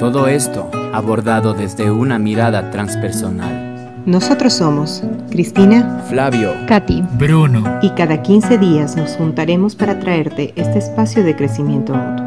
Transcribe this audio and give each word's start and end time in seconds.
Todo 0.00 0.28
esto 0.28 0.70
abordado 0.94 1.52
desde 1.52 1.90
una 1.90 2.18
mirada 2.18 2.70
transpersonal. 2.70 4.02
Nosotros 4.06 4.54
somos 4.54 5.02
Cristina, 5.30 6.02
Flavio, 6.08 6.54
Katy, 6.66 7.04
Bruno. 7.18 7.62
y 7.82 7.90
cada 7.90 8.22
15 8.22 8.56
días 8.56 8.96
nos 8.96 9.10
juntaremos 9.16 9.76
para 9.76 10.00
traerte 10.00 10.54
este 10.56 10.78
espacio 10.78 11.22
de 11.22 11.36
crecimiento 11.36 11.92
mutuo. 11.92 12.24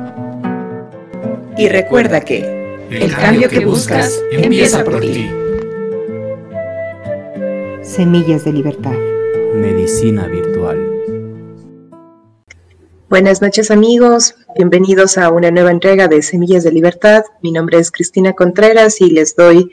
Y 1.58 1.68
recuerda 1.68 2.22
que 2.22 2.86
el 2.92 3.12
cambio 3.16 3.50
que 3.50 3.66
buscas 3.66 4.22
empieza 4.32 4.84
por 4.84 5.00
ti. 5.00 5.32
Semillas 7.82 8.46
de 8.46 8.54
Libertad. 8.54 8.94
Medicina 9.56 10.28
Virtual. 10.28 10.93
Buenas 13.10 13.42
noches 13.42 13.70
amigos, 13.70 14.34
bienvenidos 14.56 15.18
a 15.18 15.30
una 15.30 15.52
nueva 15.52 15.72
entrega 15.72 16.08
de 16.08 16.22
Semillas 16.22 16.64
de 16.64 16.72
Libertad. 16.72 17.24
Mi 17.42 17.52
nombre 17.52 17.78
es 17.78 17.92
Cristina 17.92 18.34
Contreras 18.34 19.02
y 19.02 19.12
les 19.12 19.36
doy, 19.36 19.70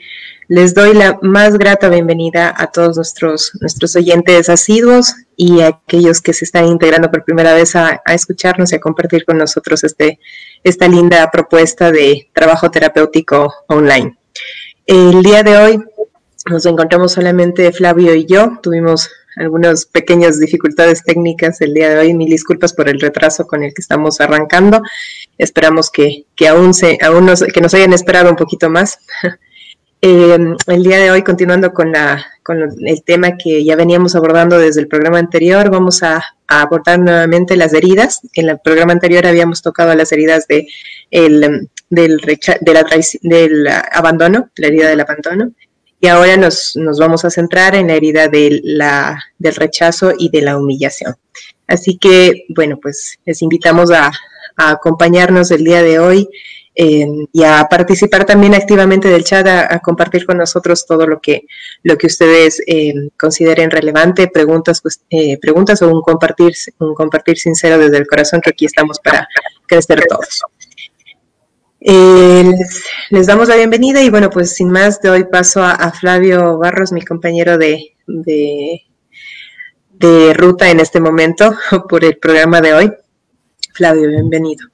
les 0.47 0.75
doy 0.75 0.93
la 0.93 1.17
más 1.21 1.57
grata 1.57 1.89
bienvenida 1.89 2.53
a 2.55 2.67
todos 2.67 2.97
nuestros, 2.97 3.51
nuestros 3.59 3.95
oyentes 3.95 4.49
asiduos 4.49 5.15
y 5.35 5.61
a 5.61 5.67
aquellos 5.67 6.21
que 6.21 6.33
se 6.33 6.45
están 6.45 6.67
integrando 6.67 7.09
por 7.09 7.23
primera 7.23 7.53
vez 7.53 7.75
a, 7.75 8.01
a 8.05 8.13
escucharnos 8.13 8.73
y 8.73 8.75
a 8.75 8.79
compartir 8.79 9.25
con 9.25 9.37
nosotros 9.37 9.83
este, 9.83 10.19
esta 10.63 10.87
linda 10.87 11.31
propuesta 11.31 11.91
de 11.91 12.29
trabajo 12.33 12.69
terapéutico 12.69 13.51
online. 13.67 14.17
El 14.85 15.23
día 15.23 15.41
de 15.41 15.57
hoy 15.57 15.83
nos 16.49 16.65
encontramos 16.65 17.13
solamente 17.13 17.71
Flavio 17.71 18.13
y 18.13 18.25
yo, 18.25 18.59
tuvimos 18.61 19.09
algunas 19.35 19.85
pequeñas 19.85 20.39
dificultades 20.39 21.03
técnicas 21.03 21.61
el 21.61 21.73
día 21.73 21.89
de 21.89 21.99
hoy. 21.99 22.13
Mil 22.13 22.29
disculpas 22.29 22.73
por 22.73 22.89
el 22.89 22.99
retraso 22.99 23.47
con 23.47 23.63
el 23.63 23.73
que 23.73 23.81
estamos 23.81 24.21
arrancando. 24.21 24.81
Esperamos 25.37 25.89
que, 25.89 26.25
que 26.35 26.47
aún, 26.47 26.73
se, 26.73 26.97
aún 27.01 27.25
nos, 27.25 27.41
que 27.41 27.61
nos 27.61 27.73
hayan 27.73 27.93
esperado 27.93 28.29
un 28.29 28.35
poquito 28.35 28.69
más. 28.69 28.99
Eh, 30.03 30.35
el 30.65 30.83
día 30.83 30.97
de 30.97 31.11
hoy, 31.11 31.21
continuando 31.21 31.73
con, 31.73 31.91
la, 31.91 32.25
con 32.41 32.59
el 32.59 33.03
tema 33.03 33.37
que 33.37 33.63
ya 33.63 33.75
veníamos 33.75 34.15
abordando 34.15 34.57
desde 34.57 34.81
el 34.81 34.87
programa 34.87 35.19
anterior, 35.19 35.69
vamos 35.69 36.01
a, 36.01 36.23
abordar 36.47 36.99
nuevamente 36.99 37.55
las 37.55 37.71
heridas. 37.73 38.21
En 38.33 38.49
el 38.49 38.59
programa 38.59 38.93
anterior 38.93 39.27
habíamos 39.27 39.61
tocado 39.61 39.93
las 39.93 40.11
heridas 40.11 40.47
de 40.47 40.67
el, 41.11 41.69
del, 41.89 42.19
del 42.19 43.67
abandono, 43.91 44.49
la 44.55 44.67
herida 44.67 44.89
del 44.89 45.01
abandono. 45.01 45.51
Y 46.03 46.07
ahora 46.07 46.35
nos, 46.35 46.75
nos, 46.75 46.97
vamos 46.97 47.23
a 47.25 47.29
centrar 47.29 47.75
en 47.75 47.87
la 47.87 47.93
herida 47.93 48.27
de 48.27 48.59
la, 48.63 49.23
del 49.37 49.53
rechazo 49.55 50.13
y 50.17 50.29
de 50.29 50.41
la 50.41 50.57
humillación. 50.57 51.15
Así 51.67 51.97
que, 51.97 52.45
bueno, 52.49 52.79
pues 52.81 53.19
les 53.23 53.41
invitamos 53.43 53.91
a, 53.91 54.11
acompañarnos 54.57 55.49
el 55.51 55.63
día 55.63 55.81
de 55.81 55.99
hoy 55.99 56.27
y 56.73 57.43
a 57.43 57.67
participar 57.69 58.25
también 58.25 58.55
activamente 58.55 59.09
del 59.09 59.23
chat, 59.23 59.45
a, 59.47 59.79
compartir 59.79 60.25
con 60.25 60.37
nosotros 60.37 60.85
todo 60.87 61.05
lo 61.05 61.21
que, 61.21 61.43
lo 61.83 61.97
que 61.97 62.07
ustedes 62.07 62.61
eh, 62.65 62.93
consideren 63.17 63.69
relevante, 63.69 64.27
preguntas, 64.27 64.81
pues, 64.81 65.01
eh, 65.11 65.37
preguntas 65.39 65.81
o 65.83 65.89
un 65.89 66.01
compartir, 66.01 66.53
un 66.79 66.95
compartir 66.95 67.37
sincero 67.37 67.77
desde 67.77 67.97
el 67.97 68.07
corazón, 68.07 68.41
que 68.41 68.49
aquí 68.49 68.65
estamos 68.65 68.99
para 68.99 69.27
crecer 69.67 70.03
todos. 70.09 70.41
Les, 71.81 72.83
les, 73.11 73.27
damos 73.27 73.49
la 73.49 73.57
bienvenida 73.57 74.01
y 74.01 74.09
bueno, 74.09 74.29
pues 74.29 74.55
sin 74.55 74.69
más 74.69 75.01
doy 75.01 75.25
paso 75.25 75.61
a, 75.63 75.91
Flavio 75.91 76.57
Barros, 76.57 76.91
mi 76.91 77.01
compañero 77.01 77.57
de, 77.57 77.95
de, 78.07 78.83
de, 79.93 80.33
ruta 80.33 80.69
en 80.69 80.79
este 80.79 80.99
momento 80.99 81.53
por 81.89 82.05
el 82.05 82.17
programa 82.17 82.61
de 82.61 82.73
hoy. 82.73 82.91
Flavio, 83.73 84.07
bienvenido. 84.09 84.67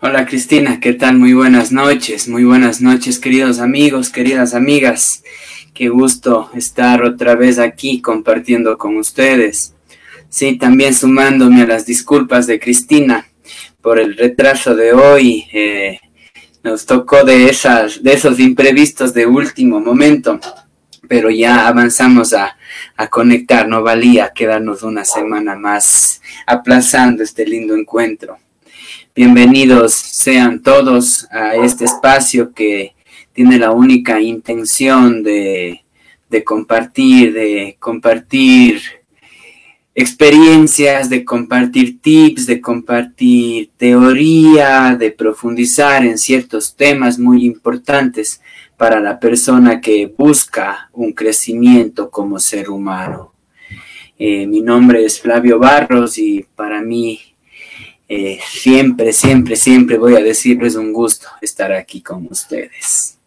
Hola 0.00 0.26
Cristina, 0.26 0.78
¿qué 0.80 0.92
tal? 0.92 1.18
Muy 1.18 1.32
buenas 1.32 1.72
noches, 1.72 2.28
muy 2.28 2.44
buenas 2.44 2.80
noches 2.80 3.18
queridos 3.18 3.58
amigos, 3.58 4.10
queridas 4.10 4.54
amigas. 4.54 5.24
Qué 5.72 5.88
gusto 5.88 6.50
estar 6.54 7.02
otra 7.02 7.34
vez 7.34 7.58
aquí 7.58 8.00
compartiendo 8.00 8.78
con 8.78 8.96
ustedes. 8.96 9.74
Sí, 10.28 10.56
también 10.56 10.94
sumándome 10.94 11.62
a 11.62 11.66
las 11.66 11.84
disculpas 11.84 12.46
de 12.46 12.60
Cristina 12.60 13.26
por 13.80 13.98
el 13.98 14.16
retraso 14.16 14.74
de 14.74 14.92
hoy. 14.92 15.46
Eh, 15.52 15.98
nos 16.64 16.86
tocó 16.86 17.24
de, 17.24 17.50
esas, 17.50 18.02
de 18.02 18.14
esos 18.14 18.40
imprevistos 18.40 19.12
de 19.12 19.26
último 19.26 19.80
momento, 19.80 20.40
pero 21.06 21.28
ya 21.28 21.68
avanzamos 21.68 22.32
a, 22.32 22.56
a, 22.96 23.06
conectar. 23.08 23.68
No 23.68 23.82
valía 23.82 24.32
quedarnos 24.34 24.82
una 24.82 25.04
semana 25.04 25.54
más 25.56 26.22
aplazando 26.46 27.22
este 27.22 27.46
lindo 27.46 27.76
encuentro. 27.76 28.38
Bienvenidos 29.14 29.92
sean 29.92 30.62
todos 30.62 31.28
a 31.30 31.54
este 31.54 31.84
espacio 31.84 32.54
que 32.54 32.94
tiene 33.34 33.58
la 33.58 33.70
única 33.70 34.18
intención 34.18 35.22
de, 35.22 35.84
de 36.30 36.44
compartir, 36.44 37.34
de 37.34 37.76
compartir 37.78 38.80
experiencias, 39.94 41.08
de 41.08 41.24
compartir 41.24 42.00
tips, 42.00 42.46
de 42.46 42.60
compartir 42.60 43.70
teoría, 43.76 44.96
de 44.98 45.12
profundizar 45.12 46.04
en 46.04 46.18
ciertos 46.18 46.74
temas 46.74 47.18
muy 47.18 47.44
importantes 47.44 48.40
para 48.76 48.98
la 48.98 49.20
persona 49.20 49.80
que 49.80 50.06
busca 50.06 50.90
un 50.92 51.12
crecimiento 51.12 52.10
como 52.10 52.40
ser 52.40 52.70
humano. 52.70 53.32
Eh, 54.18 54.46
mi 54.46 54.60
nombre 54.62 55.04
es 55.04 55.20
Flavio 55.20 55.58
Barros 55.58 56.18
y 56.18 56.44
para 56.56 56.80
mí 56.80 57.20
eh, 58.08 58.40
siempre, 58.48 59.12
siempre, 59.12 59.54
siempre 59.54 59.96
voy 59.96 60.16
a 60.16 60.22
decirles 60.22 60.74
un 60.74 60.92
gusto 60.92 61.28
estar 61.40 61.72
aquí 61.72 62.02
con 62.02 62.26
ustedes. 62.30 63.18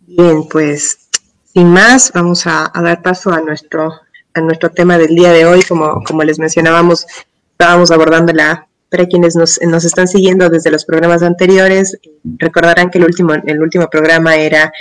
Bien, 0.00 0.46
pues 0.48 1.08
sin 1.52 1.68
más, 1.68 2.12
vamos 2.12 2.46
a, 2.46 2.70
a 2.72 2.82
dar 2.82 3.02
paso 3.02 3.32
a 3.32 3.40
nuestro 3.40 4.05
a 4.36 4.40
nuestro 4.40 4.70
tema 4.70 4.98
del 4.98 5.14
día 5.14 5.32
de 5.32 5.46
hoy. 5.46 5.62
Como, 5.62 6.02
como 6.04 6.22
les 6.22 6.38
mencionábamos, 6.38 7.06
estábamos 7.52 7.90
abordando 7.90 8.32
la, 8.32 8.68
para 8.90 9.06
quienes 9.06 9.34
nos, 9.34 9.58
nos, 9.62 9.84
están 9.84 10.06
siguiendo 10.06 10.48
desde 10.48 10.70
los 10.70 10.84
programas 10.84 11.22
anteriores, 11.22 11.98
recordarán 12.38 12.90
que 12.90 12.98
el 12.98 13.04
último, 13.04 13.34
el 13.34 13.60
último 13.60 13.88
programa 13.88 14.36
era, 14.36 14.72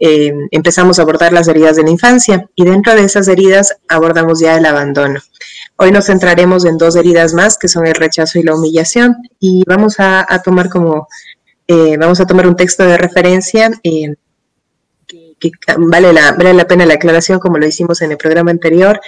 eh, 0.00 0.32
empezamos 0.50 0.98
a 0.98 1.02
abordar 1.02 1.32
las 1.32 1.46
heridas 1.46 1.76
de 1.76 1.82
la 1.82 1.90
infancia 1.90 2.48
y 2.56 2.64
dentro 2.64 2.94
de 2.94 3.04
esas 3.04 3.28
heridas 3.28 3.76
abordamos 3.88 4.40
ya 4.40 4.56
el 4.56 4.66
abandono. 4.66 5.20
Hoy 5.76 5.92
nos 5.92 6.06
centraremos 6.06 6.64
en 6.64 6.78
dos 6.78 6.96
heridas 6.96 7.34
más, 7.34 7.58
que 7.58 7.68
son 7.68 7.86
el 7.86 7.94
rechazo 7.94 8.38
y 8.38 8.42
la 8.42 8.54
humillación, 8.54 9.16
y 9.38 9.62
vamos 9.66 9.96
a, 9.98 10.26
tomar 10.44 10.68
como, 10.68 11.08
eh, 11.66 11.96
vamos 11.96 12.20
a 12.20 12.26
tomar 12.26 12.46
un 12.46 12.56
texto 12.56 12.84
de 12.84 12.98
referencia. 12.98 13.70
Eh, 13.82 14.14
que 15.50 15.50
vale 15.78 16.12
la, 16.12 16.32
vale 16.32 16.54
la 16.54 16.66
pena 16.66 16.86
la 16.86 16.94
aclaración 16.94 17.40
como 17.40 17.58
lo 17.58 17.66
hicimos 17.66 18.00
en 18.02 18.12
el 18.12 18.16
programa 18.16 18.50
anterior. 18.50 19.00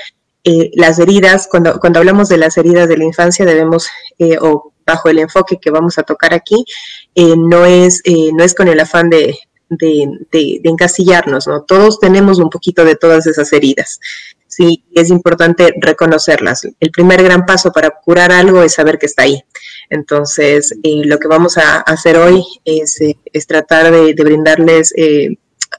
Eh, 0.43 0.71
las 0.75 0.99
heridas, 0.99 1.49
cuando, 1.51 1.81
cuando 1.81 2.01
hablamos 2.01 2.29
de 2.29 2.37
las 2.37 2.59
heridas 2.59 2.89
de 2.89 2.99
la 2.99 3.05
infancia, 3.05 3.47
debemos, 3.47 3.89
eh, 4.19 4.37
o 4.41 4.73
bajo 4.85 5.09
el 5.09 5.19
enfoque 5.19 5.59
que 5.59 5.71
vamos 5.71 5.99
a 5.99 6.03
tocar 6.03 6.35
aquí, 6.35 6.67
eh, 7.15 7.35
no, 7.37 7.65
es, 7.65 8.03
no 8.35 8.45
es 8.45 8.55
con 8.55 8.69
el 8.69 8.79
afán 8.79 9.09
de, 9.09 9.39
de, 9.71 10.07
de, 10.31 10.61
de, 10.63 10.71
encasillarnos, 10.71 11.47
¿no? 11.47 11.63
Todos 11.63 11.99
tenemos 11.99 12.39
un 12.39 12.51
poquito 12.51 12.85
de 12.85 12.97
todas 12.97 13.27
esas 13.27 13.51
heridas. 13.55 13.99
Sí, 14.47 14.85
es 14.95 15.09
importante 15.09 15.75
reconocerlas. 15.81 16.69
El 16.79 16.91
primer 16.91 17.23
gran 17.23 17.47
paso 17.47 17.73
para 17.73 17.91
curar 17.91 18.31
algo 18.31 18.63
es 18.63 18.75
saber 18.75 18.99
que 18.99 19.07
está 19.07 19.23
ahí. 19.23 19.43
Entonces, 19.89 20.75
lo 20.83 21.19
que 21.19 21.27
vamos 21.27 21.57
a 21.57 21.81
hacer 21.81 22.19
hoy 22.19 22.45
es, 22.65 22.99
es 23.33 23.47
tratar 23.47 23.91
de, 23.91 24.13
brindarles 24.13 24.93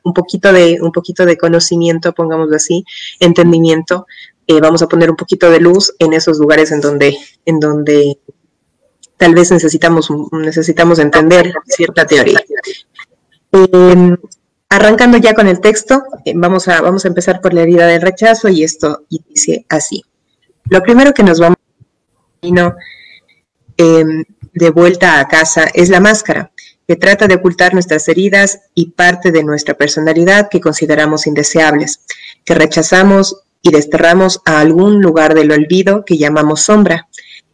un 0.06 0.13
poquito 0.13 0.54
de, 0.54 0.78
un 0.81 0.92
poquito 0.92 1.25
de 1.25 1.36
conocimiento, 1.36 2.13
pongámoslo 2.13 2.56
así, 2.56 2.86
entendimiento, 3.19 4.06
eh, 4.48 4.62
vamos 4.62 4.81
a 4.84 4.88
poner 4.88 5.10
un 5.10 5.16
poquito 5.16 5.50
de 5.50 5.60
luz 5.60 5.94
en 6.00 6.13
esos 6.13 6.38
lugares 6.38 6.72
en 6.72 6.80
donde, 6.80 7.18
en 7.46 7.60
donde 7.60 8.19
tal 9.18 9.34
vez 9.34 9.52
necesitamos, 9.52 10.10
necesitamos 10.31 11.00
entender 11.00 11.54
cierta 11.66 12.06
teoría. 12.06 12.44
Eh, 13.52 14.18
arrancando 14.69 15.18
ya 15.18 15.34
con 15.34 15.48
el 15.48 15.60
texto, 15.60 16.04
eh, 16.24 16.34
vamos, 16.36 16.68
a, 16.68 16.81
vamos 16.81 17.04
a 17.06 17.07
empezar 17.07 17.42
por 17.42 17.54
la 17.54 17.63
herida 17.63 17.88
del 17.88 18.02
rechazo 18.02 18.48
y 18.48 18.63
esto 18.63 19.06
dice 19.10 19.66
así. 19.69 20.04
Lo 20.69 20.84
primero 20.84 21.13
que 21.13 21.24
nos 21.24 21.40
vamos 21.40 21.57
a 22.44 22.75
de 23.78 24.69
vuelta 24.69 25.19
a 25.19 25.28
casa 25.28 25.66
es 25.74 25.90
la 25.90 26.00
máscara 26.00 26.52
que 26.88 26.96
trata 26.96 27.28
de 27.28 27.36
ocultar 27.36 27.74
nuestras 27.74 28.08
heridas 28.08 28.60
y 28.74 28.92
parte 28.92 29.32
de 29.32 29.44
nuestra 29.44 29.74
personalidad 29.74 30.50
que 30.50 30.62
consideramos 30.62 31.28
indeseables, 31.28 32.02
que 32.44 32.54
rechazamos 32.54 33.42
y 33.62 33.72
desterramos 33.72 34.42
a 34.46 34.60
algún 34.60 35.02
lugar 35.02 35.34
del 35.34 35.52
olvido 35.52 36.06
que 36.06 36.18
llamamos 36.18 36.62
sombra 36.62 37.08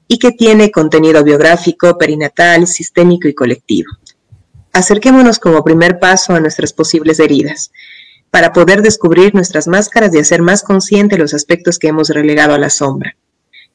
y 0.08 0.20
que 0.20 0.32
tiene 0.32 0.72
contenido 0.72 1.24
biográfico, 1.24 1.98
perinatal, 1.98 2.68
sistémico 2.68 3.30
y 3.30 3.34
colectivo. 3.34 3.90
Acerquémonos 4.74 5.40
como 5.40 5.64
primer 5.64 6.00
paso 6.00 6.34
a 6.34 6.40
nuestras 6.42 6.74
posibles 6.74 7.20
heridas, 7.20 7.72
para 8.30 8.54
poder 8.54 8.82
descubrir 8.82 9.36
nuestras 9.36 9.68
máscaras 9.68 10.16
y 10.16 10.20
hacer 10.20 10.42
más 10.42 10.64
consciente 10.64 11.18
los 11.18 11.34
aspectos 11.34 11.78
que 11.78 11.90
hemos 11.90 12.10
relegado 12.10 12.54
a 12.54 12.58
la 12.58 12.70
sombra. 12.70 13.16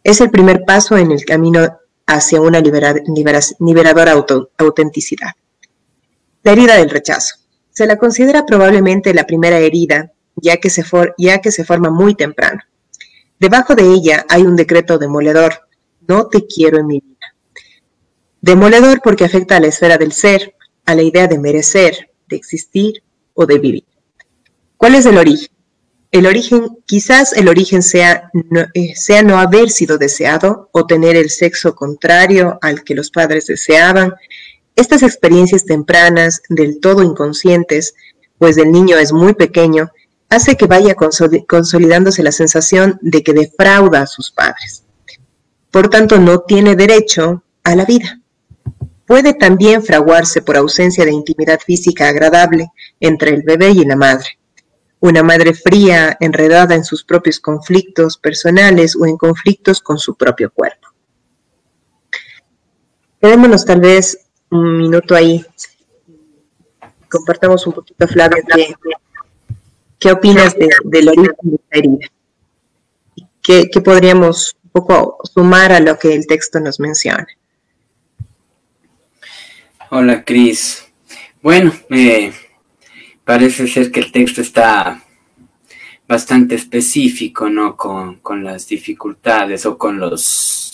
Es 0.02 0.20
el 0.20 0.30
primer 0.30 0.64
paso 0.64 0.96
en 0.96 1.12
el 1.12 1.24
camino 1.24 1.78
hacia 2.06 2.40
una 2.40 2.60
liberadora 2.60 4.24
autenticidad. 4.58 5.32
La 6.46 6.52
herida 6.52 6.76
del 6.76 6.90
rechazo. 6.90 7.34
Se 7.72 7.86
la 7.86 7.96
considera 7.96 8.46
probablemente 8.46 9.12
la 9.12 9.26
primera 9.26 9.58
herida, 9.58 10.12
ya 10.36 10.58
que, 10.58 10.70
se 10.70 10.84
forma 10.84 11.90
muy 11.90 12.14
temprano. 12.14 12.60
Debajo 13.40 13.74
de 13.74 13.82
ella 13.82 14.24
hay 14.28 14.42
un 14.42 14.54
decreto 14.54 14.96
demoledor. 14.96 15.66
No 16.06 16.28
te 16.28 16.46
quiero 16.46 16.78
en 16.78 16.86
mi 16.86 17.00
vida. 17.00 17.34
Demoledor 18.40 19.00
porque 19.02 19.24
afecta 19.24 19.56
a 19.56 19.60
la 19.60 19.66
esfera 19.66 19.98
del 19.98 20.12
ser, 20.12 20.54
a 20.84 20.94
la 20.94 21.02
idea 21.02 21.26
de 21.26 21.40
merecer, 21.40 22.12
de 22.28 22.36
existir 22.36 23.02
o 23.34 23.44
de 23.44 23.58
vivir. 23.58 23.84
¿Cuál 24.76 24.94
es 24.94 25.04
el 25.04 25.18
origen? 25.18 25.48
El 26.12 26.26
origen, 26.26 26.78
quizás 26.86 27.32
el 27.32 27.48
origen 27.48 27.82
sea 27.82 28.30
no, 28.32 28.60
eh, 28.72 28.94
sea 28.94 29.24
no 29.24 29.38
haber 29.40 29.68
sido 29.70 29.98
deseado 29.98 30.70
o 30.70 30.86
tener 30.86 31.16
el 31.16 31.28
sexo 31.28 31.74
contrario 31.74 32.56
al 32.62 32.84
que 32.84 32.94
los 32.94 33.10
padres 33.10 33.46
deseaban, 33.46 34.14
estas 34.76 35.02
experiencias 35.02 35.64
tempranas, 35.64 36.42
del 36.50 36.80
todo 36.80 37.02
inconscientes, 37.02 37.94
pues 38.38 38.58
el 38.58 38.70
niño 38.70 38.98
es 38.98 39.12
muy 39.12 39.34
pequeño, 39.34 39.90
hace 40.28 40.56
que 40.56 40.66
vaya 40.66 40.94
consolidándose 40.94 42.22
la 42.22 42.32
sensación 42.32 42.98
de 43.00 43.22
que 43.22 43.32
defrauda 43.32 44.02
a 44.02 44.06
sus 44.06 44.30
padres. 44.30 44.84
Por 45.70 45.88
tanto, 45.88 46.18
no 46.18 46.40
tiene 46.40 46.76
derecho 46.76 47.42
a 47.64 47.74
la 47.74 47.84
vida. 47.84 48.20
Puede 49.06 49.34
también 49.34 49.82
fraguarse 49.82 50.42
por 50.42 50.56
ausencia 50.56 51.04
de 51.04 51.12
intimidad 51.12 51.60
física 51.60 52.08
agradable 52.08 52.70
entre 53.00 53.30
el 53.30 53.42
bebé 53.42 53.70
y 53.70 53.84
la 53.84 53.96
madre. 53.96 54.38
Una 55.00 55.22
madre 55.22 55.54
fría, 55.54 56.16
enredada 56.20 56.74
en 56.74 56.84
sus 56.84 57.04
propios 57.04 57.38
conflictos 57.38 58.18
personales 58.18 58.96
o 58.96 59.06
en 59.06 59.16
conflictos 59.16 59.80
con 59.80 59.98
su 59.98 60.16
propio 60.16 60.50
cuerpo. 60.52 60.88
Quedémonos 63.20 63.64
tal 63.64 63.80
vez 63.80 64.25
un 64.50 64.78
minuto 64.78 65.14
ahí. 65.14 65.44
Compartamos 67.08 67.66
un 67.66 67.72
poquito, 67.72 68.06
Flavia, 68.08 68.42
qué, 69.98 70.12
opinas 70.12 70.54
de, 70.56 70.68
del 70.84 71.08
origen 71.08 71.36
de 71.42 71.58
herida. 71.70 72.08
¿Qué, 73.42 73.70
¿Qué, 73.70 73.80
podríamos 73.80 74.56
un 74.64 74.70
poco 74.70 75.18
sumar 75.32 75.72
a 75.72 75.80
lo 75.80 75.98
que 75.98 76.14
el 76.14 76.26
texto 76.26 76.58
nos 76.60 76.80
menciona? 76.80 77.26
Hola, 79.90 80.24
Cris. 80.24 80.84
Bueno, 81.40 81.72
eh, 81.90 82.32
parece 83.24 83.68
ser 83.68 83.92
que 83.92 84.00
el 84.00 84.10
texto 84.10 84.40
está 84.40 85.04
bastante 86.08 86.56
específico, 86.56 87.48
¿no? 87.48 87.76
Con, 87.76 88.16
con 88.16 88.42
las 88.42 88.66
dificultades 88.66 89.64
o 89.64 89.78
con 89.78 89.98
los 90.00 90.65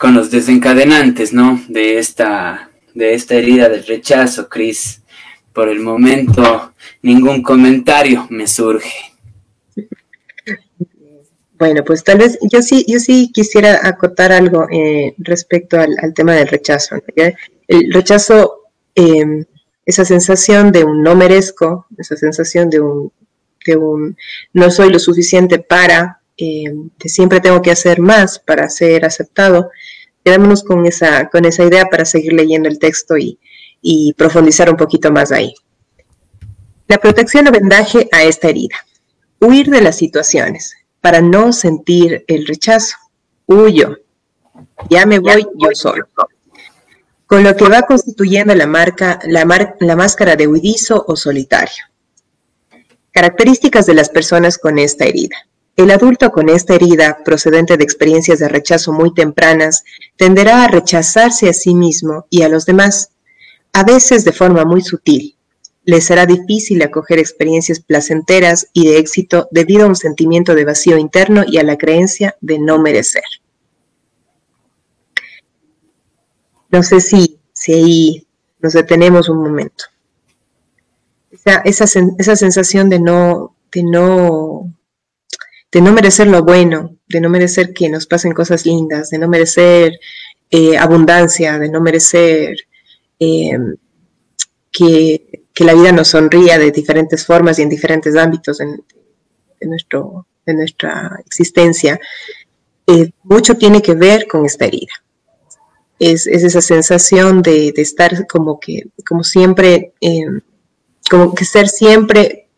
con 0.00 0.14
los 0.14 0.30
desencadenantes, 0.30 1.34
¿no? 1.34 1.62
De 1.68 1.98
esta, 1.98 2.70
de 2.94 3.12
esta 3.12 3.34
herida 3.34 3.68
del 3.68 3.84
rechazo, 3.84 4.48
Cris. 4.48 5.02
Por 5.52 5.68
el 5.68 5.80
momento, 5.80 6.72
ningún 7.02 7.42
comentario 7.42 8.26
me 8.30 8.46
surge. 8.46 9.12
Bueno, 11.58 11.84
pues 11.84 12.02
tal 12.02 12.16
vez 12.16 12.38
yo 12.50 12.62
sí, 12.62 12.86
yo 12.88 12.98
sí 12.98 13.30
quisiera 13.30 13.78
acotar 13.86 14.32
algo 14.32 14.66
eh, 14.70 15.14
respecto 15.18 15.78
al, 15.78 16.14
tema 16.14 16.32
del 16.32 16.48
rechazo. 16.48 16.96
El 17.68 17.92
rechazo, 17.92 18.70
em, 18.94 19.44
esa 19.84 20.06
sensación 20.06 20.72
de 20.72 20.82
un 20.82 21.02
no 21.02 21.14
merezco, 21.14 21.86
esa 21.98 22.16
sensación 22.16 22.70
de 22.70 22.80
un, 22.80 23.12
de 23.66 23.76
un 23.76 24.16
no 24.54 24.70
soy 24.70 24.90
lo 24.90 24.98
suficiente 24.98 25.58
para, 25.58 26.19
em, 26.40 26.90
que 26.98 27.08
siempre 27.08 27.40
tengo 27.40 27.62
que 27.62 27.70
hacer 27.70 28.00
más 28.00 28.38
para 28.38 28.68
ser 28.68 29.04
aceptado, 29.04 29.70
quedémonos 30.24 30.62
con 30.64 30.86
esa, 30.86 31.28
con 31.28 31.44
esa 31.44 31.64
idea 31.64 31.86
para 31.86 32.04
seguir 32.04 32.32
leyendo 32.32 32.68
el 32.68 32.78
texto 32.78 33.16
y, 33.16 33.38
profundizar 34.16 34.68
un 34.68 34.76
poquito 34.76 35.10
más 35.10 35.32
ahí. 35.32 35.54
La 36.86 36.98
protección 36.98 37.48
o 37.48 37.52
vendaje 37.52 38.08
a 38.12 38.24
esta 38.24 38.48
herida. 38.48 38.76
Huir 39.40 39.70
de 39.70 39.80
las 39.80 39.96
situaciones 39.96 40.74
para 41.00 41.20
no 41.22 41.52
sentir 41.52 42.24
el 42.28 42.46
rechazo. 42.46 42.96
Huyo. 43.46 43.96
Ya 44.90 45.06
me 45.06 45.18
voy 45.18 45.46
yo 45.56 45.68
solo. 45.72 46.08
Con 47.26 47.42
lo 47.42 47.56
que 47.56 47.68
va 47.68 47.82
constituyendo 47.82 48.54
la, 48.54 48.66
marca, 48.66 49.18
la, 49.24 49.46
la 49.80 49.96
máscara 49.96 50.36
de 50.36 50.46
huidizo 50.46 51.04
o 51.06 51.16
solitario. 51.16 51.84
Características 53.12 53.86
de 53.86 53.94
las 53.94 54.10
personas 54.10 54.58
con 54.58 54.78
esta 54.78 55.04
herida. 55.04 55.36
El 55.76 55.90
adulto 55.90 56.30
con 56.30 56.48
esta 56.48 56.74
herida, 56.74 57.18
procedente 57.24 57.76
de 57.76 57.84
experiencias 57.84 58.38
de 58.38 58.48
rechazo 58.48 58.92
muy 58.92 59.14
tempranas, 59.14 59.84
tenderá 60.16 60.64
a 60.64 60.68
rechazarse 60.68 61.48
a 61.48 61.52
sí 61.52 61.74
mismo 61.74 62.26
y 62.28 62.42
a 62.42 62.48
los 62.48 62.66
demás, 62.66 63.12
a 63.72 63.84
veces 63.84 64.24
de 64.24 64.32
forma 64.32 64.64
muy 64.64 64.82
sutil. 64.82 65.36
Le 65.84 66.00
será 66.00 66.26
difícil 66.26 66.82
acoger 66.82 67.18
experiencias 67.18 67.80
placenteras 67.80 68.68
y 68.72 68.86
de 68.86 68.98
éxito 68.98 69.48
debido 69.50 69.84
a 69.84 69.88
un 69.88 69.96
sentimiento 69.96 70.54
de 70.54 70.66
vacío 70.66 70.98
interno 70.98 71.44
y 71.46 71.58
a 71.58 71.62
la 71.62 71.78
creencia 71.78 72.36
de 72.40 72.58
no 72.58 72.78
merecer. 72.78 73.24
No 76.68 76.82
sé 76.82 77.00
si, 77.00 77.38
si 77.52 77.72
ahí 77.72 78.26
nos 78.60 78.74
detenemos 78.74 79.28
un 79.28 79.38
momento. 79.38 79.84
Esa, 81.30 81.62
esa, 81.64 81.84
esa 82.18 82.36
sensación 82.36 82.90
de 82.90 83.00
no, 83.00 83.56
de 83.72 83.82
no 83.82 84.72
de 85.72 85.80
no 85.80 85.92
merecer 85.92 86.26
lo 86.26 86.42
bueno, 86.42 86.96
de 87.08 87.20
no 87.20 87.28
merecer 87.28 87.72
que 87.72 87.88
nos 87.88 88.06
pasen 88.06 88.32
cosas 88.32 88.66
lindas, 88.66 89.10
de 89.10 89.18
no 89.18 89.28
merecer 89.28 89.92
eh, 90.50 90.76
abundancia, 90.76 91.58
de 91.58 91.68
no 91.68 91.80
merecer 91.80 92.56
em, 93.18 93.76
que, 94.72 95.26
la 95.60 95.74
vida 95.74 95.92
nos 95.92 96.08
sonría 96.08 96.58
de 96.58 96.70
diferentes 96.70 97.26
formas 97.26 97.58
y 97.58 97.62
en 97.62 97.68
diferentes 97.68 98.16
ámbitos 98.16 98.60
en, 98.60 98.82
nuestro, 99.60 100.26
de 100.46 100.54
nuestra 100.54 101.20
existencia, 101.26 102.00
eh, 102.86 103.10
mucho 103.24 103.58
tiene 103.58 103.82
que 103.82 103.94
ver 103.94 104.26
con 104.26 104.46
esta 104.46 104.64
herida. 104.64 104.94
Es, 105.98 106.26
esa 106.26 106.62
sensación 106.62 107.42
de, 107.42 107.74
estar 107.76 108.26
como 108.26 108.58
que, 108.58 108.84
como 109.06 109.22
siempre, 109.22 109.92
em, 110.00 110.40
como 111.10 111.34
que 111.34 111.44
ser 111.44 111.68
siempre, 111.68 112.48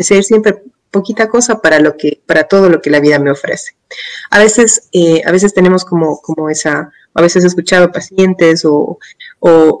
ser 0.00 0.24
siempre 0.24 0.60
poquita 0.90 1.28
cosa 1.28 1.60
para 1.60 1.78
lo 1.78 1.96
que, 1.96 2.20
para 2.26 2.44
todo 2.44 2.68
lo 2.68 2.80
que 2.80 2.90
la 2.90 3.00
vida 3.00 3.18
me 3.18 3.30
ofrece. 3.30 3.76
A 4.30 4.38
veces, 4.38 4.88
eh, 4.92 5.22
a 5.24 5.32
veces 5.32 5.54
tenemos 5.54 5.84
como, 5.84 6.20
como 6.20 6.50
esa, 6.50 6.90
a 7.14 7.22
veces 7.22 7.44
he 7.44 7.46
escuchado 7.46 7.92
pacientes 7.92 8.64
o, 8.64 8.98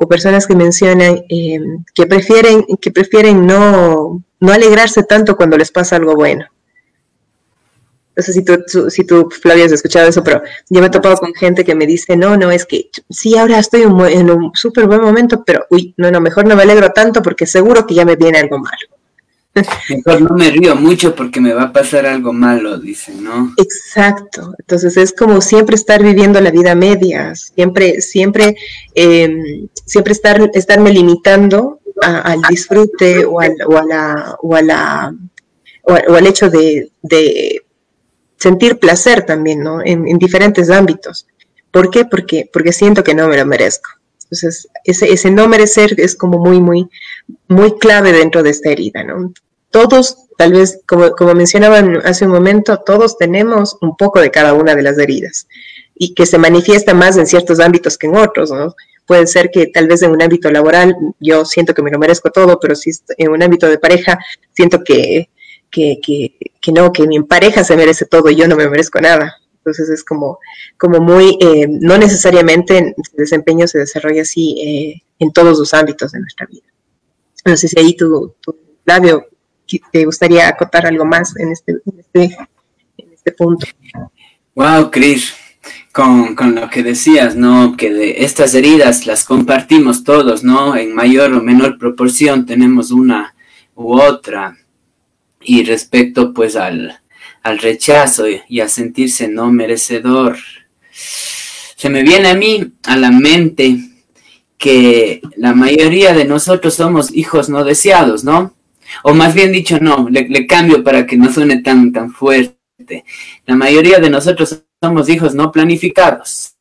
personas 0.08 0.46
que 0.46 0.56
mencionan 0.56 1.22
em, 1.28 1.84
que 1.94 2.06
prefieren, 2.06 2.64
que 2.80 2.90
prefieren 2.90 3.46
no, 3.46 4.22
no 4.40 4.52
alegrarse 4.52 5.02
tanto 5.02 5.36
cuando 5.36 5.56
les 5.56 5.70
pasa 5.70 5.96
algo 5.96 6.14
bueno. 6.14 6.46
No 8.16 8.24
sé 8.24 8.32
si 8.32 8.42
tú, 8.42 8.56
si 8.90 9.04
tú, 9.04 9.28
Flavia, 9.30 9.66
has 9.66 9.72
escuchado 9.72 10.08
eso, 10.08 10.24
pero 10.24 10.42
yo 10.68 10.80
me 10.80 10.88
he 10.88 10.90
topado 10.90 11.16
con 11.18 11.32
gente 11.34 11.64
que 11.64 11.76
me 11.76 11.86
dice, 11.86 12.16
no, 12.16 12.36
no, 12.36 12.50
es 12.50 12.66
que 12.66 12.90
sí, 13.08 13.36
ahora 13.36 13.60
estoy 13.60 13.82
en 13.82 14.30
un 14.30 14.50
súper 14.54 14.88
buen 14.88 15.00
momento, 15.00 15.44
pero, 15.44 15.66
uy, 15.70 15.94
no, 15.96 16.10
no, 16.10 16.20
mejor 16.20 16.44
no 16.44 16.56
me 16.56 16.62
alegro 16.62 16.90
tanto 16.90 17.22
porque 17.22 17.46
seguro 17.46 17.86
que 17.86 17.94
ya 17.94 18.04
me 18.04 18.16
viene 18.16 18.38
algo 18.38 18.58
malo. 18.58 18.97
Mejor 19.88 20.22
no 20.22 20.36
me 20.36 20.50
río 20.50 20.76
mucho 20.76 21.14
porque 21.14 21.40
me 21.40 21.52
va 21.52 21.64
a 21.64 21.72
pasar 21.72 22.06
algo 22.06 22.32
malo, 22.32 22.78
dicen, 22.78 23.24
¿no? 23.24 23.54
Exacto. 23.56 24.54
Entonces 24.58 24.96
es 24.96 25.12
como 25.12 25.40
siempre 25.40 25.76
estar 25.76 26.02
viviendo 26.02 26.40
la 26.40 26.50
vida 26.50 26.74
media, 26.74 27.34
siempre, 27.34 28.00
siempre, 28.00 28.56
em, 28.94 29.68
siempre 29.84 30.12
estar, 30.12 30.50
estarme 30.54 30.90
limitando 30.90 31.80
al 32.02 32.40
disfrute 32.48 33.24
o, 33.24 33.40
al, 33.40 33.54
o, 33.66 33.76
a 33.76 33.84
la, 33.84 34.36
o, 34.42 34.54
a 34.54 34.62
la, 34.62 35.14
o, 35.82 35.92
al 35.92 36.26
hecho 36.26 36.48
de, 36.50 36.90
sentir 38.36 38.78
placer 38.78 39.26
también, 39.26 39.60
¿no? 39.62 39.80
En, 39.84 40.06
en, 40.06 40.16
diferentes 40.18 40.70
ámbitos. 40.70 41.26
¿Por 41.72 41.90
qué? 41.90 42.04
Porque, 42.04 42.48
porque 42.52 42.72
siento 42.72 43.02
que 43.02 43.14
no 43.14 43.26
me 43.26 43.36
lo 43.36 43.44
merezco. 43.44 43.90
Entonces, 44.22 44.68
ese, 44.84 45.10
ese 45.10 45.30
no 45.30 45.48
merecer 45.48 45.94
es 45.98 46.14
como 46.14 46.38
muy, 46.38 46.60
muy, 46.60 46.88
muy 47.48 47.78
clave 47.78 48.12
dentro 48.12 48.42
de 48.42 48.50
esta 48.50 48.70
herida, 48.70 49.02
¿no? 49.02 49.32
Todos, 49.70 50.28
tal 50.36 50.52
vez, 50.52 50.80
como, 50.86 51.10
como 51.10 51.34
mencionaban 51.34 52.00
hace 52.04 52.24
un 52.24 52.32
momento, 52.32 52.78
todos 52.84 53.18
tenemos 53.18 53.76
un 53.80 53.96
poco 53.96 54.20
de 54.20 54.30
cada 54.30 54.54
una 54.54 54.74
de 54.74 54.82
las 54.82 54.98
heridas 54.98 55.46
y 55.94 56.14
que 56.14 56.26
se 56.26 56.38
manifiesta 56.38 56.94
más 56.94 57.16
en 57.16 57.26
ciertos 57.26 57.60
ámbitos 57.60 57.98
que 57.98 58.06
en 58.06 58.16
otros, 58.16 58.50
¿no? 58.50 58.74
puede 59.08 59.26
ser 59.26 59.50
que 59.50 59.66
tal 59.68 59.88
vez 59.88 60.02
en 60.02 60.10
un 60.10 60.22
ámbito 60.22 60.50
laboral 60.50 60.94
yo 61.18 61.46
siento 61.46 61.72
que 61.72 61.82
me 61.82 61.90
lo 61.90 61.98
merezco 61.98 62.30
todo, 62.30 62.60
pero 62.60 62.74
si 62.76 62.90
en 63.16 63.30
un 63.30 63.42
ámbito 63.42 63.66
de 63.66 63.78
pareja 63.78 64.18
siento 64.52 64.84
que, 64.84 65.30
que, 65.70 65.98
que, 66.60 66.72
no, 66.72 66.92
que 66.92 67.06
mi 67.06 67.20
pareja 67.22 67.64
se 67.64 67.74
merece 67.74 68.04
todo 68.04 68.28
y 68.28 68.36
yo 68.36 68.46
no 68.46 68.54
me 68.54 68.68
merezco 68.68 69.00
nada. 69.00 69.34
Entonces 69.56 69.88
es 69.88 70.04
como, 70.04 70.38
como 70.76 71.00
muy, 71.00 71.38
eh, 71.40 71.66
no 71.68 71.96
necesariamente 71.96 72.78
el 72.78 72.94
desempeño 73.16 73.66
se 73.66 73.78
desarrolla 73.78 74.22
así 74.22 74.60
eh, 74.60 75.02
en 75.18 75.32
todos 75.32 75.58
los 75.58 75.72
ámbitos 75.72 76.12
de 76.12 76.20
nuestra 76.20 76.46
vida. 76.46 76.66
No 77.46 77.56
sé 77.56 77.66
si 77.66 77.80
ahí 77.80 77.96
tu, 77.96 78.34
tu 78.42 78.54
Flavio, 78.84 79.24
te 79.92 80.04
gustaría 80.04 80.48
acotar 80.48 80.86
algo 80.86 81.04
más 81.04 81.36
en 81.36 81.52
este, 81.52 81.72
en 81.72 82.00
este, 82.00 82.36
en 82.96 83.12
este 83.12 83.32
punto. 83.32 83.66
Wow, 84.54 84.90
Cris, 84.90 85.34
con, 85.92 86.34
con, 86.34 86.54
lo 86.54 86.68
que 86.68 86.82
decías, 86.82 87.36
¿no? 87.36 87.76
Que 87.76 87.92
de 87.92 88.24
estas 88.24 88.54
heridas 88.54 89.06
las 89.06 89.24
compartimos 89.24 90.04
todos, 90.04 90.42
¿no? 90.42 90.76
En 90.76 90.94
mayor 90.94 91.32
o 91.32 91.42
menor 91.42 91.78
proporción 91.78 92.46
tenemos 92.46 92.90
una 92.90 93.34
u 93.74 93.98
otra. 94.00 94.56
Y 95.40 95.64
respecto, 95.64 96.34
pues, 96.34 96.56
al, 96.56 97.00
al 97.42 97.58
rechazo 97.58 98.24
y 98.48 98.60
a 98.60 98.68
sentirse 98.68 99.28
no 99.28 99.52
merecedor, 99.52 100.38
se 100.90 101.90
me 101.90 102.02
viene 102.02 102.28
a 102.28 102.34
mí 102.34 102.72
a 102.84 102.96
la 102.96 103.12
mente 103.12 103.78
que 104.58 105.22
la 105.36 105.54
mayoría 105.54 106.12
de 106.12 106.24
nosotros 106.24 106.74
somos 106.74 107.14
hijos 107.14 107.48
no 107.48 107.62
deseados, 107.62 108.24
¿no? 108.24 108.57
O 109.02 109.14
más 109.14 109.34
bien 109.34 109.52
dicho, 109.52 109.78
no, 109.80 110.08
le, 110.08 110.28
le 110.28 110.46
cambio 110.46 110.82
para 110.82 111.06
que 111.06 111.16
no 111.16 111.32
suene 111.32 111.62
tan, 111.62 111.92
tan 111.92 112.10
fuerte. 112.12 113.04
La 113.46 113.56
mayoría 113.56 113.98
de 113.98 114.10
nosotros 114.10 114.62
somos 114.80 115.08
hijos 115.08 115.34
no 115.34 115.50
planificados. 115.50 116.54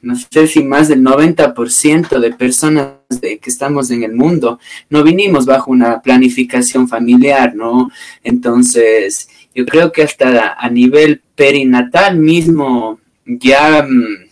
no 0.00 0.16
sé 0.16 0.46
si 0.46 0.62
más 0.62 0.88
del 0.88 1.02
90% 1.02 2.20
de 2.20 2.32
personas 2.32 2.94
de 3.20 3.38
que 3.38 3.50
estamos 3.50 3.90
en 3.90 4.04
el 4.04 4.14
mundo 4.14 4.60
no 4.90 5.02
vinimos 5.02 5.44
bajo 5.46 5.70
una 5.70 6.00
planificación 6.00 6.88
familiar, 6.88 7.54
¿no? 7.54 7.90
Entonces, 8.22 9.28
yo 9.54 9.66
creo 9.66 9.90
que 9.90 10.02
hasta 10.02 10.54
a 10.54 10.70
nivel 10.70 11.22
perinatal 11.34 12.18
mismo 12.18 13.00
ya 13.26 13.82
mm, 13.82 14.27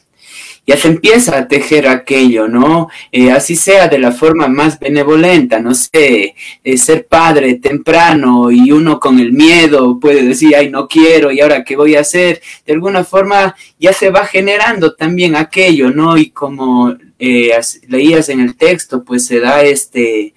ya 0.66 0.76
se 0.76 0.88
empieza 0.88 1.38
a 1.38 1.46
tejer 1.46 1.86
aquello, 1.86 2.48
¿no? 2.48 2.88
Eh, 3.12 3.30
así 3.30 3.54
sea 3.54 3.86
de 3.86 3.98
la 4.00 4.10
forma 4.10 4.48
más 4.48 4.78
benevolenta, 4.80 5.60
no 5.60 5.74
sé, 5.74 6.34
eh, 6.64 6.76
ser 6.76 7.06
padre 7.06 7.54
temprano 7.54 8.50
y 8.50 8.72
uno 8.72 8.98
con 8.98 9.20
el 9.20 9.32
miedo 9.32 10.00
puede 10.00 10.24
decir, 10.24 10.56
ay, 10.56 10.70
no 10.70 10.88
quiero, 10.88 11.30
y 11.30 11.40
ahora 11.40 11.62
qué 11.64 11.76
voy 11.76 11.94
a 11.94 12.00
hacer, 12.00 12.42
de 12.66 12.72
alguna 12.72 13.04
forma 13.04 13.54
ya 13.78 13.92
se 13.92 14.10
va 14.10 14.26
generando 14.26 14.94
también 14.94 15.36
aquello, 15.36 15.90
¿no? 15.90 16.16
Y 16.18 16.30
como 16.30 16.96
eh, 17.18 17.52
leías 17.86 18.28
en 18.28 18.40
el 18.40 18.56
texto, 18.56 19.04
pues 19.04 19.24
se 19.24 19.38
da 19.38 19.62
este, 19.62 20.34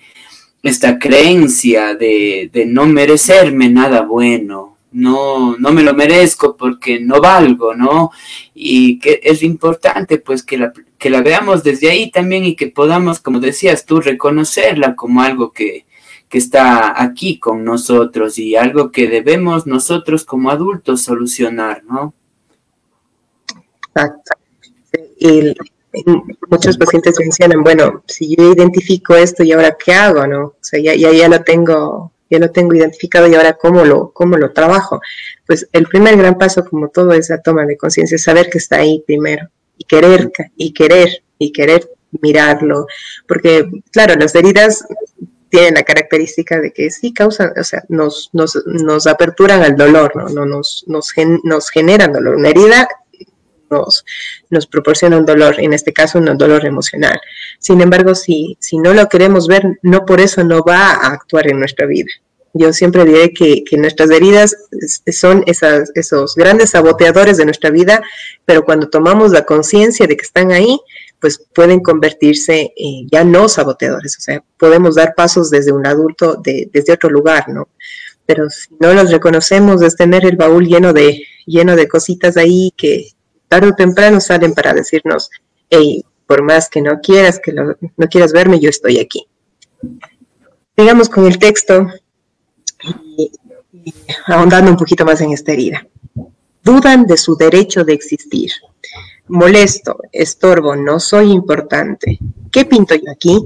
esta 0.62 1.00
creencia 1.00 1.96
de, 1.96 2.50
de 2.54 2.66
no 2.68 2.86
merecerme 2.86 3.70
nada 3.70 4.02
bueno, 4.04 4.69
no, 4.92 5.56
no 5.58 5.72
me 5.72 5.84
lo 5.84 5.94
merezco 5.94 6.58
porque 6.58 7.00
no 7.00 7.22
valgo, 7.22 7.76
¿no? 7.76 8.12
Y 8.54 9.00
que 9.00 9.20
es 9.24 9.44
importante 9.44 10.18
pues 10.18 10.44
que 10.44 10.58
la, 10.58 10.74
que 10.98 11.10
la 11.10 11.22
veamos 11.22 11.64
desde 11.64 11.90
ahí 11.90 12.12
también 12.12 12.44
y 12.46 12.56
que 12.56 12.68
podamos, 12.68 13.20
como 13.20 13.40
decías 13.40 13.86
tú, 13.86 14.02
reconocerla 14.02 14.96
como 14.96 15.22
algo 15.22 15.52
que, 15.52 15.86
que 16.28 16.38
está 16.38 17.02
aquí 17.02 17.40
con 17.40 17.64
nosotros 17.64 18.38
y 18.40 18.56
algo 18.56 18.92
que 18.92 19.08
debemos 19.08 19.68
nosotros 19.68 20.26
como 20.26 20.50
adultos 20.50 21.02
solucionar, 21.02 21.84
¿no? 21.84 22.14
Exacto. 23.96 24.34
muchos 26.50 26.78
pacientes 26.78 27.16
mencionan, 27.20 27.64
bueno, 27.64 28.04
si 28.08 28.36
yo 28.36 28.54
identifico 28.54 29.16
esto 29.16 29.44
y 29.44 29.52
ahora 29.52 29.76
qué 29.84 29.94
hago, 29.94 30.26
¿no? 30.28 30.46
O 30.46 30.56
sea, 30.62 30.80
ya, 30.80 30.96
ya, 30.96 31.12
ya 31.12 31.28
lo 31.28 31.44
tengo 31.44 32.12
ya 32.30 32.40
lo 32.40 32.52
tengo 32.52 32.74
identificado 32.76 33.28
y 33.28 33.36
ahora 33.36 33.54
cómo 33.54 33.86
lo, 33.86 34.12
cómo 34.12 34.38
lo 34.38 34.52
trabajo. 34.52 35.02
Pues 35.46 35.68
el 35.72 35.86
primer 35.88 36.18
gran 36.18 36.38
paso, 36.38 36.66
como 36.66 36.90
todo, 36.90 37.14
es 37.14 37.30
la 37.30 37.42
toma 37.42 37.66
de 37.66 37.78
conciencia, 37.78 38.18
saber 38.18 38.50
que 38.50 38.58
está 38.60 38.78
ahí 38.78 39.04
primero 39.06 39.50
y 39.78 39.86
querer, 39.86 40.32
y 40.56 40.74
querer, 40.74 41.24
y 41.38 41.52
querer 41.52 41.90
mirarlo. 42.22 42.86
Porque, 43.28 43.70
claro, 43.92 44.16
las 44.16 44.36
heridas 44.36 44.86
tienen 45.50 45.74
la 45.76 45.84
característica 45.84 46.60
de 46.60 46.72
que 46.72 46.92
sí 46.92 47.14
causan, 47.14 47.54
o 47.60 47.64
sea, 47.64 47.84
nos, 47.90 48.30
nos, 48.34 48.62
nos 48.66 49.08
aperturan 49.08 49.64
al 49.64 49.76
dolor, 49.76 50.16
¿no? 50.16 50.30
no 50.30 50.46
nos, 50.46 50.84
nos, 50.88 51.12
nos 51.44 51.70
generan 51.70 52.14
dolor. 52.14 52.36
Una 52.36 52.50
herida 52.50 52.88
nos, 53.70 54.06
nos 54.50 54.68
proporciona 54.68 55.18
un 55.18 55.26
dolor, 55.26 55.60
en 55.60 55.74
este 55.74 55.94
caso 55.94 56.20
un 56.20 56.38
dolor 56.38 56.66
emocional. 56.66 57.20
Sin 57.60 57.82
embargo, 57.82 58.16
si, 58.16 58.58
si 58.60 58.78
no 58.78 58.94
lo 58.94 59.08
queremos 59.08 59.48
ver, 59.48 59.80
no 59.82 60.06
por 60.06 60.20
eso 60.20 60.44
no 60.44 60.64
va 60.64 60.92
a 60.92 61.08
actuar 61.14 61.48
en 61.48 61.60
nuestra 61.60 61.86
vida. 61.86 62.12
Yo 62.54 62.74
siempre 62.74 63.06
diré 63.06 63.32
que, 63.32 63.64
nuestras 63.78 64.10
heridas 64.10 64.56
son 65.12 65.44
esas, 65.46 65.92
esos 65.94 66.36
grandes 66.36 66.72
saboteadores 66.72 67.38
de 67.38 67.46
nuestra 67.46 67.70
vida, 67.70 68.02
pero 68.46 68.66
cuando 68.66 68.90
tomamos 68.90 69.32
la 69.32 69.46
conciencia 69.46 70.08
de 70.08 70.18
que 70.18 70.26
están 70.26 70.52
ahí, 70.52 70.80
pues 71.20 71.46
pueden 71.54 71.82
convertirse 71.82 72.74
en 72.76 73.08
ya 73.10 73.24
no 73.24 73.50
saboteadores, 73.50 74.18
o 74.18 74.22
sea, 74.22 74.44
podemos 74.58 74.96
dar 74.96 75.14
pasos 75.16 75.50
desde 75.50 75.72
un 75.72 75.86
adulto, 75.86 76.42
desde 76.42 76.94
otro 76.94 77.10
lugar, 77.10 77.50
¿no? 77.50 77.68
Pero 78.26 78.50
si 78.50 78.68
no 78.80 78.94
los 78.94 79.12
reconocemos, 79.12 79.82
es 79.82 79.96
tener 79.96 80.26
el 80.26 80.38
baúl 80.38 80.68
lleno 80.68 80.94
de, 80.94 81.24
lleno 81.46 81.76
de 81.76 81.88
cositas 81.88 82.38
ahí 82.38 82.72
que, 82.76 83.10
tarde 83.50 83.70
o 83.70 83.76
temprano 83.76 84.22
salen 84.22 84.54
para 84.54 84.74
decirnos, 84.74 85.30
hey, 85.70 86.06
por 86.26 86.44
más 86.44 86.70
que 86.70 86.82
no 86.82 87.02
quieras, 87.02 87.40
que 87.44 87.52
no 87.52 88.08
quieras 88.10 88.32
verme, 88.32 88.60
yo 88.60 88.70
estoy 88.70 89.00
aquí. 89.00 89.28
Sigamos 90.78 91.10
con 91.10 91.26
el 91.26 91.38
texto 91.40 91.88
ahondando 94.28 94.72
un 94.72 94.78
poquito 94.78 95.04
más 95.04 95.20
en 95.22 95.32
esta 95.32 95.52
herida. 95.52 95.86
Dudan 96.64 97.08
de 97.08 97.18
su 97.18 97.36
derecho 97.36 97.84
de 97.84 97.94
existir. 97.94 98.52
Molesto, 99.28 100.00
estorbo, 100.12 100.76
no 100.76 101.00
soy 101.00 101.32
importante. 101.32 102.20
¿Qué 102.52 102.66
pinto 102.66 102.96
yo 102.96 103.12
aquí? 103.12 103.40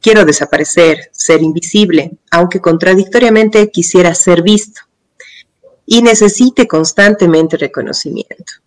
Quiero 0.00 0.24
desaparecer, 0.24 1.10
ser 1.12 1.42
invisible, 1.42 2.12
aunque 2.30 2.60
contradictoriamente 2.60 3.70
quisiera 3.70 4.14
ser 4.14 4.42
visto. 4.42 4.80
Y 5.86 6.02
necesite 6.02 6.66
constantemente 6.66 7.56
reconocimiento 7.56 8.60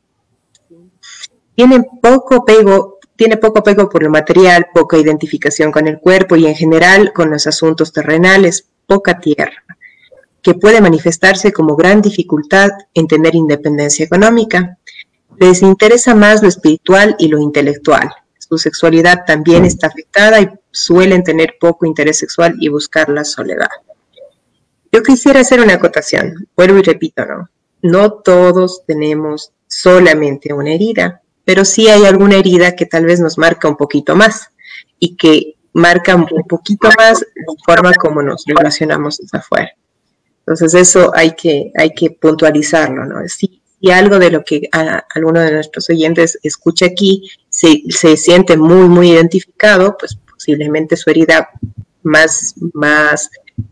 tienen 1.55 1.85
poco 2.01 2.35
apego, 2.35 2.99
tiene 3.15 3.37
poco 3.37 3.59
apego 3.59 3.89
por 3.89 4.03
lo 4.03 4.09
material, 4.09 4.67
poca 4.73 4.97
identificación 4.97 5.71
con 5.71 5.87
el 5.87 5.99
cuerpo 5.99 6.35
y 6.35 6.45
en 6.45 6.55
general 6.55 7.13
con 7.13 7.29
los 7.29 7.47
asuntos 7.47 7.93
terrenales, 7.93 8.67
poca 8.87 9.19
tierra, 9.19 9.63
que 10.41 10.55
puede 10.55 10.81
manifestarse 10.81 11.51
como 11.51 11.75
gran 11.75 12.01
dificultad 12.01 12.71
en 12.93 13.07
tener 13.07 13.35
independencia 13.35 14.05
económica. 14.05 14.77
Les 15.37 15.61
interesa 15.61 16.15
más 16.15 16.41
lo 16.41 16.47
espiritual 16.47 17.15
y 17.19 17.27
lo 17.27 17.39
intelectual. 17.39 18.09
Su 18.37 18.57
sexualidad 18.57 19.25
también 19.25 19.65
está 19.65 19.87
afectada 19.87 20.41
y 20.41 20.49
suelen 20.71 21.23
tener 21.23 21.55
poco 21.59 21.85
interés 21.85 22.17
sexual 22.19 22.55
y 22.59 22.69
buscar 22.69 23.09
la 23.09 23.23
soledad. 23.23 23.69
Yo 24.91 25.01
quisiera 25.01 25.39
hacer 25.39 25.59
una 25.59 25.73
acotación, 25.73 26.47
vuelvo 26.55 26.77
y 26.77 26.83
repito, 26.83 27.25
¿no? 27.25 27.49
No 27.81 28.13
todos 28.13 28.83
tenemos 28.85 29.53
solamente 29.67 30.53
una 30.53 30.73
herida 30.73 31.22
pero 31.45 31.65
sí 31.65 31.87
hay 31.87 32.05
alguna 32.05 32.35
herida 32.35 32.75
que 32.75 32.85
tal 32.85 33.05
vez 33.05 33.19
nos 33.19 33.37
marca 33.37 33.67
un 33.67 33.77
poquito 33.77 34.15
más 34.15 34.49
y 34.99 35.15
que 35.15 35.55
marca 35.73 36.15
un 36.15 36.27
poquito 36.47 36.89
más 36.97 37.25
la 37.35 37.53
forma 37.65 37.93
como 37.93 38.21
nos 38.21 38.45
relacionamos 38.45 39.21
afuera. 39.31 39.71
Entonces 40.39 40.73
eso 40.73 41.11
hay 41.15 41.31
que, 41.31 41.71
hay 41.75 41.93
que 41.93 42.11
puntualizarlo, 42.11 43.05
¿no? 43.05 43.27
Si, 43.27 43.61
algo 43.91 44.17
de 44.17 44.31
lo 44.31 44.45
que 44.45 44.69
alguno 45.13 45.41
de 45.41 45.51
nuestros 45.51 45.89
oyentes 45.89 46.39
escucha 46.41 46.85
aquí 46.85 47.29
se, 47.49 47.83
se 47.89 48.15
siente 48.15 48.55
muy, 48.55 48.87
muy 48.87 49.11
identificado, 49.11 49.97
pues 49.97 50.15
posiblemente 50.15 50.95
su 50.95 51.09
herida 51.09 51.49
más, 52.01 52.55
más 52.73 53.29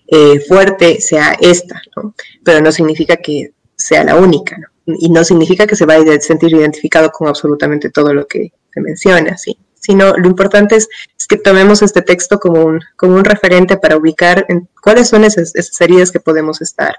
eh, 0.08 0.42
fuerte 0.42 1.00
sea 1.00 1.38
esta, 1.40 1.82
¿no? 1.96 2.14
Pero 2.44 2.60
no 2.60 2.74
significa 2.74 3.16
que 3.18 3.54
sea 3.78 4.04
la 4.04 4.16
única, 4.16 4.58
¿no? 4.58 4.68
Y 5.00 5.10
no 5.10 5.24
significa 5.24 5.68
que 5.68 5.76
se 5.76 5.86
vaya 5.86 6.14
a 6.14 6.20
sentir 6.20 6.54
identificado 6.54 7.12
con 7.12 7.28
absolutamente 7.28 7.90
todo 7.90 8.14
lo 8.14 8.28
que 8.28 8.52
se 8.74 8.82
menciona, 8.82 9.38
¿sí? 9.38 9.58
sino 9.82 10.16
lo 10.16 10.28
importante 10.28 10.76
es, 10.76 10.88
que 11.28 11.38
tomemos 11.38 11.82
este 11.82 12.02
texto 12.02 12.40
como 12.40 12.66
un, 12.66 12.80
como 12.96 13.16
un 13.16 13.26
referente 13.26 13.78
para 13.78 13.98
ubicar 13.98 14.46
cuáles 14.82 15.10
son 15.10 15.24
esas, 15.24 15.54
heridas 15.80 16.12
que 16.12 16.20
podemos 16.20 16.62
estar 16.62 16.96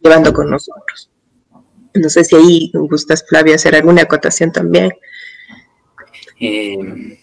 llevando 0.00 0.32
con 0.32 0.50
nosotros. 0.50 1.10
No 1.94 2.08
sé 2.08 2.24
si 2.24 2.36
ahí 2.36 2.70
gustas, 2.74 3.24
Flavia, 3.26 3.56
hacer 3.56 3.74
alguna 3.74 4.02
acotación 4.02 4.52
también. 4.52 4.92
Em, 6.38 7.18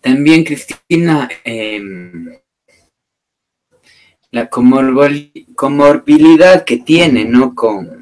también, 0.00 0.44
Cristina, 0.44 1.30
em, 1.44 2.36
la 4.30 4.48
comorbilidad 4.48 6.64
que 6.64 6.76
tiene, 6.78 7.24
¿no? 7.24 7.54
Con, 7.54 8.01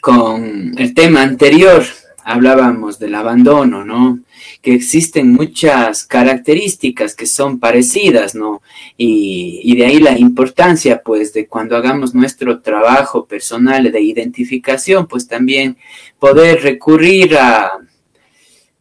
con 0.00 0.74
el 0.78 0.94
tema 0.94 1.22
anterior, 1.22 1.84
hablábamos 2.24 2.98
del 2.98 3.14
abandono, 3.14 3.84
¿no? 3.84 4.20
Que 4.60 4.74
existen 4.74 5.32
muchas 5.32 6.04
características 6.04 7.14
que 7.14 7.26
son 7.26 7.58
parecidas, 7.58 8.34
¿no? 8.34 8.62
Y, 8.96 9.74
de 9.76 9.86
ahí 9.86 9.98
la 9.98 10.18
importancia, 10.18 11.02
pues, 11.04 11.32
de 11.32 11.46
cuando 11.46 11.76
hagamos 11.76 12.14
nuestro 12.14 12.60
trabajo 12.60 13.26
personal 13.26 13.90
de 13.90 14.00
identificación, 14.00 15.06
pues 15.06 15.26
también 15.26 15.76
poder 16.18 16.62
recurrir 16.62 17.36
a, 17.36 17.72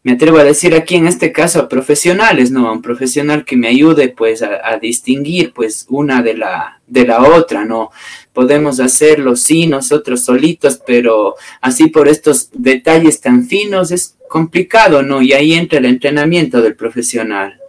me 0.03 0.13
atrevo 0.13 0.37
a 0.37 0.43
decir 0.43 0.73
aquí 0.73 0.95
en 0.95 1.07
este 1.07 1.31
caso 1.31 1.59
a 1.59 1.69
profesionales, 1.69 2.51
¿no? 2.51 2.67
A 2.67 2.71
un 2.71 2.81
profesional 2.81 3.45
que 3.45 3.55
me 3.55 3.67
ayude 3.67 4.09
pues 4.09 4.41
a, 4.41 4.77
distinguir 4.79 5.53
pues 5.53 5.85
una 5.89 6.23
de 6.23 6.35
la, 6.35 6.81
de 6.87 7.05
la 7.05 7.21
otra, 7.21 7.65
¿no? 7.65 7.91
Podemos 8.33 8.79
hacerlo 8.79 9.35
sí 9.35 9.67
nosotros 9.67 10.23
solitos, 10.23 10.81
pero 10.85 11.35
así 11.61 11.87
por 11.87 12.07
estos 12.07 12.49
detalles 12.53 13.19
tan 13.19 13.45
finos 13.45 13.91
es 13.91 14.15
complicado, 14.29 15.03
¿no? 15.03 15.21
Y 15.21 15.33
ahí 15.33 15.53
entra 15.53 15.79
el 15.79 15.85
entrenamiento 15.85 16.61
del 16.61 16.75
profesional. 16.75 17.59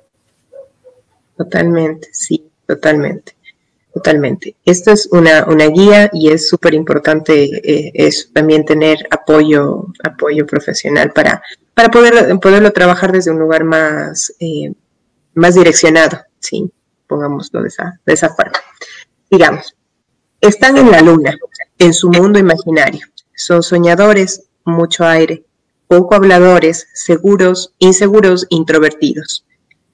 Totalmente, 1.37 2.09
sí, 2.13 2.45
totalmente. 2.67 3.35
Totalmente. 3.93 4.57
Esto 4.65 4.91
es 4.91 5.07
una, 5.13 5.45
una 5.45 5.67
guía 5.67 6.09
y 6.15 6.31
es 6.31 6.49
súper 6.49 6.73
importante 6.73 7.45
eh, 7.63 8.11
también 8.33 8.65
tener 8.65 8.97
apoyo, 9.11 9.89
apoyo 10.03 10.47
profesional 10.47 11.13
para, 11.13 11.43
para 11.75 11.91
poder, 11.91 12.39
poderlo 12.41 12.71
trabajar 12.73 13.13
desde 13.13 13.31
un 13.31 13.39
lugar 13.39 13.65
más, 13.65 14.35
eh, 14.41 14.73
más 15.35 15.57
direccionado, 15.57 16.21
¿sí? 16.39 16.71
Pongámoslo 17.07 17.61
de 17.61 17.69
esa, 17.69 18.01
de 18.07 18.13
esa 18.15 18.35
forma. 18.35 18.59
Digamos, 19.31 19.75
están 20.43 20.77
en 20.77 20.91
la 20.91 21.01
luna, 21.01 21.39
en 21.79 21.95
su 21.95 22.11
mundo 22.11 22.39
imaginario. 22.39 23.07
Son 23.35 23.63
soñadores, 23.63 24.45
mucho 24.65 25.07
aire, 25.07 25.47
poco 25.89 26.15
habladores, 26.15 26.87
seguros, 26.93 27.73
inseguros, 27.79 28.47
introvertidos 28.51 29.47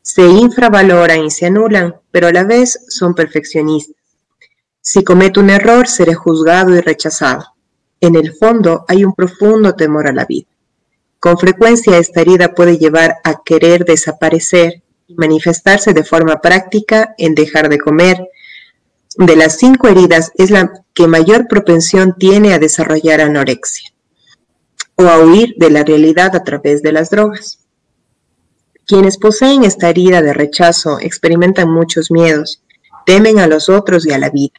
se 0.09 0.27
infravaloran 0.27 1.27
y 1.27 1.31
se 1.31 1.45
anulan, 1.45 1.97
pero 2.11 2.29
a 2.29 2.33
la 2.33 2.43
vez 2.43 2.87
son 2.89 3.15
perfeccionistas. 3.15 3.95
Si 4.81 5.05
cometo 5.05 5.39
un 5.39 5.51
error, 5.51 5.87
seré 5.87 6.15
juzgado 6.15 6.75
y 6.75 6.81
rechazado. 6.81 7.45
En 8.01 8.17
el 8.17 8.33
fondo 8.33 8.87
hay 8.89 9.05
un 9.05 9.13
profundo 9.13 9.75
temor 9.75 10.07
a 10.07 10.15
la 10.15 10.25
vida. 10.25 10.49
Con 11.21 11.37
frecuencia 11.37 11.99
esta 11.99 12.23
herida 12.23 12.55
puede 12.55 12.79
llevar 12.79 13.17
a 13.23 13.43
querer 13.45 13.85
desaparecer 13.85 14.83
y 15.09 15.15
manifestarse 15.15 15.93
de 15.93 16.05
forma 16.05 16.41
práctica 16.41 17.15
en 17.19 17.35
dejar 17.35 17.69
de 17.69 17.79
comer. 17.79 18.31
De 19.19 19.35
las 19.35 19.59
cinco 19.59 19.89
heridas 19.89 20.31
es 20.37 20.53
la 20.53 20.85
que 20.95 21.09
mayor 21.09 21.49
propensión 21.49 22.15
tiene 22.17 22.55
a 22.55 22.61
desarrollar 22.61 23.21
anorexia 23.21 23.93
o 24.95 25.03
a 25.03 25.19
huir 25.19 25.57
de 25.57 25.71
la 25.71 25.83
realidad 25.83 26.37
a 26.37 26.45
través 26.45 26.83
de 26.83 26.93
las 26.93 27.11
drogas. 27.11 27.59
Quienes 28.87 29.19
poseen 29.19 29.65
esta 29.65 29.89
herida 29.91 30.23
de 30.23 30.35
rechazo 30.35 31.01
experimentan 31.01 31.69
muchos 31.69 32.13
miedos, 32.13 32.63
temen 33.07 33.41
a 33.41 33.49
los 33.49 33.69
otros 33.69 34.07
y 34.07 34.13
a 34.13 34.19
la 34.19 34.31
vida, 34.31 34.55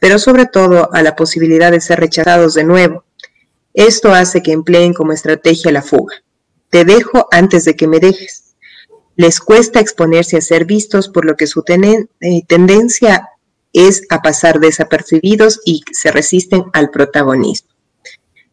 pero 0.00 0.18
sobre 0.18 0.46
todo 0.46 0.92
a 0.92 1.00
la 1.02 1.14
posibilidad 1.14 1.70
de 1.70 1.80
ser 1.80 2.00
rechazados 2.00 2.54
de 2.54 2.64
nuevo. 2.64 3.04
Esto 3.72 4.12
hace 4.12 4.42
que 4.42 4.50
empleen 4.50 4.94
como 4.94 5.12
estrategia 5.12 5.70
la 5.70 5.80
fuga. 5.80 6.16
Te 6.70 6.84
dejo 6.84 7.28
antes 7.30 7.64
de 7.64 7.76
que 7.76 7.86
me 7.86 8.00
dejes. 8.00 8.56
Les 9.14 9.38
cuesta 9.38 9.78
exponerse 9.78 10.38
a 10.38 10.40
ser 10.40 10.64
vistos, 10.64 11.08
por 11.08 11.24
lo 11.24 11.36
que 11.36 11.46
su 11.46 11.62
eh, 11.68 12.42
tendencia 12.48 13.28
es 13.72 14.02
a 14.10 14.22
pasar 14.22 14.60
desapercibidos 14.60 15.60
y 15.64 15.82
se 15.92 16.10
resisten 16.10 16.64
al 16.72 16.90
protagonismo. 16.90 17.70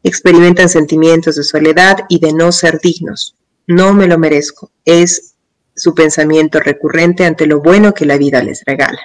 Experimentan 0.04 0.70
sentimientos 0.70 1.36
de 1.36 1.44
soledad 1.44 2.06
y 2.08 2.20
de 2.20 2.34
no 2.34 2.52
ser 2.52 2.80
dignos 2.80 3.36
no 3.70 3.94
me 3.94 4.08
lo 4.08 4.18
merezco, 4.18 4.72
es 4.84 5.36
su 5.76 5.94
pensamiento 5.94 6.60
recurrente 6.60 7.24
ante 7.24 7.46
lo 7.46 7.62
bueno 7.62 7.94
que 7.94 8.08
la 8.08 8.18
vida 8.18 8.42
les 8.42 8.66
regala. 8.66 9.00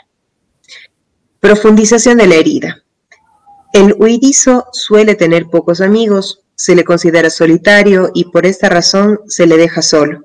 Profundización 1.38 2.17
de 2.17 2.27
la 2.27 2.37
herida. 2.37 2.83
El 3.75 3.95
huidizo 3.99 4.67
suele 4.73 5.17
tener 5.17 5.49
pocos 5.49 5.83
amigos, 5.83 6.45
se 6.55 6.75
le 6.75 6.83
considera 6.83 7.29
solitario 7.29 8.11
y 8.15 8.31
por 8.31 8.47
esta 8.47 8.71
razón 8.71 9.21
se 9.27 9.47
le 9.47 9.59
deja 9.59 9.83
solo. 9.83 10.24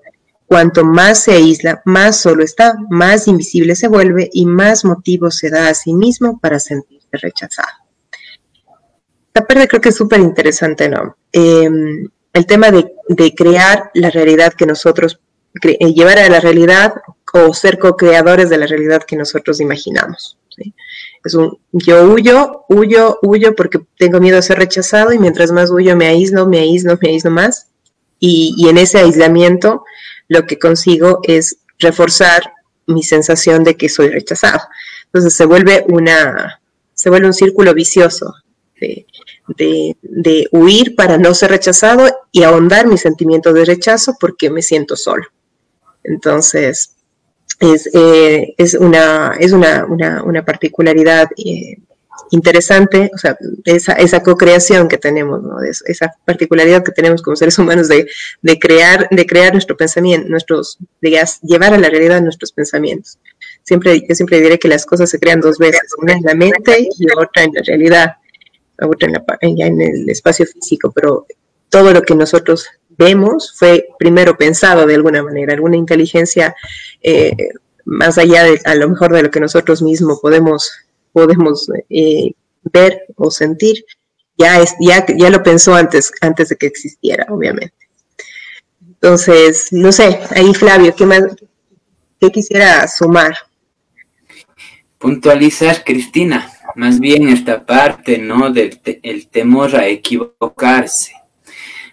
Cuanto 0.50 0.84
más 0.84 1.26
se 1.26 1.34
aísla, 1.34 1.80
más 1.86 2.20
solo 2.22 2.44
está, 2.44 2.76
más 2.90 3.28
invisible 3.28 3.76
se 3.76 3.88
vuelve 3.88 4.32
y 4.34 4.48
más 4.48 4.84
motivo 4.84 5.30
se 5.30 5.52
da 5.52 5.70
a 5.70 5.76
sí 5.76 5.94
mismo 5.94 6.40
para 6.40 6.60
sentirse 6.60 7.08
rechazado. 7.12 7.70
Esta 9.28 9.46
parte 9.46 9.68
creo 9.68 9.80
que 9.80 9.90
es 9.90 9.96
súper 9.96 10.20
interesante, 10.22 10.90
¿no? 10.90 11.18
Em, 11.32 12.10
el 12.34 12.46
tema 12.48 12.72
de, 12.72 13.36
crear 13.36 13.92
la 13.94 14.10
realidad 14.10 14.54
que 14.54 14.66
nosotros, 14.66 15.20
eh, 15.62 15.94
llevar 15.94 16.18
a 16.18 16.28
la 16.30 16.40
realidad 16.40 16.96
o 17.32 17.54
ser 17.54 17.78
co-creadores 17.78 18.50
de 18.50 18.58
la 18.58 18.66
realidad 18.66 19.04
que 19.04 19.18
nosotros 19.18 19.62
imaginamos. 19.62 20.40
Es 21.24 21.36
un, 21.36 21.60
yo 21.72 22.12
huyo, 22.12 22.66
huyo, 22.70 23.20
huyo 23.22 23.56
porque 23.56 23.82
tengo 24.00 24.20
miedo 24.20 24.40
a 24.40 24.42
ser 24.42 24.58
rechazado 24.58 25.14
y 25.14 25.20
mientras 25.20 25.52
más 25.52 25.70
huyo 25.70 25.96
me 25.96 26.08
aíslo, 26.08 26.48
me 26.48 26.58
aíslo, 26.58 26.98
me 27.00 27.10
aíslo 27.10 27.30
más. 27.30 27.68
Y, 28.20 28.56
y 28.58 28.68
en 28.68 28.80
ese 28.80 28.98
aislamiento 28.98 29.84
lo 30.30 30.46
que 30.46 30.58
consigo 30.58 31.20
es 31.24 31.58
reforzar 31.80 32.54
mi 32.88 33.04
sensación 33.04 33.64
de 33.64 33.76
que 33.76 33.90
soy 33.90 34.10
rechazado. 34.10 34.62
Entonces 35.06 35.34
se 35.34 35.46
vuelve 35.46 35.84
una, 35.90 36.62
se 36.94 37.10
vuelve 37.10 37.28
un 37.28 37.34
círculo 37.34 37.74
vicioso 37.74 38.34
de, 38.80 39.06
de, 40.02 40.48
huir 40.52 40.96
para 40.96 41.18
no 41.18 41.34
ser 41.34 41.52
rechazado 41.52 42.08
y 42.32 42.44
ahondar 42.44 42.88
mi 42.88 42.98
sentimiento 42.98 43.52
de 43.52 43.66
rechazo 43.66 44.16
porque 44.20 44.50
me 44.50 44.62
siento 44.62 44.96
solo. 44.96 45.26
Entonces, 46.04 46.96
es, 47.60 47.90
eh, 47.94 48.54
es, 48.58 48.76
una, 48.76 49.36
es 49.40 49.52
una, 49.52 49.86
una, 49.86 50.46
particularidad 50.46 51.30
eh, 51.38 51.78
interesante, 52.32 53.12
o 53.14 53.18
sea, 53.18 53.38
esa, 53.66 53.94
esa 53.94 54.22
co-creación 54.22 54.88
que 54.88 54.98
tenemos, 54.98 55.42
esa 55.86 56.14
particularidad 56.26 56.84
que 56.84 56.92
tenemos 56.92 57.22
como 57.22 57.36
seres 57.36 57.58
humanos 57.58 57.88
de, 57.88 58.08
de, 58.42 58.60
crear, 58.60 59.08
de 59.10 59.26
crear 59.26 59.54
nuestro 59.54 59.76
pensamiento, 59.76 60.30
nuestros, 60.30 60.78
de 61.02 61.22
llevar 61.44 61.74
a 61.74 61.78
la 61.78 61.90
realidad 61.90 62.22
nuestros 62.22 62.52
pensamientos. 62.52 63.18
Siempre, 63.64 64.02
yo 64.08 64.16
siempre 64.16 64.42
diré 64.42 64.60
que 64.60 64.68
las 64.68 64.86
cosas 64.86 65.10
se 65.10 65.20
crean 65.20 65.42
dos 65.42 65.58
veces, 65.58 65.82
una 65.98 66.14
en 66.14 66.24
la 66.24 66.36
mente 66.36 66.88
y 66.98 67.06
otra 67.18 67.44
en 67.44 67.52
la 67.54 67.62
realidad 67.66 68.16
otra 68.88 69.08
en, 69.08 69.14
la, 69.14 69.24
ya 69.56 69.68
en 69.68 69.82
el 69.82 70.10
espacio 70.10 70.46
físico, 70.46 70.92
pero 70.92 71.26
todo 71.70 71.94
lo 71.94 72.02
que 72.02 72.16
nosotros 72.16 72.68
vemos 72.90 73.54
fue 73.58 73.88
primero 73.98 74.38
pensado 74.38 74.86
de 74.86 74.96
alguna 74.96 75.24
manera, 75.24 75.54
alguna 75.54 75.78
inteligencia 75.78 76.56
eh, 77.02 77.36
más 77.86 78.18
allá 78.18 78.44
de 78.44 78.60
a 78.66 78.76
lo 78.76 78.90
mejor 78.90 79.14
de 79.14 79.24
lo 79.24 79.32
que 79.32 79.40
nosotros 79.40 79.82
mismos 79.82 80.20
podemos, 80.22 80.72
podemos 81.12 81.70
eh, 81.90 82.34
ver 82.64 83.06
o 83.16 83.32
sentir, 83.32 83.84
ya, 84.38 84.62
es, 84.62 84.76
ya, 84.80 85.06
ya 85.18 85.30
lo 85.30 85.44
pensó 85.44 85.74
antes, 85.76 86.12
antes 86.22 86.50
de 86.50 86.56
que 86.56 86.68
existiera, 86.68 87.26
obviamente. 87.30 87.76
Entonces, 88.88 89.68
no 89.72 89.92
sé, 89.92 90.20
ahí 90.32 90.54
Flavio, 90.54 90.94
¿qué 90.96 91.06
más 91.06 91.24
qué 92.20 92.30
quisiera 92.32 92.88
sumar? 92.88 93.34
Puntualizar, 94.98 95.84
Cristina 95.84 96.52
más 96.76 97.00
bien 97.00 97.30
esta 97.30 97.66
parte, 97.66 98.18
¿no? 98.18 98.52
Del 98.52 98.80
el 99.04 99.28
temor 99.28 99.76
a 99.76 99.88
equivocarse, 99.88 101.14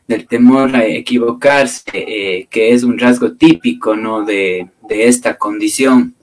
del 0.06 0.26
temor 0.26 0.74
a 0.76 0.84
equivocarse, 0.84 1.82
eh, 1.94 2.46
que 2.50 2.72
es 2.72 2.82
un 2.82 2.98
rasgo 2.98 3.32
típico, 3.32 3.96
¿no? 3.96 4.24
De, 4.24 4.68
esta 4.88 5.36
condición. 5.36 6.14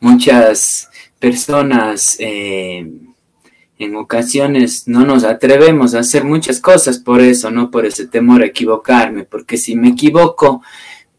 Muchas 0.00 0.87
personas 1.18 2.16
eh, 2.18 2.86
en 3.78 3.96
ocasiones 3.96 4.88
no 4.88 5.04
nos 5.04 5.24
atrevemos 5.24 5.94
a 5.94 6.00
hacer 6.00 6.24
muchas 6.24 6.60
cosas 6.60 6.98
por 6.98 7.20
eso, 7.20 7.50
¿no? 7.50 7.70
Por 7.70 7.86
ese 7.86 8.06
temor 8.06 8.42
a 8.42 8.46
equivocarme, 8.46 9.24
porque 9.24 9.56
si 9.56 9.76
me 9.76 9.88
equivoco, 9.88 10.62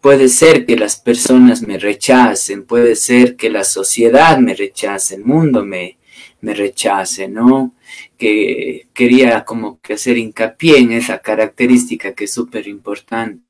Puede 0.02 0.30
ser 0.30 0.66
que 0.66 0.78
las 0.78 0.98
personas 0.98 1.62
me 1.62 1.78
rechacen, 1.78 2.64
puede 2.64 2.96
ser 2.96 3.36
que 3.36 3.50
la 3.50 3.66
sociedad 3.66 4.38
me 4.38 4.56
rechace, 4.56 5.16
el 5.16 5.26
mundo 5.26 5.66
me, 5.66 5.98
me 6.40 6.54
rechace, 6.54 7.28
¿no? 7.28 7.76
Que 8.18 8.88
quería 8.94 9.44
como 9.44 9.82
que 9.82 9.94
hacer 9.94 10.18
hincapié 10.18 10.78
en 10.78 10.94
esa 10.94 11.20
característica 11.20 12.14
que 12.14 12.26
es 12.26 12.34
súper 12.34 12.68
importante. 12.70 13.44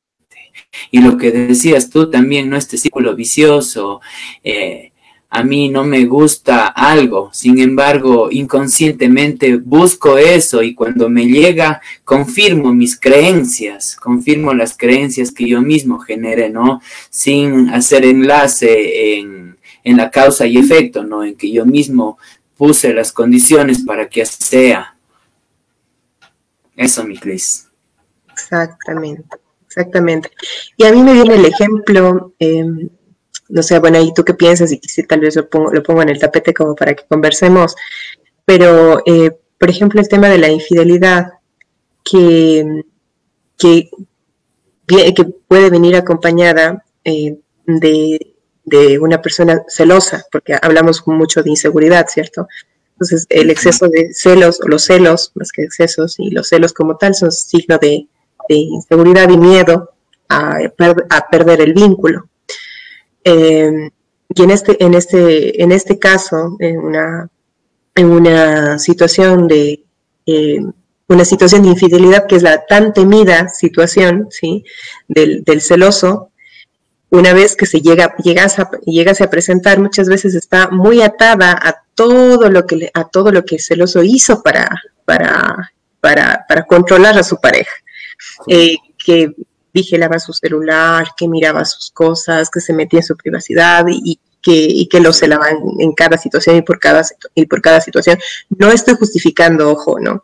Y 0.89 1.01
lo 1.01 1.17
que 1.17 1.31
decías 1.31 1.91
tú 1.91 2.09
también, 2.09 2.49
¿no? 2.49 2.57
Este 2.57 2.77
círculo 2.77 3.15
vicioso, 3.15 4.01
eh, 4.43 4.91
a 5.32 5.44
mí 5.44 5.70
no 5.70 5.84
me 5.84 6.06
gusta 6.06 6.68
algo, 6.68 7.30
sin 7.32 7.60
embargo, 7.60 8.30
inconscientemente 8.32 9.58
busco 9.58 10.18
eso 10.18 10.63
y 10.63 10.74
cuando 10.74 11.08
me 11.08 11.28
llega, 11.28 11.82
confirmo 12.04 12.74
mis 12.74 13.00
creencias, 13.00 13.96
confirmo 13.96 14.54
las 14.56 14.76
creencias 14.76 15.32
que 15.32 15.48
yo 15.48 15.62
mismo 15.62 16.00
generé, 16.00 16.50
¿no? 16.50 16.82
Sin 17.12 17.70
hacer 17.70 18.06
enlace 18.06 19.20
en, 19.20 19.58
en 19.84 19.98
la 19.98 20.10
causa 20.10 20.48
y 20.48 20.58
efecto, 20.58 21.04
¿no? 21.04 21.24
En 21.24 21.36
que 21.36 21.52
yo 21.52 21.63
mismo 21.63 22.18
puse 22.58 22.94
las 22.94 23.12
condiciones 23.12 23.84
para 23.84 24.10
que 24.10 24.26
sea. 24.26 24.96
Eso, 26.76 27.06
mi 27.06 27.18
Cris. 27.18 27.68
Exactamente, 28.32 29.38
exactamente. 29.65 30.32
Y 30.76 30.86
a 30.86 30.92
mí 30.92 31.04
me 31.04 31.13
viene 31.13 31.36
el 31.36 31.46
ejemplo, 31.46 32.34
em, 32.39 32.89
no 33.49 33.63
sé, 33.63 33.79
bueno, 33.79 33.99
¿y 33.99 34.13
tú 34.13 34.23
qué 34.23 34.33
piensas? 34.33 34.71
Y 34.71 34.79
si 34.83 35.03
tal 35.03 35.19
vez 35.21 35.35
lo 35.35 35.49
pongo, 35.49 35.71
lo 35.71 35.83
pongo 35.83 36.01
en 36.01 36.09
el 36.09 36.19
tapete 36.19 36.53
como 36.53 36.75
para 36.75 36.93
que 36.93 37.03
conversemos, 37.07 37.75
pero, 38.45 39.01
eh, 39.05 39.31
por 39.57 39.69
ejemplo, 39.69 39.99
el 39.99 40.07
tema 40.07 40.29
de 40.29 40.38
la 40.38 40.49
infidelidad, 40.49 41.33
que, 42.03 42.83
que, 43.57 43.89
que 44.88 45.25
puede 45.47 45.69
venir 45.69 45.95
acompañada 45.95 46.83
eh, 47.03 47.38
de, 47.65 48.33
de 48.69 48.99
una 48.99 49.21
persona 49.21 49.63
celosa, 49.67 50.25
porque 50.31 50.55
hablamos 50.62 51.05
mucho 51.07 51.43
de 51.43 51.49
inseguridad, 51.49 52.07
¿cierto? 52.07 52.47
Entonces, 52.93 53.25
el 53.29 53.49
exceso 53.49 53.88
de 53.88 54.13
celos, 54.13 54.59
o 54.62 54.67
los 54.67 54.83
celos, 54.83 55.31
más 55.35 55.51
que 55.51 55.63
excesos, 55.63 56.19
y 56.19 56.31
los 56.31 56.49
celos 56.49 56.73
como 56.73 56.97
tal, 56.97 57.15
son 57.15 57.31
signo 57.31 57.77
de, 57.77 58.07
inseguridad 58.49 59.29
y 59.29 59.38
miedo 59.38 59.91
a, 60.27 60.59
perder 61.31 61.62
el 61.62 61.73
vínculo. 61.73 62.27
Em, 63.23 63.89
y 64.34 64.43
en 64.43 64.51
este, 64.51 64.84
en 64.84 64.93
este, 64.93 65.63
en 65.63 65.71
este 65.71 65.99
caso, 65.99 66.55
en 66.60 66.77
una, 66.77 67.29
en 67.95 68.05
una 68.08 68.79
situación 68.79 69.47
de 69.47 69.84
em, 70.25 70.71
una 71.10 71.25
situación 71.25 71.63
de 71.63 71.69
infidelidad, 71.69 72.27
que 72.27 72.36
es 72.36 72.43
la 72.43 72.65
tan 72.65 72.93
temida 72.93 73.49
situación 73.49 74.27
¿sí? 74.29 74.63
del, 75.08 75.43
del 75.43 75.62
celoso, 75.62 76.32
una 77.10 77.34
vez 77.34 77.55
que 77.55 77.65
se 77.65 77.82
llega, 77.82 78.15
llegas 78.17 78.60
a, 78.60 78.69
llegas 78.86 79.19
a 79.21 79.29
presentar, 79.29 79.79
muchas 79.79 80.08
veces 80.08 80.36
está 80.36 80.69
muy 80.69 81.01
atada 81.01 81.51
a 81.60 81.84
todo 81.95 82.49
lo 82.49 82.67
que, 82.67 82.91
a 82.93 83.05
todo 83.05 83.32
lo 83.32 83.43
que 83.43 83.55
el 83.55 83.62
celoso 83.62 84.03
hizo 84.03 84.43
para, 84.43 84.69
para, 85.05 85.73
para, 85.99 86.45
para 86.47 86.65
controlar 86.65 87.17
a 87.17 87.23
su 87.23 87.38
pareja. 87.41 87.73
Eh, 88.47 88.75
que 89.03 89.34
vigilaba 89.73 90.19
su 90.19 90.34
celular, 90.34 91.10
que 91.17 91.27
miraba 91.27 91.65
sus 91.65 91.91
cosas, 91.91 92.49
que 92.49 92.60
se 92.60 92.73
metía 92.73 92.99
en 92.99 93.05
su 93.05 93.15
privacidad 93.15 93.86
y, 93.88 94.19
que, 94.41 94.51
y 94.51 94.89
lo 94.99 95.13
celaban 95.13 95.58
en 95.79 95.91
cada 95.93 96.17
situación 96.17 96.55
y 96.55 96.62
por 96.62 96.79
cada, 96.79 97.03
y 97.36 97.45
por 97.45 97.62
cada 97.62 97.82
situación. 97.82 98.17
No 98.49 98.71
estoy 98.71 98.95
justificando, 98.95 99.71
ojo, 99.71 99.99
¿no? 99.99 100.21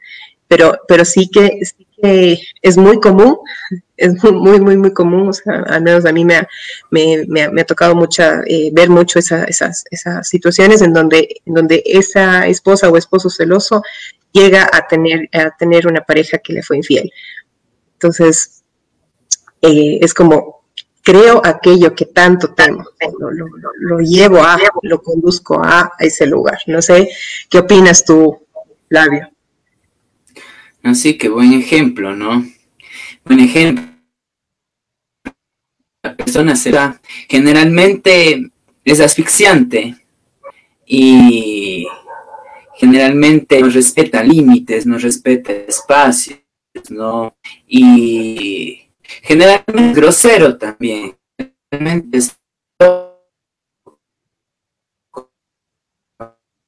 Pero, 0.48 0.80
pero 0.88 1.06
sí 1.06 1.30
que, 1.30 1.60
sí 1.64 1.88
que 2.02 2.40
es 2.62 2.78
muy 2.78 3.00
común 3.00 3.40
es 3.98 4.24
muy, 4.24 4.60
muy, 4.60 4.78
muy 4.78 4.94
común, 4.94 5.32
al 5.46 5.82
menos 5.82 6.06
a 6.06 6.12
mí 6.12 6.26
me 6.26 6.36
ha, 6.36 6.48
me, 6.92 7.26
me, 7.28 7.62
ha 7.62 7.66
tocado 7.66 7.96
mucha, 7.96 8.42
eh, 8.46 8.70
ver 8.74 8.90
mucho 8.90 9.20
esas, 9.20 9.84
esas 9.90 10.28
situaciones 10.28 10.82
en 10.82 10.94
donde, 10.94 11.38
en 11.46 11.54
donde 11.54 11.82
esa 11.86 12.48
esposa 12.48 12.90
o 12.90 12.98
esposo 12.98 13.30
celoso 13.30 13.84
llega 14.32 14.70
a 14.72 14.88
tener, 14.88 15.30
a 15.34 15.52
tener 15.58 15.88
una 15.88 16.02
pareja 16.02 16.38
que 16.40 16.54
le 16.54 16.64
fue 16.64 16.78
infiel. 16.78 17.12
Entonces, 17.94 18.64
eh, 19.62 20.00
es 20.02 20.14
como, 20.14 20.66
creo 21.02 21.42
aquello 21.46 21.94
que 21.94 22.06
tanto 22.06 22.54
temo, 22.54 22.84
lo, 23.20 23.32
lo, 23.32 23.48
lo, 23.80 24.00
llevo 24.00 24.42
a, 24.42 24.58
lo 24.82 25.02
conduzco 25.02 25.62
a, 25.64 25.92
ese 26.00 26.26
lugar. 26.26 26.58
No 26.68 26.82
sé, 26.82 27.10
¿qué 27.50 27.60
opinas 27.60 28.04
tú, 28.04 28.48
Flavio? 28.90 29.30
Así 30.84 31.18
que 31.18 31.30
buen 31.30 31.54
ejemplo, 31.54 32.16
¿no? 32.16 32.46
Un 33.26 33.40
ejemplo, 33.40 33.84
la 36.04 36.16
persona 36.16 36.56
será 36.56 37.02
generalmente 37.28 38.52
es 38.84 39.00
asfixiante 39.00 39.96
y 40.86 41.88
generalmente 42.76 43.60
no 43.60 43.70
respeta 43.70 44.24
límites, 44.24 44.86
no 44.86 44.98
respeta 44.98 45.52
espacios, 45.52 46.40
¿no? 46.90 47.36
Y 47.68 48.85
generalmente 49.22 50.00
grosero 50.00 50.58
también. 50.58 51.18
Generalmente 51.72 52.18
es 52.18 52.38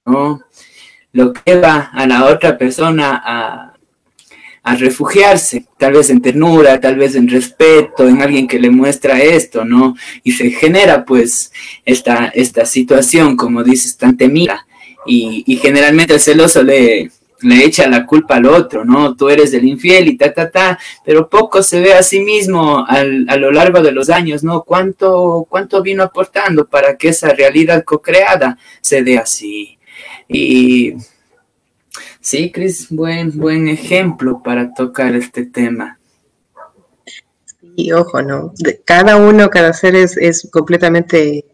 ¿no? 0.05 0.41
Lo 1.11 1.33
que 1.33 1.59
va 1.59 1.91
a 1.93 2.07
la 2.07 2.25
otra 2.25 2.57
persona 2.57 3.21
a 3.23 3.77
a 4.67 4.75
refugiarse, 4.75 5.65
tal 5.79 5.93
vez 5.93 6.09
en 6.09 6.21
ternura, 6.21 6.81
tal 6.81 6.97
vez 6.97 7.15
en 7.15 7.29
respeto, 7.29 8.05
en 8.05 8.21
alguien 8.21 8.49
que 8.49 8.59
le 8.59 8.69
muestra 8.69 9.17
esto, 9.17 9.63
¿no? 9.63 9.95
Y 10.23 10.33
se 10.33 10.49
genera 10.49 11.05
pues 11.05 11.53
esta, 11.85 12.27
esta 12.35 12.65
situación, 12.65 13.37
como 13.37 13.63
dices, 13.63 13.95
tan 13.95 14.17
temida. 14.17 14.67
Y, 15.05 15.57
generalmente 15.61 16.15
el 16.15 16.19
celoso 16.19 16.63
le, 16.63 17.09
le 17.41 17.65
echa 17.65 17.87
la 17.87 18.05
culpa 18.05 18.35
al 18.35 18.47
otro, 18.47 18.83
¿no? 18.83 19.15
Tú 19.15 19.29
eres 19.29 19.53
el 19.53 19.65
infiel 19.65 20.07
y 20.07 20.17
ta, 20.17 20.33
ta, 20.33 20.49
ta, 20.49 20.79
pero 21.05 21.29
poco 21.29 21.61
se 21.61 21.79
ve 21.79 21.93
a 21.93 22.03
sí 22.03 22.21
mismo 22.21 22.85
al, 22.87 23.25
a 23.29 23.35
lo 23.37 23.51
largo 23.51 23.81
de 23.81 23.91
los 23.91 24.09
años, 24.09 24.43
¿no? 24.43 24.63
¿Cuánto, 24.63 25.45
¿Cuánto 25.49 25.81
vino 25.81 26.03
aportando 26.03 26.67
para 26.67 26.97
que 26.97 27.09
esa 27.09 27.29
realidad 27.29 27.83
co-creada 27.83 28.57
se 28.81 29.03
dé 29.03 29.17
así? 29.17 29.77
Y 30.27 30.95
Sí, 32.29 32.51
Cris, 32.51 32.87
buen, 32.89 33.37
buen 33.39 33.69
ejemplo 33.69 34.41
para 34.43 34.73
tocar 34.73 35.15
este 35.15 35.45
tema. 35.45 35.97
Sí, 37.77 37.93
ojo, 37.93 38.21
¿no? 38.21 38.51
cada 38.83 39.15
uno, 39.15 39.49
cada 39.49 39.71
ser 39.71 39.95
es, 39.95 40.49
completamente 40.51 41.45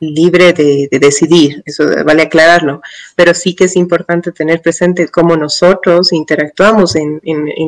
libre 0.00 0.52
de, 0.52 0.88
decidir, 1.00 1.62
eso 1.66 1.84
vale 2.04 2.22
aclararlo, 2.22 2.82
pero 3.16 3.34
sí 3.34 3.54
que 3.54 3.64
es 3.64 3.76
importante 3.76 4.32
tener 4.32 4.60
presente 4.60 5.08
cómo 5.08 5.36
nosotros 5.36 6.12
interactuamos 6.12 6.96
en, 6.96 7.20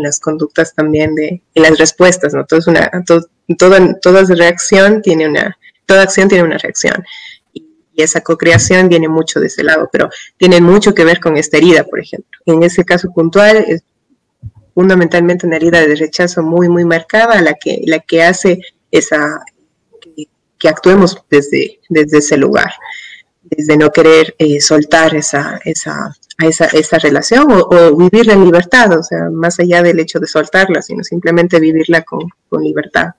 las 0.03 0.21
conductas 0.21 0.75
también 0.75 1.15
de, 1.15 1.43
en 1.55 1.63
las 1.63 1.79
respuestas, 1.79 2.35
¿no? 2.35 2.45
Todo 2.45 2.61
una, 2.67 2.91
toda, 3.59 3.99
toda 4.01 4.23
reacción 4.35 5.03
tiene 5.03 5.29
una, 5.29 5.57
toda 5.87 6.03
acción 6.03 6.29
tiene 6.29 6.45
una 6.45 6.59
reacción 6.59 7.05
y 7.95 8.03
esa 8.03 8.21
co-creación 8.21 8.89
viene 8.89 9.09
mucho 9.09 9.41
de 9.41 9.47
ese 9.47 9.63
lado, 9.63 9.89
pero 9.93 10.09
tiene 10.37 10.61
mucho 10.61 10.95
que 10.95 11.05
ver 11.05 11.21
con 11.21 11.37
esta 11.37 11.59
herida, 11.59 11.85
por 11.85 12.01
ejemplo. 12.01 12.41
En 12.47 12.63
ese 12.63 12.85
caso 12.85 13.13
puntual 13.13 13.65
es 13.69 13.83
fundamentalmente 14.75 15.47
una 15.47 15.57
herida 15.57 15.81
de 15.81 15.95
rechazo 15.95 16.43
muy, 16.43 16.69
muy 16.69 16.85
marcada, 16.85 17.41
la 17.43 17.55
que, 17.55 17.83
la 17.87 18.01
que 18.01 18.23
hace 18.23 18.61
esa, 18.91 19.43
que, 20.63 20.69
actuemos 20.69 21.23
desde, 21.29 21.81
desde 21.89 22.19
ese 22.19 22.37
lugar, 22.37 22.73
desde 23.43 23.77
no 23.77 23.91
querer 23.91 24.35
eh, 24.39 24.61
soltar 24.61 25.15
esa, 25.15 25.61
esa, 25.65 26.15
esa, 26.39 26.67
esa 26.67 26.99
relación 26.99 27.47
o, 27.51 27.97
vivirla 27.97 28.35
en 28.35 28.45
libertad, 28.45 28.99
o 28.99 29.03
sea, 29.03 29.31
más 29.31 29.59
allá 29.61 29.83
del 29.83 30.01
hecho 30.01 30.21
de 30.21 30.27
soltarla, 30.27 30.83
sino 30.83 31.03
simplemente 31.03 31.61
vivirla 31.61 32.03
con, 32.03 32.29
con 32.49 32.63
libertad. 32.63 33.11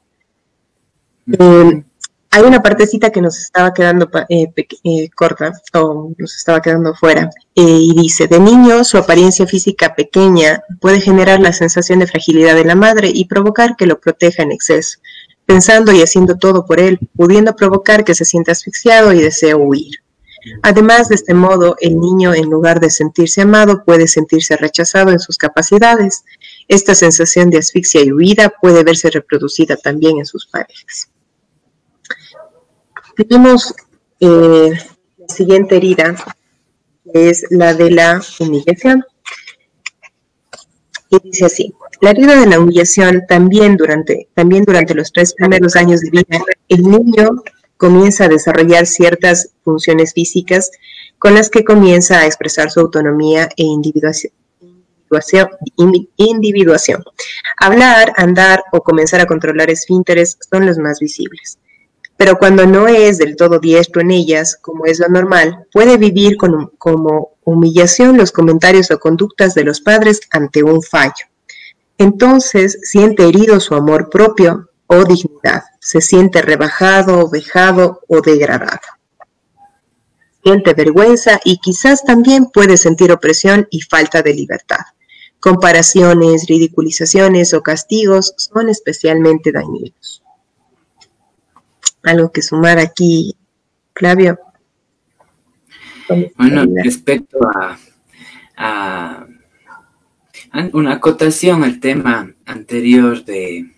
Eh, 1.28 1.84
hay 2.34 2.42
una 2.42 2.64
partecita 2.64 3.12
que 3.12 3.22
nos 3.22 3.38
estaba 3.38 3.76
quedando 3.76 4.10
eh, 4.28 4.48
eh, 4.84 5.10
corta 5.12 5.52
o 5.74 6.14
nos 6.18 6.36
estaba 6.36 6.64
quedando 6.64 6.96
fuera 6.96 7.30
y 7.54 7.94
dice, 7.96 8.28
de 8.28 8.40
niño 8.40 8.84
su 8.84 8.98
apariencia 8.98 9.46
física 9.46 9.94
pequeña 9.94 10.64
puede 10.82 11.00
generar 11.00 11.40
la 11.40 11.54
sensación 11.54 12.00
de 12.00 12.08
fragilidad 12.08 12.56
de 12.56 12.66
la 12.66 12.74
madre 12.74 13.12
y 13.14 13.26
provocar 13.26 13.76
que 13.76 13.86
lo 13.86 14.00
proteja 14.00 14.42
en 14.42 14.52
exceso, 14.52 14.98
pensando 15.46 15.92
y 15.92 16.02
haciendo 16.02 16.36
todo 16.36 16.66
por 16.66 16.80
él, 16.80 17.00
pudiendo 17.16 17.56
provocar 17.56 18.04
que 18.04 18.16
se 18.16 18.26
sienta 18.26 18.52
asfixiado 18.52 19.12
y 19.14 19.22
desee 19.22 19.56
huir. 19.56 20.04
Además, 20.62 21.10
de 21.10 21.16
este 21.16 21.34
modo, 21.34 21.76
el 21.80 21.98
niño, 21.98 22.34
en 22.34 22.50
lugar 22.50 22.80
de 22.80 22.90
sentirse 22.90 23.42
amado, 23.42 23.84
puede 23.86 24.08
sentirse 24.08 24.58
rechazado 24.58 25.12
en 25.12 25.20
sus 25.20 25.38
capacidades. 25.38 26.26
Esta 26.68 26.96
sensación 26.96 27.50
de 27.50 27.60
asfixia 27.60 28.04
y 28.04 28.12
huida 28.12 28.54
puede 28.62 28.84
verse 28.84 29.10
reproducida 29.10 29.78
también 29.78 30.18
en 30.18 30.26
sus 30.26 30.46
parejas. 30.48 31.10
Tenemos 33.16 33.74
eh, 34.20 34.72
la 35.18 35.28
siguiente 35.34 35.78
herida, 35.78 36.16
que 37.14 37.30
es 37.30 37.46
la 37.50 37.74
de 37.74 37.92
la 37.92 38.22
humillación. 38.40 39.06
Y 41.10 41.20
dice 41.20 41.46
así, 41.46 41.74
la 42.04 42.10
herida 42.10 42.38
de 42.38 42.48
la 42.48 42.60
humillación 42.60 43.24
también 43.30 43.78
durante, 43.78 44.28
también 44.34 44.66
durante 44.66 44.94
los 44.94 45.13
tres 45.13 45.34
primeros 45.34 45.78
años 45.78 46.02
de 46.02 46.10
vida, 46.10 46.44
el 46.68 46.84
niño 46.84 47.30
comienza 47.78 48.26
a 48.26 48.28
desarrollar 48.28 48.86
ciertas 48.88 49.52
funciones 49.63 50.12
físicas 50.12 50.70
con 51.18 51.34
las 51.34 51.50
que 51.50 51.63
comienza 51.63 52.20
a 52.20 52.26
expresar 52.26 52.70
su 52.72 52.82
autonomía 52.82 53.48
e 53.56 53.63
individuación. 53.63 54.34
individuación. 56.18 57.06
Hablar, 57.56 58.12
andar 58.18 58.66
o 58.74 58.82
comenzar 58.82 59.22
a 59.22 59.26
controlar 59.26 59.70
esfínteres 59.70 60.38
son 60.52 60.66
los 60.66 60.78
más 60.78 61.00
visibles 61.00 61.58
pero 62.16 62.38
cuando 62.38 62.66
no 62.68 62.88
es 62.88 63.18
del 63.18 63.36
todo 63.36 63.60
diestro 63.60 64.02
en 64.02 64.12
ellas, 64.12 64.56
como 64.62 64.86
es 64.86 65.00
lo 65.00 65.10
normal, 65.10 65.66
puede 65.74 65.98
vivir 65.98 66.38
con, 66.38 66.72
como 66.78 67.34
humillación 67.44 68.18
los 68.18 68.32
comentarios 68.32 68.92
o 68.92 69.00
conductas 69.00 69.56
de 69.56 69.63
los 69.63 69.82
padres 69.82 70.22
ante 70.30 70.63
un 70.63 70.82
fallo. 70.82 71.26
Entonces 71.98 72.80
siente 72.84 73.28
herido 73.28 73.60
su 73.60 73.76
amor 73.76 74.10
propio 74.10 74.70
o 74.88 75.04
dignidad, 75.06 75.64
se 75.80 76.02
siente 76.02 76.42
rebajado, 76.42 77.30
vejado 77.30 78.02
o 78.08 78.22
degradado. 78.22 78.82
Siente 80.44 80.74
vergüenza 80.74 81.40
y 81.44 81.58
quizás 81.58 82.04
también 82.04 82.48
puede 82.48 82.78
sentir 82.78 83.12
opresión 83.12 83.68
y 83.72 83.82
falta 83.82 84.22
de 84.22 84.34
libertad. 84.34 84.86
comparaciones, 85.44 86.46
ridiculizaciones 86.48 87.54
o 87.54 87.62
castigos 87.62 88.34
son 88.38 88.70
especialmente 88.70 89.52
dañinos. 89.52 90.24
Algo 92.02 92.32
que 92.32 92.42
sumar 92.42 92.80
aquí, 92.80 93.36
Flavio. 93.94 94.40
Bueno, 96.38 96.64
respecto 96.82 97.40
a, 97.54 97.78
a 98.56 99.28
una 100.74 100.94
acotación 100.94 101.63
al 101.63 101.80
tema 101.80 102.32
anterior 102.46 103.26
de, 103.26 103.72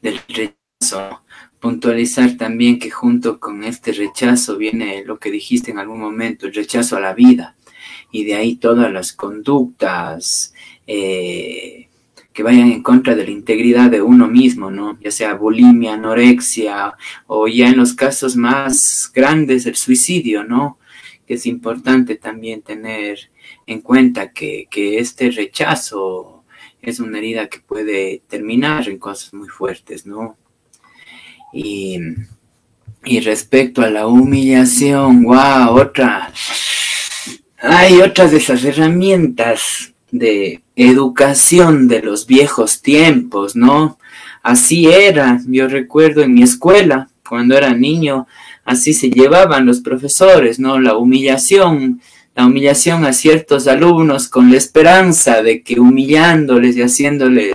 del 0.00 0.20
rechazo, 0.28 1.22
puntualizar 1.60 2.36
también 2.36 2.78
que 2.78 2.90
junto 2.90 3.38
con 3.38 3.64
este 3.64 3.92
rechazo 3.92 4.56
viene 4.56 5.04
lo 5.04 5.18
que 5.18 5.30
dijiste 5.30 5.70
en 5.70 5.78
algún 5.78 6.00
momento, 6.00 6.46
el 6.46 6.54
rechazo 6.54 6.96
a 6.96 7.00
la 7.00 7.14
vida, 7.14 7.56
y 8.10 8.24
de 8.24 8.34
ahí 8.34 8.56
todas 8.56 8.92
las 8.92 9.12
conductas 9.12 10.54
eh, 10.86 11.88
que 12.32 12.42
vayan 12.42 12.72
en 12.72 12.82
contra 12.82 13.14
de 13.14 13.24
la 13.24 13.30
integridad 13.30 13.90
de 13.90 14.02
uno 14.02 14.26
mismo, 14.26 14.70
¿no? 14.70 14.98
Ya 15.00 15.10
sea 15.10 15.34
bulimia, 15.34 15.94
anorexia, 15.94 16.94
o 17.26 17.46
ya 17.46 17.68
en 17.68 17.76
los 17.76 17.92
casos 17.92 18.36
más 18.36 19.10
grandes 19.14 19.66
el 19.66 19.76
suicidio, 19.76 20.44
¿no? 20.44 20.78
Que 21.26 21.34
es 21.34 21.46
importante 21.46 22.16
también 22.16 22.62
tener 22.62 23.30
en 23.66 23.80
cuenta 23.80 24.32
que, 24.32 24.66
que 24.70 24.98
este 24.98 25.30
rechazo 25.30 26.34
es 26.86 27.00
una 27.00 27.18
herida 27.18 27.48
que 27.48 27.60
puede 27.60 28.22
terminar 28.28 28.88
en 28.88 28.98
cosas 28.98 29.32
muy 29.32 29.48
fuertes, 29.48 30.06
¿no? 30.06 30.36
Y, 31.52 31.98
respecto 33.22 33.82
a 33.82 33.90
la 33.90 34.06
humillación, 34.06 35.22
wow, 35.22 35.76
otra. 35.76 36.32
Hay 37.58 38.00
otras 38.00 38.30
de 38.30 38.38
esas 38.38 38.64
herramientas 38.64 39.92
de 40.10 40.62
educación 40.76 41.86
de 41.88 42.02
los 42.02 42.26
viejos 42.26 42.82
tiempos, 42.82 43.56
¿no? 43.56 43.98
Así 44.42 44.86
era, 44.86 45.40
yo 45.46 45.68
recuerdo 45.68 46.22
en 46.22 46.34
mi 46.34 46.42
escuela, 46.42 47.08
cuando 47.26 47.56
era 47.56 47.72
niño, 47.72 48.26
así 48.64 48.92
se 48.92 49.10
llevaban 49.10 49.64
los 49.64 49.80
profesores, 49.80 50.58
¿no? 50.58 50.78
La 50.78 50.96
humillación 50.96 52.00
la 52.34 52.46
humillación 52.46 53.04
a 53.04 53.12
ciertos 53.12 53.68
alumnos 53.68 54.28
con 54.28 54.50
la 54.50 54.56
esperanza 54.56 55.42
de 55.42 55.62
que 55.62 55.78
humillándoles 55.78 56.76
y 56.76 56.82
haciéndoles 56.82 57.54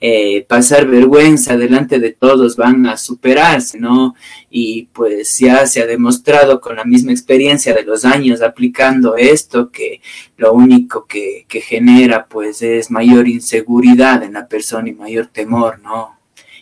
eh, 0.00 0.44
pasar 0.48 0.86
vergüenza 0.86 1.56
delante 1.56 1.98
de 1.98 2.12
todos 2.12 2.56
van 2.56 2.86
a 2.86 2.96
superarse, 2.96 3.78
¿no? 3.78 4.14
Y 4.50 4.88
pues 4.92 5.38
ya 5.38 5.66
se 5.66 5.82
ha 5.82 5.86
demostrado 5.86 6.60
con 6.60 6.76
la 6.76 6.84
misma 6.84 7.12
experiencia 7.12 7.74
de 7.74 7.82
los 7.82 8.04
años 8.04 8.42
aplicando 8.42 9.16
esto 9.16 9.70
que 9.70 10.00
lo 10.36 10.52
único 10.54 11.06
que, 11.06 11.44
que 11.48 11.60
genera 11.60 12.26
pues 12.26 12.62
es 12.62 12.90
mayor 12.90 13.28
inseguridad 13.28 14.22
en 14.22 14.34
la 14.34 14.48
persona 14.48 14.88
y 14.88 14.92
mayor 14.92 15.26
temor, 15.26 15.80
¿no? 15.80 16.15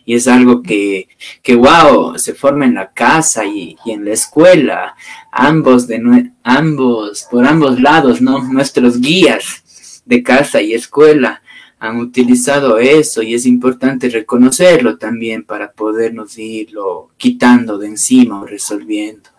Y 0.05 0.15
es 0.15 0.29
algo 0.29 0.63
que, 0.63 1.09
que 1.43 1.55
wow, 1.55 2.19
se 2.19 2.35
forma 2.35 2.67
en 2.67 2.75
la 2.75 2.93
casa 2.93 3.45
y, 3.45 3.77
en 3.87 4.05
la 4.05 4.13
escuela, 4.13 4.97
ambos, 5.31 5.87
de, 5.87 6.31
ambos, 6.43 7.27
por 7.31 7.47
ambos 7.47 7.81
lados, 7.81 8.21
¿no? 8.21 8.43
Nuestros 8.43 9.01
guías 9.01 10.03
de 10.05 10.23
casa 10.23 10.61
y 10.61 10.75
escuela 10.75 11.43
han 11.79 11.99
utilizado 11.99 12.79
eso 12.79 13.23
y 13.23 13.35
es 13.35 13.47
importante 13.47 14.09
reconocerlo 14.09 14.97
también 14.97 15.45
para 15.45 15.73
podernos 15.73 16.39
irlo 16.39 17.11
quitando 17.17 17.79
de 17.79 17.89
encima 17.89 18.41
o 18.41 18.47
resolviendo. 18.47 19.31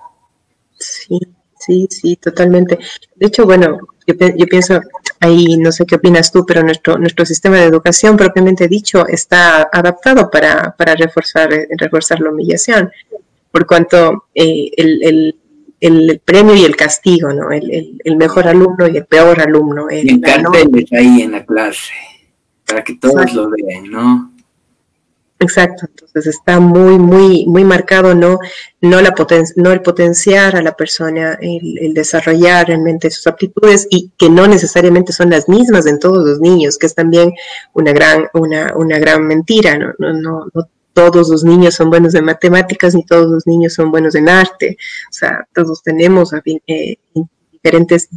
Sí, 0.77 1.19
sí, 1.59 1.87
sí, 1.89 2.15
totalmente. 2.17 2.77
De 3.15 3.27
hecho, 3.27 3.45
bueno, 3.45 3.77
yo 4.05 4.45
pienso 4.47 4.79
ahí 5.19 5.57
no 5.57 5.71
sé 5.71 5.85
qué 5.85 5.95
opinas 5.95 6.31
tú, 6.31 6.45
pero 6.45 6.63
nuestro, 6.63 6.97
nuestro 6.97 7.25
sistema 7.25 7.57
de 7.57 7.65
educación 7.65 8.17
propiamente 8.17 8.67
dicho 8.67 9.07
está 9.07 9.69
adaptado 9.71 10.29
para, 10.29 10.75
para 10.77 10.95
reforzar, 10.95 11.49
reforzar 11.77 12.19
la 12.19 12.29
humillación, 12.29 12.91
por 13.51 13.65
cuanto 13.65 14.25
eh, 14.33 14.71
el, 14.75 15.35
el, 15.79 16.21
premio 16.23 16.55
y 16.55 16.65
el 16.65 16.75
castigo, 16.75 17.31
¿no? 17.31 17.51
El, 17.51 17.99
el, 18.03 18.15
mejor 18.17 18.47
alumno 18.47 18.87
y 18.87 18.97
el 18.97 19.05
peor 19.05 19.39
alumno. 19.39 19.89
El, 19.89 20.09
y 20.09 20.95
ahí 20.95 21.21
en 21.21 21.31
la 21.31 21.45
clase, 21.45 21.93
para 22.65 22.83
que 22.83 22.95
todos 22.95 23.33
lo 23.33 23.49
vean, 23.49 23.89
¿no? 23.89 24.34
Exacto, 25.37 25.85
entonces 25.89 26.27
está 26.27 26.61
muy, 26.61 26.97
muy, 26.97 27.45
muy 27.45 27.65
marcado, 27.65 28.15
¿no? 28.15 28.39
No, 28.79 29.01
la 29.01 29.13
no 29.57 29.71
el 29.71 29.81
potenciar 29.81 30.55
a 30.55 30.61
la 30.61 30.75
persona, 30.77 31.37
el, 31.41 31.93
desarrollar 31.93 32.67
realmente 32.67 33.11
sus 33.11 33.27
aptitudes 33.27 33.85
y 33.89 34.11
que 34.17 34.29
no 34.29 34.47
necesariamente 34.47 35.11
son 35.11 35.29
las 35.29 35.49
mismas 35.49 35.87
en 35.87 35.99
todos 35.99 36.25
los 36.25 36.39
niños, 36.39 36.77
que 36.77 36.85
es 36.85 36.95
también 36.95 37.33
una 37.73 37.91
gran, 37.91 38.27
una, 38.33 38.73
una 38.77 38.97
gran 38.97 39.27
mentira, 39.27 39.77
¿no? 39.77 39.93
No, 39.99 40.13
no, 40.13 40.45
no 40.53 40.69
todos 40.93 41.27
los 41.27 41.43
niños 41.43 41.75
son 41.75 41.89
buenos 41.89 42.15
en 42.15 42.23
matemáticas 42.23 42.95
ni 42.95 43.05
todos 43.05 43.29
los 43.29 43.45
niños 43.45 43.73
son 43.73 43.91
buenos 43.91 44.15
en 44.15 44.29
arte, 44.29 44.77
o 45.09 45.13
sea, 45.13 45.45
todos 45.53 45.83
tenemos 45.83 46.31
eh, 46.65 46.95
diferentes, 47.51 48.07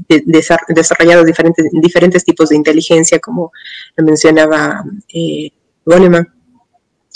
desarrollados 0.68 1.26
diferentes, 1.26 1.66
diferentes 1.72 2.24
tipos 2.24 2.50
de 2.50 2.56
inteligencia, 2.56 3.18
como 3.18 3.50
lo 3.96 4.04
mencionaba 4.04 4.84
eh, 5.12 5.50
Goleman 5.84 6.37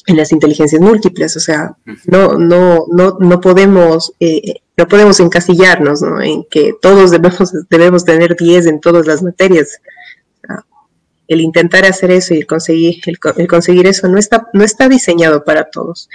en 0.06 0.16
las 0.16 0.32
inteligencias 0.32 0.80
múltiples, 0.80 1.36
o 1.36 1.40
sea, 1.40 1.76
no, 2.06 2.34
no, 2.34 2.86
no, 2.90 3.16
no 3.20 3.40
podemos, 3.40 4.12
eh, 4.20 4.60
no 4.76 4.88
podemos 4.88 5.20
encasillarnos 5.20 6.02
en 6.22 6.44
que 6.50 6.74
todos 6.80 7.10
debemos, 7.10 7.52
debemos 7.68 8.04
tener 8.04 8.36
10 8.36 8.66
en 8.66 8.80
todas 8.80 9.06
las 9.06 9.22
materias. 9.22 9.80
el 11.28 11.40
intentar 11.40 11.84
hacer 11.86 12.10
eso 12.10 12.34
y 12.34 12.38
el 12.38 12.46
conseguir, 12.46 12.96
el, 13.06 13.46
conseguir 13.48 13.86
eso 13.86 14.08
no 14.08 14.18
está, 14.18 14.48
no 14.52 14.64
está 14.64 14.88
diseñado 14.88 15.44
para 15.44 15.70
todos 15.70 16.08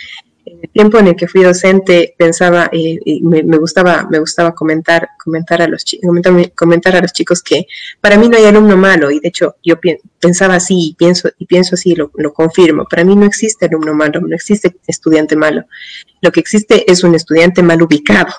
el 0.61 0.69
tiempo 0.69 0.97
en 0.97 1.07
el 1.07 1.15
que 1.15 1.27
fui 1.27 1.43
docente 1.43 2.15
pensaba 2.17 2.69
eh, 2.71 2.99
y 3.03 3.21
me, 3.21 3.41
gustaba 3.57 4.07
me 4.09 4.19
gustaba 4.19 4.53
comentar 4.53 5.09
comentar 5.23 5.61
a 5.61 5.67
los 5.67 5.85
comentar, 6.01 6.53
comentar, 6.55 6.95
a 6.95 7.01
los 7.01 7.13
chicos 7.13 7.43
que 7.43 7.67
para 8.01 8.17
mí 8.17 8.27
no 8.27 8.37
hay 8.37 8.45
alumno 8.45 8.75
malo 8.75 9.11
y 9.11 9.19
de 9.19 9.27
hecho 9.27 9.55
yo 9.63 9.75
pensaba 10.19 10.55
así 10.55 10.89
y 10.89 10.95
pienso 10.95 11.29
y 11.37 11.45
pienso 11.45 11.75
así 11.75 11.95
lo, 11.95 12.11
lo 12.15 12.33
confirmo 12.33 12.85
para 12.85 13.03
mí 13.03 13.15
no 13.15 13.25
existe 13.25 13.65
alumno 13.65 13.93
malo 13.93 14.21
no 14.21 14.35
existe 14.35 14.75
estudiante 14.87 15.35
malo. 15.35 15.65
Lo 16.21 16.31
que 16.31 16.39
existe 16.39 16.91
es 16.91 17.03
un 17.03 17.13
estudiante 17.13 17.61
mal 17.61 17.81
ubicado 17.81 18.33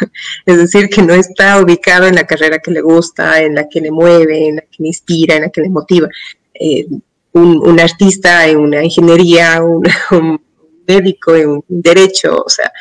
es 0.46 0.56
decir 0.56 0.88
que 0.88 1.02
no 1.02 1.14
está 1.14 1.60
ubicado 1.60 2.06
en 2.06 2.16
la 2.16 2.26
carrera 2.26 2.58
que 2.58 2.70
le 2.70 2.80
gusta 2.80 3.40
en 3.42 3.54
la 3.54 3.68
que 3.68 3.80
le 3.80 3.90
mueve 3.90 4.48
en 4.48 4.56
la 4.56 4.62
que 4.62 4.76
le 4.78 4.88
inspira 4.88 5.36
en 5.36 5.42
la 5.42 5.50
que 5.50 5.60
le 5.60 5.70
motiva. 5.70 6.08
Eh, 6.54 6.86
un, 7.32 7.78
artista 7.78 8.46
en 8.48 8.58
una 8.58 8.82
ingeniería 8.82 9.62
un 9.62 10.40
médico, 10.90 11.34
en 11.34 11.62
derecho, 11.68 12.42
o 12.44 12.48
sea, 12.48 12.72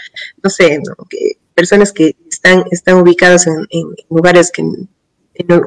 no 0.43 0.49
sé, 0.49 0.79
que 1.09 1.37
personas 1.53 1.91
que 1.91 2.15
están, 2.29 2.63
están 2.71 2.95
ubicadas 2.95 3.47
en, 3.47 3.55
lugares 4.09 4.51
que 4.51 4.61
en, 4.61 4.89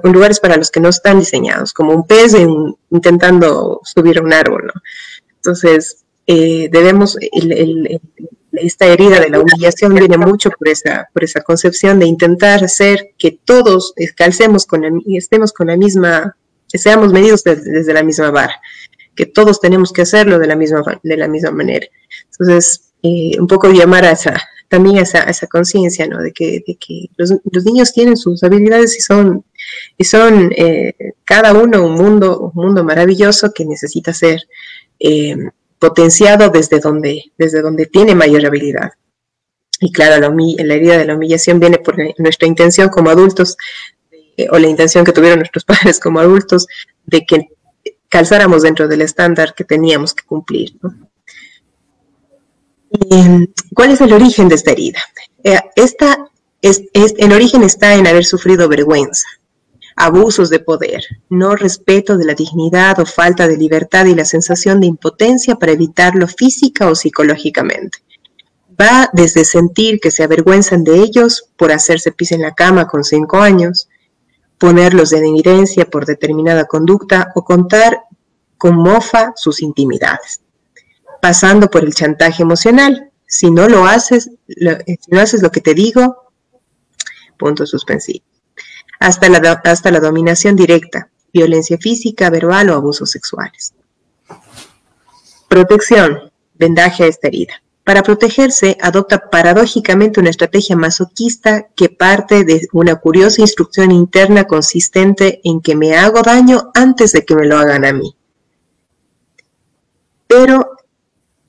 lugares 0.02 0.40
para 0.40 0.56
los 0.56 0.70
que 0.70 0.80
no 0.80 0.88
están 0.88 1.20
diseñados, 1.20 1.72
como 1.72 1.94
un 1.94 2.06
pez 2.06 2.34
intentando 2.90 3.80
subir 3.84 4.18
a 4.18 4.22
un 4.22 4.32
árbol, 4.32 4.66
¿no? 4.66 4.80
Entonces, 5.36 6.04
eh, 6.26 6.68
debemos, 6.70 7.16
esta 8.52 8.86
herida 8.86 9.18
de 9.20 9.30
la 9.30 9.40
humillación 9.40 9.94
viene 9.94 10.18
mucho 10.18 10.50
por 10.50 10.68
esa, 10.68 11.08
por 11.12 11.24
esa 11.24 11.40
concepción 11.40 11.98
de 11.98 12.06
intentar 12.06 12.62
hacer 12.64 13.14
que 13.18 13.38
todos 13.44 13.94
calcemos 14.16 14.66
con 14.66 15.02
y 15.06 15.16
estemos 15.16 15.52
con 15.52 15.68
la 15.68 15.76
misma, 15.76 16.36
seamos 16.66 17.12
medidos 17.12 17.42
desde 17.44 17.92
la 17.92 18.02
misma 18.02 18.30
vara 18.30 18.60
que 19.14 19.26
todos 19.26 19.60
tenemos 19.60 19.92
que 19.92 20.02
hacerlo 20.02 20.38
de 20.38 20.46
la 20.46 20.56
misma, 20.56 20.82
de 21.02 21.16
la 21.16 21.28
misma 21.28 21.50
manera. 21.50 21.86
Entonces, 22.30 22.92
eh, 23.02 23.32
un 23.38 23.46
poco 23.46 23.70
llamar 23.70 24.04
a 24.04 24.12
esa, 24.12 24.40
también 24.68 24.98
a 24.98 25.02
esa, 25.02 25.24
esa 25.24 25.46
conciencia, 25.46 26.06
¿no? 26.06 26.22
De 26.22 26.32
que, 26.32 26.62
de 26.66 26.76
que 26.76 27.10
los, 27.16 27.34
los, 27.50 27.64
niños 27.64 27.92
tienen 27.92 28.16
sus 28.16 28.42
habilidades 28.42 28.96
y 28.96 29.00
son, 29.00 29.44
y 29.98 30.04
son 30.04 30.52
eh, 30.56 30.94
cada 31.24 31.52
uno 31.52 31.84
un 31.84 31.94
mundo, 31.94 32.52
un 32.54 32.64
mundo 32.64 32.84
maravilloso 32.84 33.52
que 33.52 33.64
necesita 33.64 34.12
ser 34.12 34.40
eh, 35.00 35.36
potenciado 35.78 36.48
desde 36.48 36.78
donde, 36.78 37.32
desde 37.36 37.60
donde 37.60 37.86
tiene 37.86 38.14
mayor 38.14 38.46
habilidad. 38.46 38.92
Y 39.80 39.90
claro, 39.90 40.20
la, 40.20 40.28
la 40.64 40.74
herida 40.74 40.96
de 40.96 41.06
la 41.06 41.16
humillación 41.16 41.58
viene 41.58 41.78
por 41.78 41.96
nuestra 42.18 42.46
intención 42.46 42.88
como 42.88 43.10
adultos, 43.10 43.56
o 44.50 44.58
la 44.58 44.68
intención 44.68 45.04
que 45.04 45.12
tuvieron 45.12 45.40
nuestros 45.40 45.64
padres 45.66 45.98
como 45.98 46.20
adultos, 46.20 46.68
de 47.04 47.26
que 47.26 47.48
calzáramos 48.12 48.60
dentro 48.60 48.88
del 48.88 49.00
estándar 49.00 49.54
que 49.54 49.64
teníamos 49.64 50.12
que 50.12 50.26
cumplir. 50.26 50.78
¿Cuál 53.74 53.90
es 53.90 54.02
el 54.02 54.12
origen 54.12 54.48
de 54.48 54.54
esta 54.54 54.72
herida? 54.72 55.00
Eh, 55.42 55.58
esta 55.76 56.18
es, 56.60 56.82
el 56.92 57.32
origen 57.32 57.62
está 57.62 57.94
en 57.94 58.06
haber 58.06 58.26
sufrido 58.26 58.68
vergüenza, 58.68 59.26
abusos 59.96 60.50
de 60.50 60.58
poder, 60.58 61.02
no 61.30 61.56
respeto 61.56 62.18
de 62.18 62.26
la 62.26 62.34
dignidad 62.34 63.00
o 63.00 63.06
falta 63.06 63.48
de 63.48 63.56
libertad 63.56 64.04
y 64.04 64.14
la 64.14 64.26
sensación 64.26 64.82
de 64.82 64.88
impotencia 64.88 65.54
para 65.54 65.72
evitarlo 65.72 66.28
física 66.28 66.90
o 66.90 66.94
psicológicamente. 66.94 68.00
Va 68.78 69.08
desde 69.14 69.46
sentir 69.46 70.00
que 70.00 70.10
se 70.10 70.22
avergüenzan 70.22 70.84
de 70.84 70.98
ellos 70.98 71.48
por 71.56 71.72
hacerse 71.72 72.12
pis 72.12 72.32
en 72.32 72.42
la 72.42 72.52
cama 72.52 72.86
con 72.86 73.04
cinco 73.04 73.38
años, 73.38 73.88
ponerlos 74.62 75.12
en 75.12 75.24
evidencia 75.24 75.90
por 75.90 76.06
determinada 76.06 76.66
conducta 76.66 77.32
o 77.34 77.42
contar 77.42 78.02
con 78.56 78.76
mofa 78.76 79.32
sus 79.34 79.60
intimidades, 79.60 80.40
pasando 81.20 81.68
por 81.68 81.82
el 81.82 81.92
chantaje 81.92 82.44
emocional. 82.44 83.10
Si 83.26 83.50
no 83.50 83.68
lo 83.68 83.86
haces, 83.86 84.30
lo, 84.46 84.78
si 84.86 85.10
no 85.10 85.18
haces 85.18 85.42
lo 85.42 85.50
que 85.50 85.62
te 85.62 85.74
digo, 85.74 86.30
punto 87.36 87.66
suspensivo. 87.66 88.24
Hasta 89.00 89.28
la, 89.28 89.38
hasta 89.64 89.90
la 89.90 89.98
dominación 89.98 90.54
directa, 90.54 91.10
violencia 91.32 91.76
física, 91.76 92.30
verbal 92.30 92.70
o 92.70 92.74
abusos 92.74 93.10
sexuales. 93.10 93.74
Protección, 95.48 96.30
vendaje 96.54 97.02
a 97.02 97.06
esta 97.08 97.26
herida. 97.26 97.54
Para 97.84 98.04
protegerse, 98.04 98.78
adopta 98.80 99.28
paradójicamente 99.28 100.20
una 100.20 100.30
estrategia 100.30 100.76
masoquista 100.76 101.66
que 101.74 101.88
parte 101.88 102.44
de 102.44 102.68
una 102.72 102.96
curiosa 102.96 103.40
instrucción 103.40 103.90
interna 103.90 104.44
consistente 104.44 105.40
en 105.42 105.60
que 105.60 105.74
me 105.74 105.96
hago 105.96 106.22
daño 106.22 106.70
antes 106.74 107.10
de 107.12 107.24
que 107.24 107.34
me 107.34 107.46
lo 107.46 107.58
hagan 107.58 107.84
a 107.84 107.92
mí. 107.92 108.16
Pero 110.28 110.76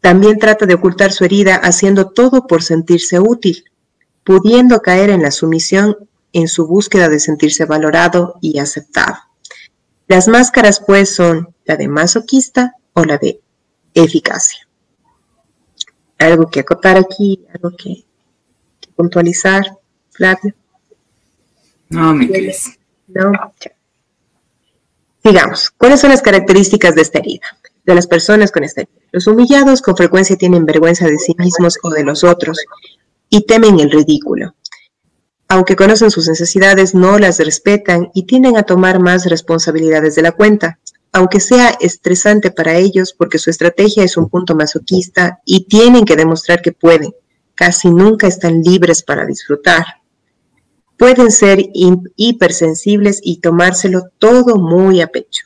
también 0.01 0.39
trata 0.39 0.65
de 0.65 0.73
ocultar 0.73 1.11
su 1.11 1.23
herida 1.23 1.55
haciendo 1.55 2.09
todo 2.09 2.47
por 2.47 2.63
sentirse 2.63 3.19
útil, 3.19 3.65
pudiendo 4.23 4.81
caer 4.81 5.11
en 5.11 5.21
la 5.21 5.31
sumisión 5.31 6.09
en 6.33 6.47
su 6.47 6.65
búsqueda 6.65 7.09
de 7.09 7.19
sentirse 7.19 7.65
valorado 7.65 8.39
y 8.41 8.57
aceptado. 8.57 9.17
Las 10.07 10.27
máscaras 10.27 10.81
pues 10.85 11.13
son 11.13 11.53
la 11.63 11.77
de 11.77 11.87
masoquista 11.87 12.73
o 12.93 13.05
la 13.05 13.19
de 13.19 13.39
eficacia 13.93 14.62
algo 16.17 16.49
que 16.49 16.61
acotar 16.61 16.97
aquí, 16.97 17.45
algo 17.53 17.75
que, 17.75 18.03
puntualizar, 18.95 19.65
Flavio. 20.11 20.53
No, 21.89 22.13
mi 22.13 22.27
Cris. 22.27 22.79
No, 23.07 23.31
Sigamos. 25.23 25.71
¿Cuáles 25.77 26.01
son 26.01 26.09
las 26.09 26.21
características 26.21 26.95
de 26.95 27.01
esta 27.01 27.19
herida? 27.19 27.47
De 27.85 27.95
las 27.95 28.07
personas 28.07 28.51
con 28.51 28.63
esta 28.63 28.81
herida. 28.81 28.99
Los 29.11 29.27
humillados 29.27 29.81
con 29.81 29.95
frecuencia 29.95 30.37
tienen 30.37 30.65
vergüenza 30.65 31.05
de 31.07 31.17
sí 31.17 31.35
mismos 31.37 31.77
o 31.83 31.89
de 31.91 32.03
los 32.03 32.23
otros 32.23 32.59
y 33.29 33.45
temen 33.45 33.79
el 33.79 33.91
ridículo. 33.91 34.55
Aunque 35.47 35.75
conocen 35.75 36.11
sus 36.11 36.27
necesidades, 36.27 36.95
no 36.95 37.19
las 37.19 37.39
respetan 37.39 38.09
y 38.13 38.23
tienden 38.23 38.57
a 38.57 38.63
tomar 38.63 38.99
más 38.99 39.25
responsabilidades 39.25 40.15
de 40.15 40.23
la 40.23 40.31
cuenta 40.31 40.79
aunque 41.15 41.39
sea 41.39 41.69
estresante 41.79 42.49
para 42.49 42.75
ellos 42.75 43.13
porque 43.13 43.37
su 43.37 43.51
estrategia 43.51 44.03
es 44.03 44.17
un 44.17 44.29
punto 44.29 44.55
masoquista 44.55 45.39
y 45.45 45.65
tienen 45.65 46.05
que 46.05 46.15
demostrar 46.15 46.63
que 46.63 46.71
pueden, 46.71 47.13
casi 47.53 47.91
nunca 47.91 48.25
están 48.25 48.61
libres 48.63 49.03
para 49.03 49.23
disfrutar. 49.25 49.85
Pueden 50.97 51.29
ser 51.29 51.59
hipersensibles 51.71 53.19
y 53.21 53.41
tomárselo 53.41 54.09
todo 54.17 54.55
muy 54.55 55.01
a 55.01 55.07
pecho. 55.07 55.45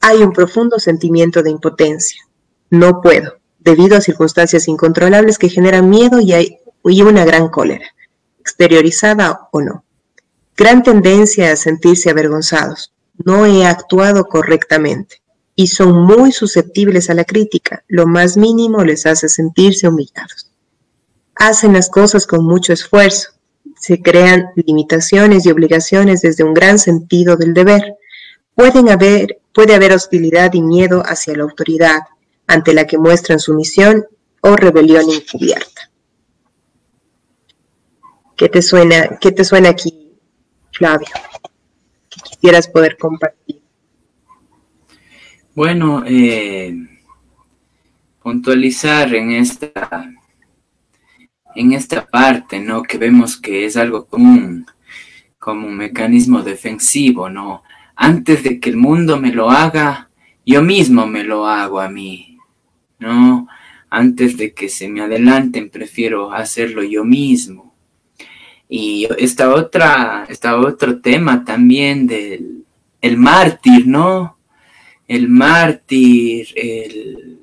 Hay 0.00 0.18
un 0.22 0.32
profundo 0.32 0.78
sentimiento 0.78 1.42
de 1.42 1.50
impotencia. 1.50 2.22
No 2.70 3.00
puedo, 3.00 3.38
debido 3.58 3.96
a 3.96 4.00
circunstancias 4.00 4.68
incontrolables 4.68 5.36
que 5.36 5.48
generan 5.48 5.90
miedo 5.90 6.20
y, 6.20 6.32
hay, 6.32 6.58
una 6.84 7.24
gran 7.24 7.48
cólera, 7.48 7.86
exteriorizada 8.38 9.48
o 9.50 9.60
no. 9.60 9.84
Gran 10.56 10.84
tendencia 10.84 11.50
a 11.50 11.56
sentirse 11.56 12.10
avergonzados 12.10 12.93
no 13.24 13.46
he 13.46 13.64
actuado 13.66 14.24
correctamente 14.24 15.22
y 15.56 15.68
son 15.68 16.02
muy 16.02 16.32
susceptibles 16.32 17.10
a 17.10 17.14
la 17.14 17.24
crítica. 17.24 17.84
Lo 17.88 18.06
más 18.06 18.36
mínimo 18.36 18.84
les 18.84 19.06
hace 19.06 19.28
sentirse 19.28 19.88
humillados. 19.88 20.50
Hacen 21.36 21.72
las 21.72 21.88
cosas 21.88 22.26
con 22.26 22.44
mucho 22.44 22.72
esfuerzo. 22.72 23.30
Se 23.78 24.00
crean 24.00 24.46
limitaciones 24.56 25.46
y 25.46 25.50
obligaciones 25.50 26.22
desde 26.22 26.44
un 26.44 26.54
gran 26.54 26.78
sentido 26.78 27.36
del 27.36 27.54
deber. 27.54 27.96
Pueden 28.54 28.88
haber, 28.88 29.40
puede 29.52 29.74
haber 29.74 29.92
hostilidad 29.92 30.52
y 30.54 30.62
miedo 30.62 31.02
hacia 31.04 31.36
la 31.36 31.42
autoridad, 31.44 32.00
ante 32.46 32.74
la 32.74 32.86
que 32.86 32.98
muestran 32.98 33.38
sumisión 33.38 34.06
o 34.42 34.56
rebelión 34.56 35.10
encubierta. 35.10 35.90
¿Qué 38.36 38.48
te 38.48 38.62
suena, 38.62 39.18
qué 39.20 39.32
te 39.32 39.44
suena 39.44 39.70
aquí, 39.70 40.12
Flavio? 40.72 41.08
Quisieras 42.44 42.68
poder 42.68 42.98
compartir? 42.98 43.62
Bueno, 45.54 46.04
eh, 46.06 46.76
puntualizar 48.22 49.14
en 49.14 49.30
esta, 49.30 50.12
en 51.54 51.72
esta 51.72 52.04
parte, 52.04 52.60
¿no? 52.60 52.82
Que 52.82 52.98
vemos 52.98 53.40
que 53.40 53.64
es 53.64 53.78
algo 53.78 54.04
común, 54.04 54.66
como 55.38 55.68
un 55.68 55.74
mecanismo 55.78 56.42
defensivo, 56.42 57.30
¿no? 57.30 57.62
Antes 57.96 58.44
de 58.44 58.60
que 58.60 58.68
el 58.68 58.76
mundo 58.76 59.18
me 59.18 59.32
lo 59.32 59.50
haga, 59.50 60.10
yo 60.44 60.60
mismo 60.60 61.06
me 61.06 61.24
lo 61.24 61.46
hago 61.46 61.80
a 61.80 61.88
mí, 61.88 62.36
¿no? 62.98 63.48
Antes 63.88 64.36
de 64.36 64.52
que 64.52 64.68
se 64.68 64.90
me 64.90 65.00
adelanten, 65.00 65.70
prefiero 65.70 66.30
hacerlo 66.30 66.82
yo 66.82 67.06
mismo. 67.06 67.73
Y 68.76 69.06
esta 69.18 69.54
otra, 69.54 70.26
esta 70.28 70.58
otro 70.58 71.00
tema 71.00 71.44
también 71.44 72.08
del 72.08 72.64
el 73.00 73.16
mártir, 73.16 73.86
¿no? 73.86 74.36
El 75.06 75.28
mártir, 75.28 76.48
el, 76.56 77.38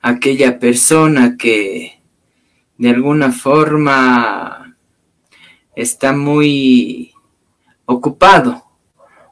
aquella 0.00 0.60
persona 0.60 1.36
que 1.36 2.00
de 2.76 2.88
alguna 2.88 3.32
forma 3.32 4.76
está 5.74 6.12
muy 6.12 7.10
ocupado, 7.86 8.62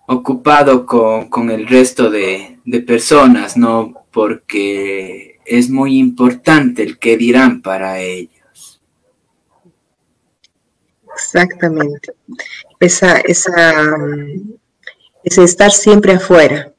ocupado 0.08 0.86
con, 0.86 1.28
con 1.28 1.52
el 1.52 1.68
resto 1.68 2.10
de, 2.10 2.58
de, 2.64 2.80
personas, 2.80 3.56
¿no? 3.56 3.94
Porque 4.10 5.38
es 5.46 5.70
muy 5.70 5.98
importante 5.98 6.82
el 6.82 6.98
que 6.98 7.16
dirán 7.16 7.62
para 7.62 8.00
ellos. 8.00 8.35
Exactamente. 11.16 12.12
Esa, 12.78 13.18
esa, 13.20 13.96
mm, 13.96 14.54
ese 15.24 15.42
estar 15.44 15.70
siempre 15.70 16.12
afuera, 16.12 16.72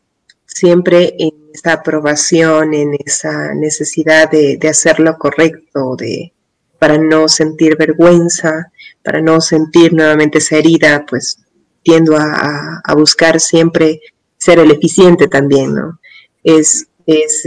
siempre 0.46 1.16
en 1.18 1.32
esa 1.54 1.74
aprobación, 1.74 2.74
en 2.74 2.96
esa 3.04 3.54
necesidad 3.56 4.30
de, 4.30 4.58
de 4.58 4.70
hacer 4.70 5.00
lo 5.00 5.18
correcto, 5.18 5.96
de, 5.96 6.34
para 6.78 6.98
no 7.00 7.28
sentir 7.28 7.76
vergüenza, 7.78 8.72
para 9.04 9.22
no 9.22 9.42
sentir 9.42 9.94
nuevamente 9.94 10.38
esa 10.38 10.58
herida, 10.58 11.06
pues 11.10 11.40
tiendo 11.82 12.16
a, 12.16 12.82
a 12.84 12.94
buscar 12.94 13.40
siempre 13.40 14.02
ser 14.38 14.60
el 14.60 14.70
eficiente 14.72 15.28
también, 15.28 15.74
¿no? 15.74 16.00
Es 16.44 16.88
es 17.08 17.44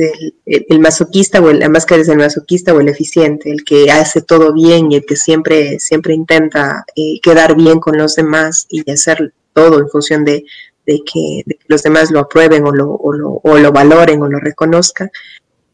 el, 0.47 0.81
masoquista 0.81 1.41
o 1.41 1.51
el, 1.51 1.59
la 1.59 1.69
máscara 1.69 2.01
es 2.01 2.09
el 2.09 2.17
masoquista 2.17 2.73
o 2.73 2.81
el 2.81 2.89
eficiente, 2.89 3.51
el 3.51 3.63
que 3.63 3.91
hace 3.91 4.23
todo 4.23 4.55
bien 4.55 4.91
y 4.91 4.97
el 4.97 5.05
que 5.05 5.17
siempre, 5.17 5.79
siempre 5.79 6.15
intenta 6.15 6.85
eh, 6.97 7.21
quedar 7.23 7.55
bien 7.55 7.79
con 7.79 7.99
los 7.99 8.17
demás 8.17 8.67
y 8.71 8.91
hacer 8.91 9.35
todo 9.53 9.79
en 9.79 9.89
función 9.91 10.25
de, 10.25 10.45
que, 10.87 11.45
los 11.69 11.83
demás 11.83 12.11
lo 12.11 12.21
aprueben 12.21 12.67
o 12.67 12.73
lo, 12.73 12.91
o 12.91 13.13
lo, 13.13 13.41
o 13.45 13.59
lo 13.59 13.71
valoren 13.71 14.23
o 14.23 14.29
lo 14.29 14.41
reconozcan. 14.41 15.11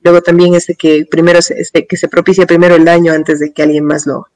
Luego 0.03 0.21
también 0.21 0.55
ese 0.55 0.75
que 0.75 1.07
primero 1.09 1.41
se, 1.41 1.55
este, 1.55 1.87
que 1.87 1.97
se 1.97 2.09
propicia 2.09 2.45
primero 2.45 2.75
el 2.75 2.85
daño 2.85 3.13
antes 3.13 3.39
de 3.39 3.53
que 3.53 3.63
alguien 3.63 3.85
más 3.85 4.05
lo, 4.05 4.27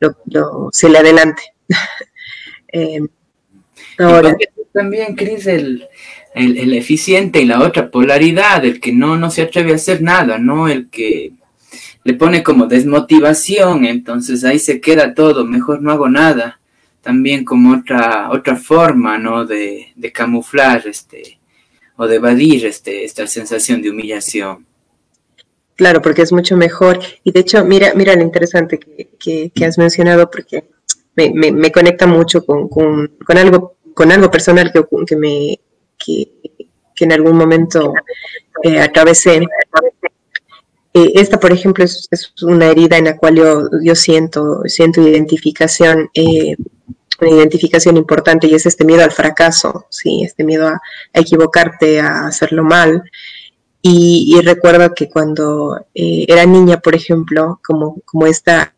lo, 0.00 0.70
se 0.72 0.88
le 0.88 0.98
adelante. 0.98 1.42
eh, 2.72 3.00
ahora, 3.98 4.36
también, 4.72 5.14
Cris, 5.14 5.46
el, 5.46 5.88
el, 6.34 6.74
eficiente 6.74 7.40
y 7.40 7.46
la 7.46 7.60
otra 7.60 7.90
polaridad, 7.90 8.64
el 8.64 8.80
que 8.80 8.92
no, 8.92 9.16
no 9.16 9.30
se 9.30 9.42
atreve 9.42 9.72
a 9.72 9.76
hacer 9.76 10.02
nada, 10.02 10.38
¿no? 10.38 10.68
El 10.68 10.88
que 10.90 11.32
le 12.02 12.14
pone 12.14 12.42
como 12.42 12.66
desmotivación, 12.66 13.84
entonces 13.84 14.44
ahí 14.44 14.58
se 14.58 14.80
queda 14.80 15.14
todo, 15.14 15.44
mejor 15.44 15.80
no 15.80 15.92
hago 15.92 16.08
nada. 16.08 16.60
También 17.00 17.44
como 17.44 17.76
otra, 17.76 18.30
otra 18.30 18.56
forma, 18.56 19.18
¿no? 19.18 19.44
De, 19.44 19.92
de 19.94 20.12
camuflar 20.12 20.86
este, 20.86 21.38
o 21.96 22.06
de 22.06 22.16
evadir 22.16 22.66
este, 22.66 23.04
esta 23.04 23.26
sensación 23.26 23.80
de 23.82 23.90
humillación. 23.90 24.66
Claro, 25.76 26.00
porque 26.02 26.22
es 26.22 26.32
mucho 26.32 26.56
mejor. 26.56 27.00
Y 27.22 27.32
de 27.32 27.40
hecho, 27.40 27.64
mira, 27.64 27.92
mira 27.94 28.14
lo 28.16 28.22
interesante 28.22 28.78
que, 28.78 29.50
que, 29.54 29.64
has 29.64 29.76
mencionado, 29.76 30.30
porque 30.30 30.64
me, 31.14 31.30
me, 31.34 31.52
me 31.52 31.70
conecta 31.70 32.06
mucho 32.06 32.44
con, 32.44 32.68
con, 32.68 33.08
con, 33.24 33.36
algo, 33.36 33.76
con 33.92 34.10
algo 34.10 34.30
personal 34.30 34.72
que, 34.72 34.82
que 35.06 35.16
me, 35.16 35.58
que, 36.04 36.28
en 37.00 37.12
algún 37.12 37.36
momento 37.36 37.92
eh, 38.62 38.80
atravesé. 38.80 39.42
Eh, 40.96 41.12
esta, 41.14 41.40
por 41.40 41.52
ejemplo, 41.52 41.84
es, 41.84 42.08
una 42.42 42.66
herida 42.66 42.96
en 42.96 43.06
la 43.06 43.16
cual 43.16 43.36
yo, 43.36 43.68
yo 43.82 43.94
siento, 43.94 44.62
siento 44.66 45.06
identificación, 45.06 46.08
eh, 46.14 46.56
una 47.20 47.30
identificación 47.30 47.96
importante 47.96 48.46
y 48.46 48.54
es 48.54 48.66
este 48.66 48.84
miedo 48.84 49.02
al 49.02 49.10
fracaso, 49.10 49.86
¿sí? 49.90 50.22
este 50.24 50.44
miedo 50.44 50.68
a, 50.68 50.80
equivocarte, 51.12 52.00
a 52.00 52.26
hacerlo 52.26 52.62
mal. 52.62 53.02
Y, 53.86 54.40
recuerdo 54.42 54.94
que 54.94 55.10
cuando 55.10 55.78
era 55.92 56.46
niña, 56.46 56.78
por 56.78 56.94
ejemplo, 56.94 57.60
como, 57.62 58.00
como 58.06 58.26
esta, 58.26 58.74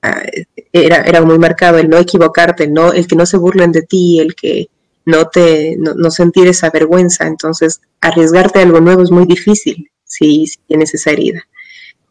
era, 0.72 1.02
era 1.02 1.22
muy 1.22 1.38
marcado 1.38 1.78
el 1.78 1.88
no 1.88 1.98
equivocarte, 1.98 2.66
no, 2.66 2.92
el 2.92 3.06
que 3.06 3.14
no 3.14 3.24
se 3.24 3.36
burlen 3.36 3.70
de 3.70 3.82
ti, 3.82 4.18
el 4.18 4.34
que 4.34 4.68
no 5.06 5.28
te 5.28 5.76
no, 5.78 6.10
sentir 6.10 6.46
esa 6.48 6.70
vergüenza. 6.70 7.26
Entonces, 7.26 7.80
arriesgarte 8.00 8.58
a 8.58 8.62
algo 8.62 8.80
nuevo 8.80 9.02
es 9.02 9.10
muy 9.10 9.24
difícil 9.24 9.90
si, 10.04 10.44
tienes 10.66 10.94
esa 10.94 11.12
herida. 11.12 11.42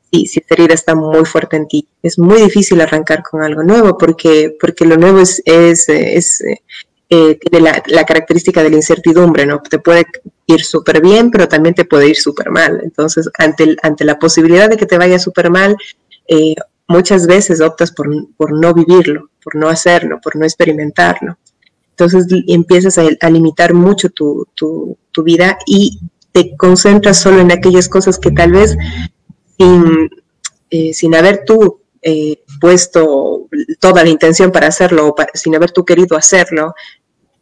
Y 0.10 0.28
si 0.28 0.40
esa 0.40 0.56
herida 0.56 0.74
está 0.74 0.96
muy 0.96 1.26
fuerte 1.26 1.58
en 1.58 1.68
ti, 1.68 1.88
es 2.02 2.18
muy 2.18 2.42
difícil 2.42 2.82
arrancar 2.82 3.22
con 3.22 3.44
algo 3.44 3.64
nuevo 3.64 3.98
porque, 3.98 4.56
porque 4.60 4.86
lo 4.86 4.98
nuevo 4.98 5.20
es, 5.20 5.42
es, 5.46 5.90
es 5.90 6.42
eh, 7.08 7.38
tiene 7.38 7.72
la, 7.86 8.04
característica 8.04 8.64
de 8.64 8.72
la 8.72 8.78
incertidumbre, 8.78 9.46
¿no? 9.46 9.62
Te 9.62 9.78
puede 9.78 10.06
ir 10.48 10.64
súper 10.64 11.02
bien, 11.02 11.30
pero 11.30 11.48
también 11.48 11.76
te 11.76 11.86
puede 11.86 12.10
ir 12.10 12.16
súper 12.16 12.50
mal. 12.50 12.82
Entonces, 12.84 13.30
ante, 13.38 13.76
ante 13.84 14.06
la 14.06 14.18
posibilidad 14.18 14.70
de 14.70 14.78
que 14.78 14.88
te 14.88 14.98
vaya 14.98 15.20
súper 15.20 15.52
mal, 15.52 15.76
eh, 16.28 16.56
muchas 16.88 17.28
veces 17.28 17.62
optas 17.62 17.92
por, 17.92 18.08
por, 18.36 18.54
no 18.60 18.74
vivirlo, 18.74 19.30
por 19.44 19.56
no 19.56 19.70
hacerlo, 19.70 20.20
por 20.22 20.36
no 20.36 20.46
experimentarlo. 20.46 21.38
Entonces 21.98 22.28
empiezas 22.48 22.98
a, 22.98 23.30
limitar 23.30 23.74
mucho 23.74 24.10
tu, 24.10 24.48
vida 25.24 25.58
y 25.66 26.00
te 26.34 26.58
concentras 26.58 27.22
solo 27.22 27.40
en 27.40 27.54
aquellas 27.54 27.88
cosas 27.88 28.20
que 28.20 28.32
tal 28.32 28.52
vez 28.52 28.76
sin, 29.58 30.10
eh, 30.70 31.18
haber 31.18 31.46
tú 31.46 31.80
eh, 32.02 32.44
puesto 32.60 33.48
toda 33.80 34.04
la 34.04 34.10
intención 34.10 34.52
para 34.52 34.68
hacerlo, 34.68 35.08
o 35.08 35.16
sin 35.34 35.56
haber 35.56 35.72
tú 35.72 35.86
querido 35.86 36.18
hacerlo, 36.18 36.76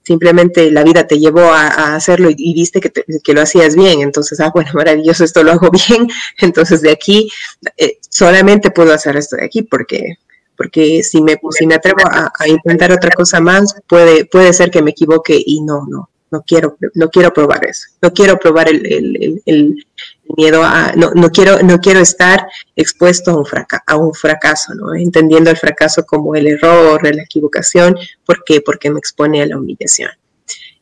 simplemente 0.03 0.69
la 0.69 0.83
vida 0.83 1.07
te 1.07 1.17
llevó 1.17 1.41
a, 1.41 1.95
hacerlo 1.95 2.29
y, 2.29 2.53
viste 2.53 2.79
que, 2.79 2.91
que, 2.91 3.33
lo 3.33 3.41
hacías 3.41 3.75
bien, 3.75 4.01
entonces, 4.01 4.39
ah, 4.39 4.51
bueno, 4.53 4.69
maravilloso, 4.75 5.23
esto 5.23 5.41
lo 5.41 5.53
hago 5.53 5.71
bien, 5.71 6.07
entonces 6.39 6.81
de 6.83 6.91
aquí 6.91 7.31
eh, 7.77 7.97
solamente 8.07 8.69
puedo 8.69 8.93
hacer 8.93 9.17
esto 9.17 9.35
de 9.35 9.45
aquí 9.45 9.63
porque 9.63 10.17
porque 10.57 11.03
si 11.03 11.21
me, 11.21 11.39
si 11.51 11.65
me 11.65 11.75
atrevo 11.75 12.01
a, 12.05 12.31
a, 12.37 12.47
intentar 12.47 12.91
otra 12.91 13.11
cosa 13.11 13.39
más, 13.39 13.75
puede, 13.87 14.25
puede 14.25 14.53
ser 14.53 14.69
que 14.71 14.81
me 14.81 14.91
equivoque 14.91 15.41
y 15.43 15.61
no, 15.61 15.85
no, 15.89 16.09
no 16.33 16.41
quiero, 16.41 16.77
no 16.95 17.09
quiero 17.09 17.31
probar 17.31 17.63
eso, 17.65 17.87
no 18.01 18.11
quiero 18.11 18.37
probar 18.37 18.67
el, 18.67 19.85
miedo 20.35 20.63
a, 20.63 20.91
no, 20.95 21.11
no, 21.13 21.29
quiero, 21.29 21.61
no 21.61 21.79
quiero 21.79 21.99
estar 21.99 22.47
expuesto 22.75 23.31
a 23.31 23.37
un, 23.37 23.45
a 23.85 23.97
un 23.97 24.13
fracaso, 24.15 24.73
¿no? 24.73 24.95
entendiendo 24.95 25.51
el 25.51 25.57
fracaso 25.57 26.03
como 26.05 26.35
el 26.35 26.47
error, 26.47 27.03
la 27.03 27.21
equivocación, 27.21 27.95
¿por 28.25 28.43
qué? 28.43 28.61
Porque 28.61 28.89
me 28.89 28.97
expone 28.97 29.43
a 29.43 29.45
la 29.45 29.57
humillación. 29.57 30.09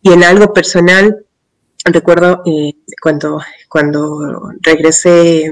Y 0.02 0.14
en 0.14 0.24
algo 0.24 0.54
personal, 0.54 1.26
recuerdo 1.84 2.44
eh, 2.46 2.74
cuando, 3.02 3.42
cuando 3.68 4.52
regresé, 4.62 5.52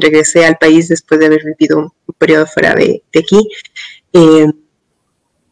regresé 0.00 0.44
al 0.44 0.56
país 0.58 0.88
después 0.88 1.20
de 1.20 1.26
haber 1.26 1.44
vivido 1.44 1.78
un, 1.78 1.92
periodo 2.18 2.46
fuera 2.46 2.74
de, 2.74 3.02
aquí, 3.14 3.48
eh, 4.12 4.46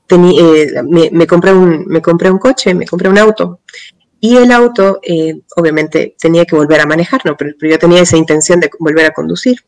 eh, 0.09 0.83
me, 1.13 1.27
compré 1.27 1.53
un, 1.53 1.85
me 1.87 2.01
compré 2.01 2.31
un 2.31 2.39
coche, 2.39 2.75
me 2.75 2.87
compré 2.87 3.09
un 3.09 3.19
auto. 3.19 3.61
Y 4.21 4.37
el 4.37 4.51
auto, 4.53 5.01
eh, 5.03 5.41
obviamente, 5.57 6.17
tenía 6.19 6.45
que 6.45 6.57
volver 6.57 6.81
a 6.81 6.87
manejar, 6.87 7.21
¿no? 7.25 7.37
Pero, 7.37 7.53
yo 7.61 7.79
tenía 7.79 8.01
esa 8.01 8.17
intención 8.17 8.61
de 8.61 8.71
volver 8.79 9.07
a 9.07 9.13
conducir. 9.13 9.59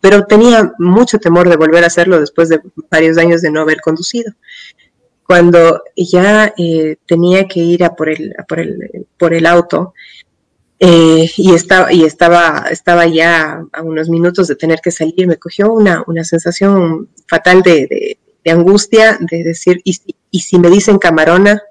Pero 0.00 0.26
tenía 0.26 0.72
mucho 0.78 1.18
temor 1.18 1.48
de 1.48 1.56
volver 1.56 1.84
a 1.84 1.88
hacerlo 1.88 2.20
después 2.20 2.48
de 2.48 2.60
varios 2.90 3.16
años 3.18 3.40
de 3.40 3.50
no 3.50 3.62
haber 3.62 3.80
conducido. 3.80 4.32
Cuando 5.26 5.82
ya 5.96 6.52
eh, 6.58 6.96
tenía 7.06 7.48
que 7.48 7.60
ir 7.60 7.84
a 7.84 7.94
por 7.94 8.08
el, 8.08 8.34
por 8.46 8.60
el, 8.60 9.06
por 9.18 9.32
el 9.32 9.46
auto, 9.46 9.94
y, 10.82 11.54
estaba, 11.54 11.92
y 11.92 12.04
estaba, 12.04 12.64
estaba 12.70 13.06
ya 13.06 13.62
a 13.72 13.82
unos 13.82 14.08
minutos 14.08 14.48
de 14.48 14.56
tener 14.56 14.80
que 14.80 14.90
salir, 14.90 15.26
me 15.26 15.36
cogió 15.36 15.72
una, 15.72 16.02
una 16.06 16.24
sensación 16.24 17.10
fatal 17.28 17.60
de, 17.62 18.18
de 18.44 18.50
angustia, 18.50 19.18
de 19.20 19.44
decir, 19.44 19.82
¿y, 19.84 19.94
y 20.30 20.40
si 20.40 20.58
me 20.58 20.70
dicen 20.70 20.98
camarona? 20.98 21.62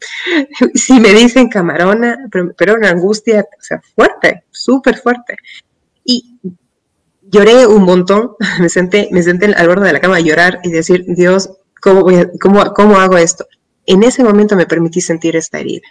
si 0.74 1.00
me 1.00 1.12
dicen 1.12 1.48
camarona, 1.48 2.28
pero, 2.30 2.52
pero, 2.56 2.74
una 2.74 2.90
angustia, 2.90 3.40
o 3.58 3.62
sea, 3.62 3.82
fuerte, 3.96 4.44
súper 4.50 4.98
fuerte. 4.98 5.36
Y 6.04 6.38
lloré 7.22 7.66
un 7.66 7.82
montón, 7.82 8.32
me 8.60 8.68
senté, 8.68 9.08
me 9.10 9.22
senté 9.22 9.46
al 9.46 9.68
borde 9.68 9.86
de 9.86 9.94
la 9.94 10.00
cama 10.00 10.16
a 10.16 10.20
llorar 10.20 10.60
y 10.62 10.70
decir, 10.70 11.04
Dios, 11.08 11.50
¿cómo, 11.80 12.02
voy 12.02 12.28
cómo, 12.40 12.72
cómo 12.72 12.98
hago 12.98 13.18
esto? 13.18 13.46
En 13.84 14.04
ese 14.04 14.22
momento 14.22 14.54
me 14.54 14.66
permití 14.66 15.00
sentir 15.00 15.34
esta 15.34 15.58
herida. 15.58 15.88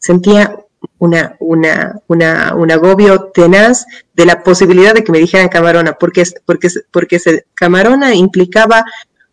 Sentía 0.00 0.56
una, 0.98 1.36
una, 1.38 2.00
una, 2.08 2.54
un 2.54 2.70
agobio 2.70 3.30
tenaz 3.32 3.86
de 4.14 4.26
la 4.26 4.42
posibilidad 4.42 4.94
de 4.94 5.04
que 5.04 5.12
me 5.12 5.18
dijeran 5.18 5.48
camarona, 5.48 5.94
porque, 5.94 6.24
porque, 6.44 6.68
porque 6.90 7.20
camarona 7.54 8.14
implicaba 8.14 8.84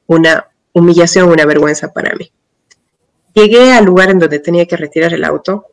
una 0.07 0.47
humillación, 0.73 1.29
una 1.29 1.45
vergüenza 1.45 1.91
para 1.91 2.15
mí. 2.15 2.31
Llegué 3.33 3.73
al 3.73 3.85
lugar 3.85 4.09
en 4.11 4.19
donde 4.19 4.39
tenía 4.39 4.65
que 4.65 4.77
retirar 4.77 5.13
el 5.13 5.23
auto, 5.23 5.67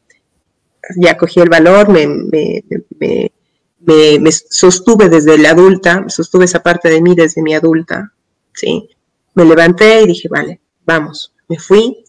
ya 0.96 1.16
cogí 1.16 1.40
el 1.40 1.48
valor, 1.48 1.88
me, 1.88 2.06
me, 2.06 2.64
me, 2.98 4.18
me, 4.18 4.32
sostuve 4.32 5.08
desde 5.08 5.38
la 5.38 5.50
adulta, 5.50 6.04
sostuve 6.08 6.46
esa 6.46 6.62
parte 6.62 6.88
de 6.88 7.00
mí 7.00 7.14
desde 7.14 7.42
mi 7.42 7.54
adulta, 7.54 8.12
¿sí? 8.54 8.88
Me 9.34 9.44
levanté 9.44 10.02
y 10.02 10.06
dije, 10.06 10.28
vale, 10.28 10.60
vamos, 10.84 11.32
me 11.48 11.58
fui, 11.58 12.04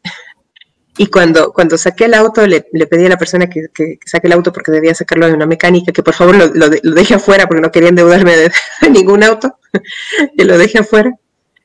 y 0.98 1.08
cuando, 1.08 1.52
cuando 1.54 1.78
saqué 1.78 2.06
el 2.06 2.14
auto, 2.14 2.46
le, 2.46 2.62
pedí 2.62 3.06
a 3.06 3.10
la 3.10 3.18
persona 3.18 3.50
que, 3.50 3.68
saque 4.06 4.28
el 4.28 4.34
auto 4.34 4.54
porque 4.54 4.72
debía 4.72 4.94
sacarlo 4.94 5.26
de 5.26 5.34
una 5.34 5.48
mecánica, 5.48 5.91
que 5.91 6.04
por 6.04 6.14
favor 6.14 6.36
lo, 6.36 6.48
lo, 6.48 6.70
deje 6.70 7.16
afuera 7.16 7.48
porque 7.48 7.62
no 7.62 7.72
quería 7.72 7.89
endeudarme 7.89 8.36
de, 8.38 8.52
ningún 8.91 9.24
auto, 9.24 9.58
que 10.38 10.46
lo 10.46 10.58
deje 10.58 10.80
afuera. 10.80 11.12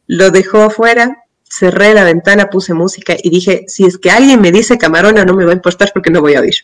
Lo 0.07 0.31
dejó 0.31 0.63
afuera, 0.63 1.25
cerré 1.45 1.93
la 1.93 2.05
ventana, 2.05 2.49
puse 2.49 2.73
música 2.73 3.15
y 3.23 3.29
dije, 3.29 3.65
si 3.69 3.85
es 3.85 3.99
que 3.99 4.11
alguien 4.11 4.41
me 4.41 4.51
dice 4.51 4.79
camarona, 4.79 5.27
no 5.27 5.35
me 5.35 5.45
va 5.45 5.51
a 5.51 5.57
importar 5.57 5.91
porque 5.93 6.11
no 6.11 6.23
voy 6.23 6.35
a 6.35 6.41
oír. 6.41 6.55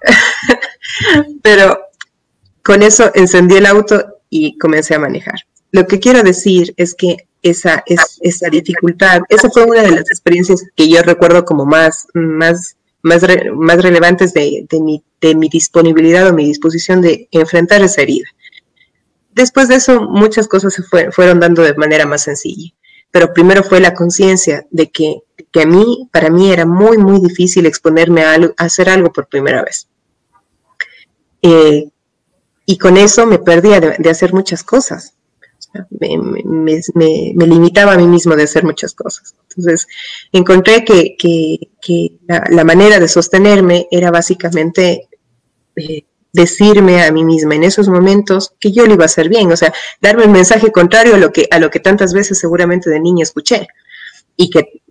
Pero 1.42 1.78
con 2.62 2.82
eso 2.82 3.10
encendí 3.14 3.56
el 3.56 3.66
auto 3.66 4.20
y 4.30 4.56
comencé 4.56 4.94
a 4.94 4.98
manejar. 4.98 5.40
Lo 5.74 5.88
que 5.88 5.98
quiero 5.98 6.22
decir 6.22 6.72
es 6.76 6.94
que 6.94 7.26
esa, 7.42 7.82
dificultad. 8.48 9.22
Esa 9.28 9.50
fue 9.50 9.64
una 9.64 9.82
de 9.82 9.90
las 9.90 10.08
experiencias 10.08 10.62
que 10.76 10.88
yo 10.88 11.02
recuerdo 11.02 11.44
como 11.44 11.66
más, 11.66 12.06
más, 12.14 12.76
más, 13.02 13.22
más 13.56 13.82
relevantes 13.82 14.32
de, 14.34 14.66
de, 14.70 14.80
mi, 14.80 15.02
de 15.20 15.34
mi 15.34 15.48
disponibilidad 15.48 16.28
o 16.28 16.32
mi 16.32 16.46
disposición 16.46 17.02
de 17.02 17.26
enfrentar 17.32 17.82
esa 17.82 18.02
herida. 18.02 18.28
Después 19.32 19.66
de 19.66 19.74
eso, 19.74 20.02
muchas 20.02 20.46
cosas 20.46 20.74
se 20.74 20.84
fueron 21.10 21.40
dando 21.40 21.62
de 21.62 21.74
manera 21.74 22.06
más 22.06 22.22
sencilla. 22.22 22.72
Pero 23.10 23.32
primero 23.32 23.64
fue 23.64 23.80
la 23.80 23.94
conciencia 23.94 24.68
de 24.70 24.92
que, 24.92 25.22
que, 25.50 25.62
a 25.62 25.66
mí, 25.66 26.08
para 26.12 26.30
mí 26.30 26.52
era 26.52 26.66
muy, 26.66 26.98
muy 26.98 27.20
difícil 27.20 27.66
exponerme 27.66 28.22
a, 28.22 28.38
hacer 28.58 28.88
algo 28.88 29.12
por 29.12 29.26
primera 29.26 29.64
vez. 29.64 29.88
Eh, 31.42 31.88
y 32.64 32.78
con 32.78 32.96
eso 32.96 33.26
me 33.26 33.40
perdía 33.40 33.80
de 33.80 34.08
hacer 34.08 34.32
muchas 34.32 34.62
cosas 34.62 35.13
me, 35.90 37.46
limitaba 37.46 37.92
a 37.92 37.96
mí 37.96 38.06
mismo 38.06 38.36
de 38.36 38.44
hacer 38.44 38.64
muchas 38.64 38.94
cosas. 38.94 39.34
Entonces, 39.48 39.86
encontré 40.32 40.84
que, 40.84 42.18
la, 42.26 42.64
manera 42.64 43.00
de 43.00 43.08
sostenerme 43.08 43.86
era 43.90 44.10
básicamente 44.10 45.08
eh, 45.76 46.04
decirme 46.32 47.02
a 47.02 47.12
mí 47.12 47.24
misma 47.24 47.54
en 47.54 47.64
esos 47.64 47.88
momentos 47.88 48.54
que 48.58 48.72
yo 48.72 48.86
lo 48.86 48.94
iba 48.94 49.04
a 49.04 49.06
hacer 49.06 49.28
bien, 49.28 49.52
o 49.52 49.56
sea, 49.56 49.72
darme 50.00 50.24
el 50.24 50.30
mensaje 50.30 50.72
contrario 50.72 51.14
a 51.14 51.18
lo 51.18 51.32
que, 51.32 51.46
a 51.50 51.58
lo 51.58 51.70
que 51.70 51.80
tantas 51.80 52.12
veces 52.12 52.38
seguramente 52.38 52.90
de 52.90 53.00
niña 53.00 53.22
escuché 53.22 53.68
y 54.36 54.50
que 54.50 54.82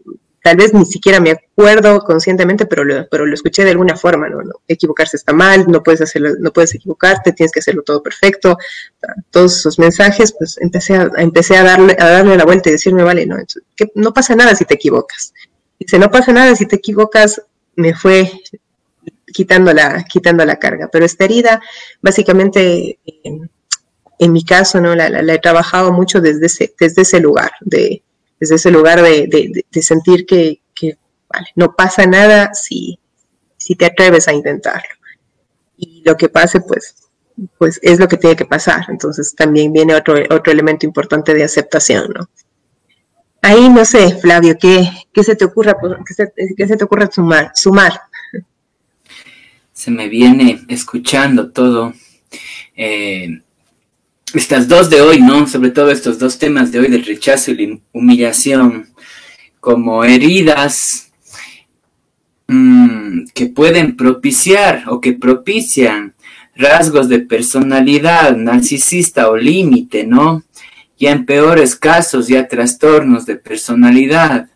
tal 0.44 0.58
vez 0.58 0.74
ni 0.74 0.86
siquiera 0.86 1.22
me 1.22 1.32
acuerdo 1.32 2.02
conscientemente, 2.02 2.66
pero 2.66 2.84
lo, 2.84 3.08
pero 3.08 3.26
lo 3.26 3.34
escuché 3.34 3.64
de 3.64 3.72
alguna 3.72 3.96
forma, 3.96 4.28
¿no? 4.28 4.42
Equivocarse 4.68 5.16
está 5.16 5.32
mal, 5.32 5.66
no 5.70 5.82
puedes 5.82 6.02
hacerlo, 6.02 6.32
no 6.38 6.52
puedes 6.52 6.76
equivocarte, 6.76 7.32
tienes 7.32 7.54
que 7.54 7.62
hacerlo 7.62 7.82
todo 7.82 8.04
perfecto. 8.04 8.58
Todos 9.32 9.58
esos 9.60 9.80
mensajes, 9.80 10.36
pues 10.38 10.58
empecé 10.60 10.96
a, 10.96 11.10
empecé 11.16 11.56
a 11.56 11.64
darle, 11.64 11.96
a 11.98 12.10
darle 12.10 12.36
la 12.36 12.44
vuelta 12.44 12.68
y 12.68 12.74
decirme, 12.74 13.04
vale, 13.04 13.26
no, 13.26 13.38
no 13.96 14.14
pasa 14.14 14.36
nada 14.36 14.54
si 14.54 14.66
te 14.66 14.74
equivocas. 14.74 15.34
Dice, 15.80 15.98
no 15.98 16.12
pasa 16.12 16.34
nada 16.34 16.54
si 16.58 16.66
te 16.66 16.76
equivocas, 16.76 17.42
me 17.76 17.96
fue 17.96 18.30
quitando 19.34 19.72
la, 19.72 20.04
quitando 20.04 20.44
la 20.44 20.60
carga. 20.60 20.90
Pero 20.92 21.06
esta 21.06 21.24
herida, 21.24 21.62
básicamente, 22.02 23.00
en, 23.24 24.32
mi 24.34 24.44
caso, 24.44 24.82
¿no? 24.82 24.94
La, 24.94 25.10
la, 25.10 25.34
he 25.34 25.40
trabajado 25.40 25.94
mucho 25.94 26.20
desde 26.20 26.48
ese, 26.48 26.74
desde 26.78 27.04
ese 27.04 27.22
lugar, 27.22 27.52
de, 27.62 28.04
desde 28.44 28.56
ese 28.56 28.72
lugar 28.72 29.02
de, 29.02 29.66
sentir 29.82 30.26
que, 30.26 30.60
no 31.56 31.76
pasa 31.76 32.06
nada 32.06 32.54
si, 32.54 33.00
si 33.56 33.76
te 33.76 33.86
atreves 33.86 34.28
a 34.28 34.34
intentarlo. 34.34 34.90
Y 35.78 36.04
lo 36.06 36.18
que 36.18 36.28
pase, 36.28 36.60
pues, 36.60 37.10
pues 37.58 37.80
es 37.82 38.00
lo 38.00 38.08
que 38.10 38.18
tiene 38.18 38.36
que 38.36 38.46
pasar. 38.46 38.86
Entonces 38.90 39.34
también 39.34 39.72
viene 39.72 39.96
otro, 39.96 40.16
otro 40.30 40.52
elemento 40.52 40.86
importante 40.86 41.34
de 41.34 41.46
aceptación, 41.46 42.14
¿no? 42.14 42.30
Ahí 43.42 43.70
no 43.70 43.86
sé, 43.86 44.14
Flavio, 44.18 44.58
¿qué, 44.60 45.24
se 45.24 45.36
te 45.38 45.46
ocurra, 45.46 45.78
qué 46.06 46.14
se, 46.68 46.78
te 46.78 46.84
ocurre 46.84 47.10
sumar, 47.12 47.52
sumar? 47.56 47.94
Se 49.72 49.90
me 49.90 50.10
viene 50.10 50.66
escuchando 50.68 51.50
todo. 51.50 51.94
Eh, 52.76 53.42
estas 54.34 54.68
dos 54.68 54.90
de 54.90 55.02
hoy, 55.02 55.22
¿no? 55.22 55.48
Sobre 55.48 55.70
todo 55.70 55.92
estos 55.92 56.18
dos 56.18 56.40
temas 56.40 56.72
de 56.72 56.80
hoy 56.80 56.88
del 56.88 57.06
rechazo 57.06 57.52
y 57.52 57.68
la 57.68 57.78
humillación 57.92 58.88
como 59.60 60.04
heridas 60.04 61.12
mm, 62.48 63.26
que 63.34 63.48
pueden 63.48 63.96
propiciar 63.96 64.86
o 64.88 65.00
que 65.00 65.14
propician 65.14 66.16
rasgos 66.56 67.10
de 67.10 67.20
personalidad 67.20 68.36
narcisista 68.36 69.30
o 69.30 69.38
límite, 69.38 70.06
¿no? 70.06 70.44
Ya 71.00 71.12
en 71.12 71.26
peores 71.26 71.76
casos, 71.76 72.28
ya 72.28 72.48
trastornos 72.48 73.26
de 73.26 73.36
personalidad. 73.36 74.50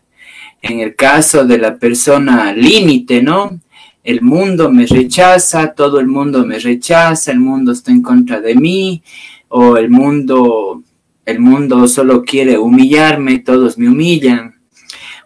En 0.60 0.80
el 0.80 0.96
caso 0.96 1.44
de 1.44 1.58
la 1.58 1.76
persona 1.76 2.52
límite, 2.52 3.22
¿no? 3.22 3.60
El 4.02 4.22
mundo 4.22 4.70
me 4.70 4.86
rechaza, 4.86 5.74
todo 5.74 6.00
el 6.00 6.06
mundo 6.06 6.44
me 6.46 6.58
rechaza, 6.58 7.30
el 7.30 7.40
mundo 7.40 7.72
está 7.72 7.90
en 7.92 8.02
contra 8.02 8.40
de 8.40 8.54
mí, 8.54 9.02
o 9.48 9.76
el 9.76 9.90
mundo, 9.90 10.82
el 11.24 11.40
mundo 11.40 11.88
solo 11.88 12.22
quiere 12.24 12.58
humillarme, 12.58 13.38
todos 13.38 13.78
me 13.78 13.88
humillan 13.88 14.58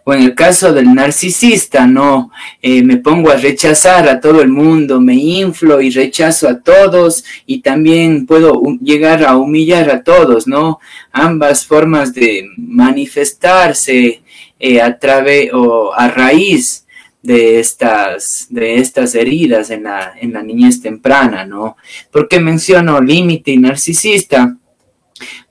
o 0.05 0.13
en 0.13 0.21
el 0.21 0.35
caso 0.35 0.73
del 0.73 0.93
narcisista, 0.93 1.87
no, 1.87 2.31
eh, 2.61 2.83
me 2.83 2.97
pongo 2.97 3.29
a 3.31 3.37
rechazar 3.37 4.07
a 4.09 4.19
todo 4.19 4.41
el 4.41 4.49
mundo, 4.49 4.99
me 4.99 5.15
inflo 5.15 5.79
y 5.79 5.91
rechazo 5.91 6.49
a 6.49 6.59
todos 6.59 7.23
y 7.45 7.61
también 7.61 8.25
puedo 8.25 8.61
llegar 8.81 9.23
a 9.23 9.37
humillar 9.37 9.89
a 9.89 10.03
todos, 10.03 10.45
¿no? 10.45 10.79
Ambas 11.11 11.65
formas 11.65 12.13
de 12.13 12.49
manifestarse 12.57 14.23
eh, 14.59 14.81
a 14.81 14.99
través 14.99 15.53
o 15.53 15.93
a 15.93 16.09
raíz 16.09 16.82
de 17.23 17.61
estas, 17.61 18.47
de 18.49 18.75
estas 18.75 19.15
heridas 19.15 19.69
en 19.69 19.83
la, 19.83 20.13
en 20.19 20.33
la 20.33 20.43
niñez 20.43 20.81
temprana, 20.81 21.45
¿no? 21.45 21.77
¿Por 22.11 22.27
qué 22.27 22.41
menciono 22.41 22.99
límite 22.99 23.51
y 23.51 23.57
narcisista? 23.57 24.57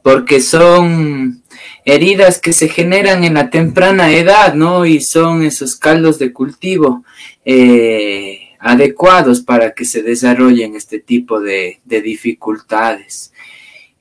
Porque 0.03 0.41
son 0.43 1.43
heridas 1.87 2.39
que 2.39 2.53
se 2.53 2.68
generan 2.68 3.25
en 3.25 3.35
la 3.35 3.49
temprana 3.49 4.12
edad, 4.12 4.55
¿no? 4.55 4.85
Y 4.85 5.01
son 5.01 5.45
esos 5.45 5.75
caldos 5.75 6.18
de 6.18 6.35
cultivo 6.35 7.05
eh, 7.43 8.51
adecuados 8.59 9.41
para 9.41 9.73
que 9.73 9.87
se 9.87 10.03
desarrollen 10.03 10.77
este 10.77 10.99
tipo 10.99 11.41
de, 11.41 11.81
dificultades. 11.87 13.33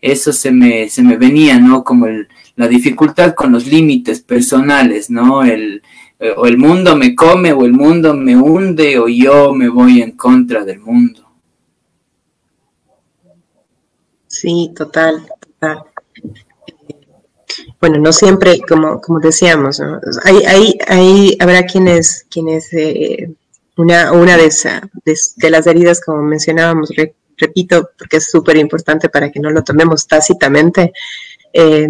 Eso 0.01 0.33
se 0.33 0.51
me, 0.51 0.89
se 0.89 1.03
me 1.03 1.15
venía, 1.15 1.57
¿no? 1.57 1.85
Como 1.85 2.07
la 2.57 2.67
dificultad 2.67 3.33
con 3.33 3.53
los 3.53 3.65
límites 3.65 4.19
personales, 4.19 5.09
¿no? 5.09 5.43
El, 5.43 5.81
o 6.37 6.45
el 6.45 6.57
mundo 6.57 6.95
me 6.95 7.15
come 7.15 7.51
o 7.51 7.65
el 7.65 7.73
mundo 7.73 8.13
me 8.13 8.35
hunde 8.35 8.99
o 8.99 9.07
yo 9.07 9.53
me 9.53 9.69
voy 9.69 10.01
en 10.01 10.11
contra 10.11 10.63
del 10.63 10.79
mundo. 10.79 11.27
Sí, 14.27 14.71
total, 14.75 15.27
total 15.39 15.83
bueno, 17.81 17.97
no 17.97 18.13
siempre, 18.13 18.61
como, 18.61 19.01
como 19.01 19.19
decíamos, 19.19 19.81
hay, 20.23 20.37
hay, 20.45 20.77
hay, 20.87 21.37
habrá 21.39 21.63
quienes, 21.63 22.27
quienes 22.29 22.71
eh, 22.73 23.33
una, 23.75 24.11
una 24.11 24.37
de, 24.37 24.45
esa, 24.45 24.87
de, 25.03 25.49
las 25.49 25.65
heridas, 25.65 25.99
como 25.99 26.21
mencionábamos, 26.21 26.91
repito, 27.37 27.89
porque 27.97 28.17
es 28.17 28.29
súper 28.29 28.57
importante 28.57 29.09
para 29.09 29.31
que 29.31 29.39
no 29.39 29.49
lo 29.49 29.63
tomemos 29.63 30.05
tácitamente, 30.05 30.93
eh, 31.53 31.89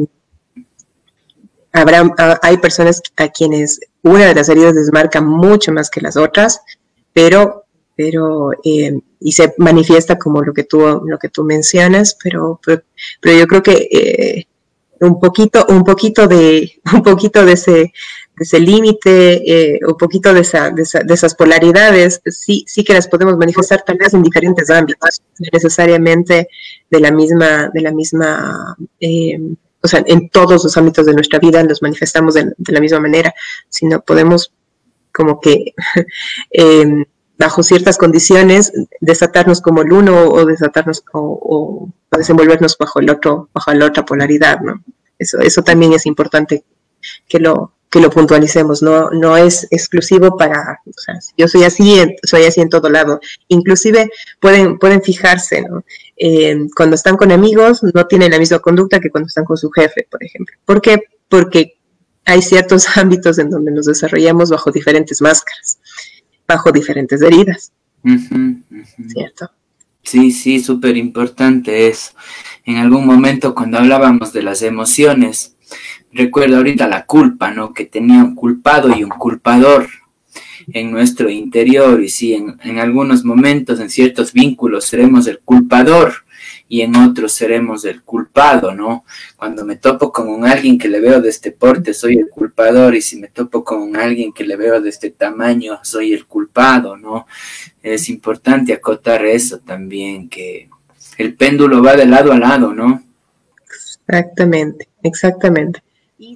habrá, 1.72 2.39
hay 2.41 2.57
personas 2.57 3.01
a 3.17 3.30
quienes 3.30 3.80
una 4.03 4.28
de 4.28 4.36
las 4.36 4.49
heridas 4.49 4.74
les 4.74 4.91
marca 4.91 5.22
mucho 5.22 5.72
más 5.72 5.89
que 5.89 6.01
las 6.01 6.17
otras, 6.17 6.61
pero, 7.13 7.65
pero 7.95 8.51
eh, 8.63 8.99
y 9.19 9.32
se 9.32 9.53
manifiesta 9.57 10.17
como 10.17 10.41
lo 10.41 10.53
que 10.53 10.63
tú, 10.63 10.80
lo 10.80 11.17
que 11.19 11.30
tú 11.30 11.43
mencionas, 11.43 12.17
pero, 12.22 12.59
pero, 12.65 12.82
pero 13.22 13.38
yo 13.38 13.47
creo 13.47 13.63
que 13.63 14.47
un 15.01 15.19
poquito, 15.19 15.65
un 15.69 15.84
poquito 15.84 16.28
de, 16.28 16.80
un 16.93 17.03
poquito 17.03 17.43
de 17.45 17.53
ese, 17.53 17.93
ese 18.39 18.59
límite, 18.59 19.74
eh, 19.74 19.80
un 19.88 19.97
poquito 19.97 20.34
de, 20.34 20.41
esa, 20.41 20.69
de, 20.69 20.84
esas 21.13 21.36
polaridades, 21.36 22.22
sí, 22.26 22.63
sí 22.67 22.84
que 22.84 22.93
las 22.93 23.07
podemos 23.07 23.38
manifestar 23.38 23.84
tal 23.84 23.97
vez 23.97 24.13
en 24.13 24.24
diferentes 24.24 24.69
ámbitos, 24.69 25.22
necesariamente 25.51 26.47
de 26.89 26.99
la 26.99 27.11
misma, 27.11 27.69
de 27.74 27.82
la 27.82 27.91
misma, 27.91 28.76
eh, 28.99 29.39
o 29.82 29.88
sea, 29.88 30.03
en 30.05 30.29
todos 30.29 30.63
los 30.63 30.77
ámbitos 30.77 31.05
de 31.05 31.13
nuestra 31.13 31.39
vida 31.39 31.63
los 31.63 31.82
manifestamos 31.82 32.36
de, 32.36 32.53
la 32.67 32.79
misma 32.79 32.99
manera, 32.99 33.34
sino 33.69 34.01
podemos 34.01 34.53
como 35.11 35.39
que 35.39 35.73
eh, 36.51 37.05
bajo 37.38 37.63
ciertas 37.63 37.97
condiciones 37.97 38.71
desatarnos 38.99 39.61
como 39.61 39.82
el 39.82 39.91
uno 39.91 40.29
o 40.29 40.45
desatarnos 40.45 41.03
o, 41.13 41.89
desenvolvernos 42.11 42.77
bajo 42.77 42.99
el 42.99 43.09
otro, 43.09 43.49
bajo 43.53 43.73
la 43.73 43.88
otra 43.88 44.05
polaridad, 44.05 44.59
¿no? 44.59 44.84
Eso, 45.17 45.39
eso 45.39 45.63
también 45.63 45.93
es 45.93 46.05
importante 46.05 46.63
que 47.27 47.39
lo, 47.39 47.73
que 47.91 47.99
lo 47.99 48.09
puntualicemos, 48.09 48.81
no, 48.81 49.11
no 49.11 49.37
es 49.37 49.67
exclusivo 49.69 50.37
para, 50.37 50.79
o 50.85 50.99
sea, 50.99 51.19
yo 51.37 51.47
soy 51.47 51.65
así, 51.65 52.01
soy 52.23 52.45
así 52.45 52.61
en 52.61 52.69
todo 52.69 52.89
lado. 52.89 53.19
Inclusive 53.49 54.09
pueden, 54.39 54.79
pueden 54.79 55.01
fijarse, 55.03 55.61
¿no? 55.61 55.83
cuando 56.75 56.95
están 56.95 57.17
con 57.17 57.31
amigos 57.31 57.81
no 57.95 58.05
tienen 58.05 58.31
la 58.31 58.37
misma 58.37 58.59
conducta 58.59 58.99
que 58.99 59.09
cuando 59.09 59.27
están 59.27 59.43
con 59.43 59.57
su 59.57 59.69
jefe, 59.71 60.07
por 60.09 60.23
ejemplo. 60.23 60.55
¿Por 60.65 60.79
qué? 60.79 61.03
Porque 61.27 61.77
hay 62.25 62.41
ciertos 62.41 62.85
ámbitos 62.97 63.39
en 63.39 63.49
donde 63.49 63.71
nos 63.71 63.87
desarrollamos 63.87 64.51
bajo 64.51 64.71
diferentes 64.71 65.21
máscaras 65.21 65.79
bajo 66.51 66.71
diferentes 66.71 67.21
heridas. 67.21 67.71
¿Cierto? 69.07 69.51
Sí, 70.03 70.31
sí, 70.31 70.59
súper 70.59 70.97
importante 70.97 71.87
eso. 71.87 72.11
En 72.65 72.77
algún 72.77 73.05
momento 73.05 73.55
cuando 73.55 73.77
hablábamos 73.77 74.33
de 74.33 74.43
las 74.43 74.61
emociones, 74.61 75.55
recuerdo 76.14 76.57
ahorita 76.57 76.88
la 76.88 77.05
culpa, 77.05 77.51
¿no? 77.51 77.74
Que 77.74 77.86
tenía 77.86 78.24
un 78.24 78.36
culpado 78.36 78.89
y 78.95 79.03
un 79.03 79.12
culpador 79.12 79.88
en 80.74 80.91
nuestro 80.91 81.30
interior 81.30 82.01
y 82.03 82.09
sí, 82.09 82.34
en, 82.34 82.57
en 82.64 82.80
algunos 82.80 83.24
momentos, 83.24 83.80
en 83.80 83.89
ciertos 83.89 84.34
vínculos, 84.34 84.86
seremos 84.86 85.28
el 85.28 85.39
culpador 85.39 86.14
y 86.72 86.82
en 86.82 86.95
otros 86.95 87.34
seremos 87.34 87.84
el 87.84 88.01
culpado, 88.01 88.74
¿no? 88.74 89.03
Cuando 89.36 89.66
me 89.66 89.76
topo 89.76 90.09
con 90.12 90.45
alguien 90.45 90.78
que 90.78 90.88
le 90.88 91.01
veo 91.01 91.20
de 91.20 91.30
este 91.30 91.51
porte, 91.51 91.93
soy 91.93 92.16
el 92.16 92.30
culpador, 92.30 92.95
y 92.95 93.01
si 93.01 93.18
me 93.20 93.28
topo 93.28 93.64
con 93.64 93.97
alguien 93.97 94.32
que 94.32 94.45
le 94.45 94.55
veo 94.55 94.80
de 94.80 94.89
este 94.89 95.09
tamaño, 95.09 95.80
soy 95.84 96.14
el 96.14 96.26
culpado, 96.26 96.95
¿no? 96.95 97.28
Es 97.84 98.07
importante 98.07 98.72
acotar 98.72 99.26
eso 99.26 99.59
también, 99.59 100.30
que 100.30 100.70
el 101.18 101.36
péndulo 101.36 101.84
va 101.84 101.97
de 101.97 102.05
lado 102.05 102.32
a 102.32 102.39
lado, 102.39 102.74
¿no? 102.74 103.03
Exactamente, 104.07 104.88
exactamente. 105.03 105.84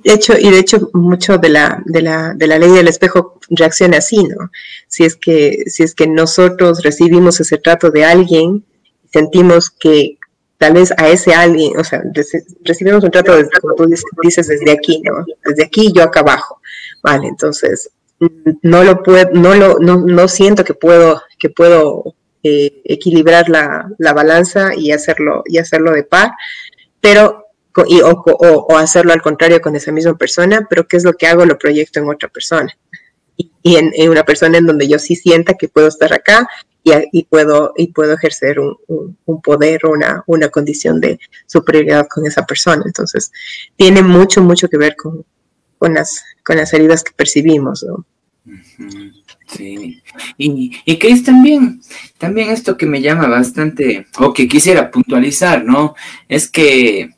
De 0.04 0.14
hecho, 0.14 0.34
y 0.36 0.50
de 0.50 0.58
hecho, 0.58 0.90
mucho 0.94 1.38
de 1.38 1.50
la, 1.50 1.84
de 1.86 2.02
la, 2.02 2.34
de 2.34 2.48
la 2.48 2.58
ley 2.58 2.72
del 2.72 2.88
espejo 2.88 3.40
reacciona 3.52 3.98
así, 3.98 4.24
¿no? 4.24 4.50
Si 4.88 5.04
es 5.04 5.16
que, 5.16 5.64
si 5.68 5.84
es 5.84 5.94
que 5.94 6.08
nosotros 6.08 6.82
recibimos 6.82 7.40
ese 7.40 7.60
trato 7.60 7.92
de 7.92 8.04
alguien, 8.04 8.66
sentimos 9.14 9.70
que 9.70 10.18
tal 10.58 10.74
vez 10.74 10.92
a 10.98 11.10
ese 11.10 11.36
alguien, 11.36 11.78
o 11.78 11.84
sea, 11.84 12.02
recibimos 12.64 13.04
un 13.04 13.12
trato, 13.12 13.34
como 13.62 13.76
tú 13.76 13.86
dices, 14.24 14.48
desde 14.48 14.72
aquí, 14.72 15.04
¿no? 15.04 15.24
Desde 15.46 15.66
aquí 15.66 15.92
yo 15.94 16.02
acá 16.02 16.22
abajo. 16.22 16.60
Vale, 17.04 17.28
entonces, 17.28 17.92
no 18.64 18.84
lo 18.84 19.04
puedo, 19.04 19.30
no 19.34 19.54
lo, 19.54 19.78
no, 19.78 19.98
no 19.98 20.28
siento 20.28 20.64
que 20.64 20.74
puedo, 20.74 21.22
que 21.38 21.52
puedo 21.52 22.16
eh, 22.42 22.82
equilibrar 22.86 23.50
la, 23.50 23.88
la, 24.00 24.14
balanza 24.14 24.74
y 24.76 24.92
hacerlo, 24.92 25.44
y 25.46 25.60
hacerlo 25.60 25.92
de 25.92 26.04
par, 26.04 26.32
pero 27.00 27.45
y, 27.88 28.02
o, 28.02 28.10
o, 28.10 28.78
hacerlo 28.78 29.12
al 29.12 29.22
contrario 29.22 29.60
con 29.62 29.76
esa 29.76 29.92
misma 29.92 30.18
persona, 30.18 30.66
pero 30.70 30.88
¿qué 30.88 30.98
es 30.98 31.04
lo 31.04 31.14
que 31.14 31.28
hago? 31.28 31.46
Lo 31.46 31.58
proyecto 31.58 32.00
en 32.00 32.10
otra 32.10 32.30
persona. 32.30 32.76
Y, 33.38 33.76
en, 33.76 33.92
en, 33.96 34.10
una 34.10 34.24
persona 34.24 34.58
en 34.58 34.66
donde 34.66 34.88
yo 34.88 34.98
sí 34.98 35.16
sienta 35.16 35.56
que 35.56 35.68
puedo 35.68 35.88
estar 35.88 36.14
acá 36.14 36.48
y, 36.84 37.24
puedo, 37.24 37.74
y 37.76 37.88
puedo 37.88 38.14
ejercer 38.14 38.60
un, 38.60 38.78
un, 39.26 39.42
poder 39.42 39.86
o 39.86 39.92
una, 39.92 40.24
una, 40.28 40.50
condición 40.50 41.02
de 41.02 41.20
superioridad 41.48 42.08
con 42.08 42.26
esa 42.26 42.46
persona. 42.46 42.84
Entonces, 42.86 43.32
tiene 43.76 44.04
mucho, 44.04 44.42
mucho 44.42 44.70
que 44.70 44.78
ver 44.78 44.96
con, 44.96 45.26
con, 45.78 45.96
las, 45.96 46.24
con 46.44 46.58
las 46.58 46.72
heridas 46.74 47.04
que 47.04 47.12
percibimos. 47.12 47.84
¿no? 47.84 48.06
Sí, 49.48 50.02
y, 50.38 50.80
y 50.86 50.98
que 50.98 51.10
es 51.10 51.24
también, 51.24 51.82
también 52.20 52.50
esto 52.52 52.78
que 52.78 52.86
me 52.86 53.02
llama 53.02 53.28
bastante, 53.28 54.06
o 54.20 54.32
que 54.34 54.48
quisiera 54.48 54.92
puntualizar, 54.92 55.66
¿no? 55.66 55.96
Es 56.30 56.50
que 56.50 57.14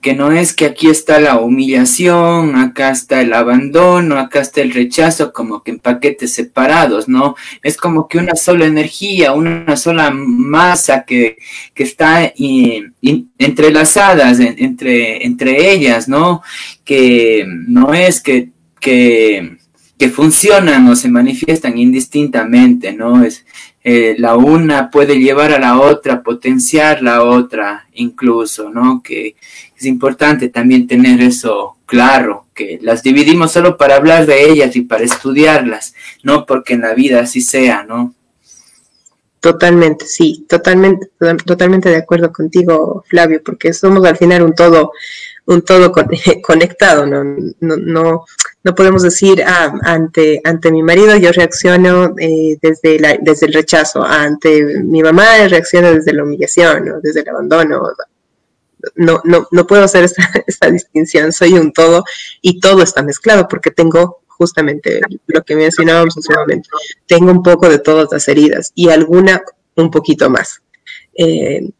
que 0.00 0.14
no 0.14 0.32
es 0.32 0.54
que 0.54 0.64
aquí 0.64 0.88
está 0.88 1.20
la 1.20 1.38
humillación, 1.38 2.56
acá 2.56 2.90
está 2.90 3.20
el 3.20 3.32
abandono, 3.32 4.18
acá 4.18 4.40
está 4.40 4.60
el 4.62 4.72
rechazo, 4.72 5.32
como 5.32 5.62
que 5.62 5.72
en 5.72 5.78
paquetes 5.78 6.32
separados, 6.32 7.08
¿no? 7.08 7.36
Es 7.62 7.76
como 7.76 8.08
que 8.08 8.18
una 8.18 8.34
sola 8.34 8.66
energía, 8.66 9.32
una 9.32 9.76
sola 9.76 10.10
masa 10.10 11.04
que, 11.04 11.36
que 11.74 11.82
está 11.82 12.32
entrelazadas 13.38 14.40
entre, 14.40 15.24
entre 15.26 15.72
ellas, 15.72 16.08
¿no? 16.08 16.42
Que 16.84 17.44
no 17.46 17.92
es 17.92 18.20
que, 18.20 18.50
que, 18.80 19.58
que 19.98 20.08
funcionan 20.08 20.88
o 20.88 20.96
se 20.96 21.08
manifiestan 21.10 21.76
indistintamente, 21.76 22.92
¿no? 22.92 23.22
Es, 23.22 23.44
eh, 23.82 24.14
la 24.18 24.36
una 24.36 24.90
puede 24.90 25.18
llevar 25.18 25.52
a 25.52 25.58
la 25.58 25.80
otra, 25.80 26.22
potenciar 26.22 27.02
la 27.02 27.22
otra 27.22 27.86
incluso, 27.94 28.70
¿no? 28.70 29.02
Que 29.02 29.36
es 29.76 29.86
importante 29.86 30.48
también 30.48 30.86
tener 30.86 31.20
eso 31.22 31.76
claro 31.86 32.46
que 32.54 32.78
las 32.82 33.02
dividimos 33.02 33.52
solo 33.52 33.76
para 33.76 33.96
hablar 33.96 34.26
de 34.26 34.50
ellas 34.50 34.76
y 34.76 34.82
para 34.82 35.04
estudiarlas, 35.04 35.94
no 36.22 36.44
porque 36.44 36.74
en 36.74 36.82
la 36.82 36.94
vida 36.94 37.20
así 37.20 37.40
sea, 37.40 37.84
¿no? 37.84 38.14
Totalmente, 39.40 40.04
sí, 40.06 40.44
totalmente, 40.46 41.08
totalmente 41.46 41.88
de 41.88 41.96
acuerdo 41.96 42.30
contigo, 42.30 43.02
Flavio, 43.08 43.42
porque 43.42 43.72
somos 43.72 44.04
al 44.04 44.18
final 44.18 44.42
un 44.42 44.54
todo, 44.54 44.92
un 45.50 45.62
todo 45.62 45.92
conectado, 46.42 47.06
¿no? 47.06 47.24
No, 47.60 47.76
no, 47.76 48.24
no 48.62 48.74
podemos 48.74 49.02
decir, 49.02 49.42
ah, 49.44 49.72
ante, 49.82 50.40
ante 50.44 50.70
mi 50.70 50.82
marido 50.82 51.16
yo 51.16 51.32
reacciono 51.32 52.14
eh, 52.18 52.56
desde, 52.62 52.98
la, 53.00 53.18
desde 53.20 53.46
el 53.46 53.54
rechazo, 53.54 54.02
ante 54.02 54.78
mi 54.80 55.02
mamá 55.02 55.48
reacciono 55.48 55.92
desde 55.92 56.12
la 56.12 56.22
humillación, 56.22 56.88
o 56.90 57.00
desde 57.00 57.20
el 57.20 57.28
abandono. 57.28 57.82
No, 58.94 59.20
no, 59.24 59.46
no 59.50 59.66
puedo 59.66 59.84
hacer 59.84 60.04
esta, 60.04 60.22
esta 60.46 60.70
distinción, 60.70 61.32
soy 61.32 61.54
un 61.54 61.72
todo 61.72 62.04
y 62.40 62.60
todo 62.60 62.82
está 62.82 63.02
mezclado 63.02 63.46
porque 63.48 63.70
tengo 63.70 64.22
justamente 64.26 65.00
lo 65.26 65.42
que 65.42 65.56
mencionábamos 65.56 66.16
en 66.16 66.22
su 66.22 66.32
momento. 66.32 66.70
Tengo 67.06 67.30
un 67.30 67.42
poco 67.42 67.68
de 67.68 67.78
todas 67.78 68.08
las 68.10 68.26
heridas 68.28 68.72
y 68.74 68.88
alguna 68.88 69.42
un 69.74 69.90
poquito 69.90 70.30
más. 70.30 70.62
Eh, 71.14 71.70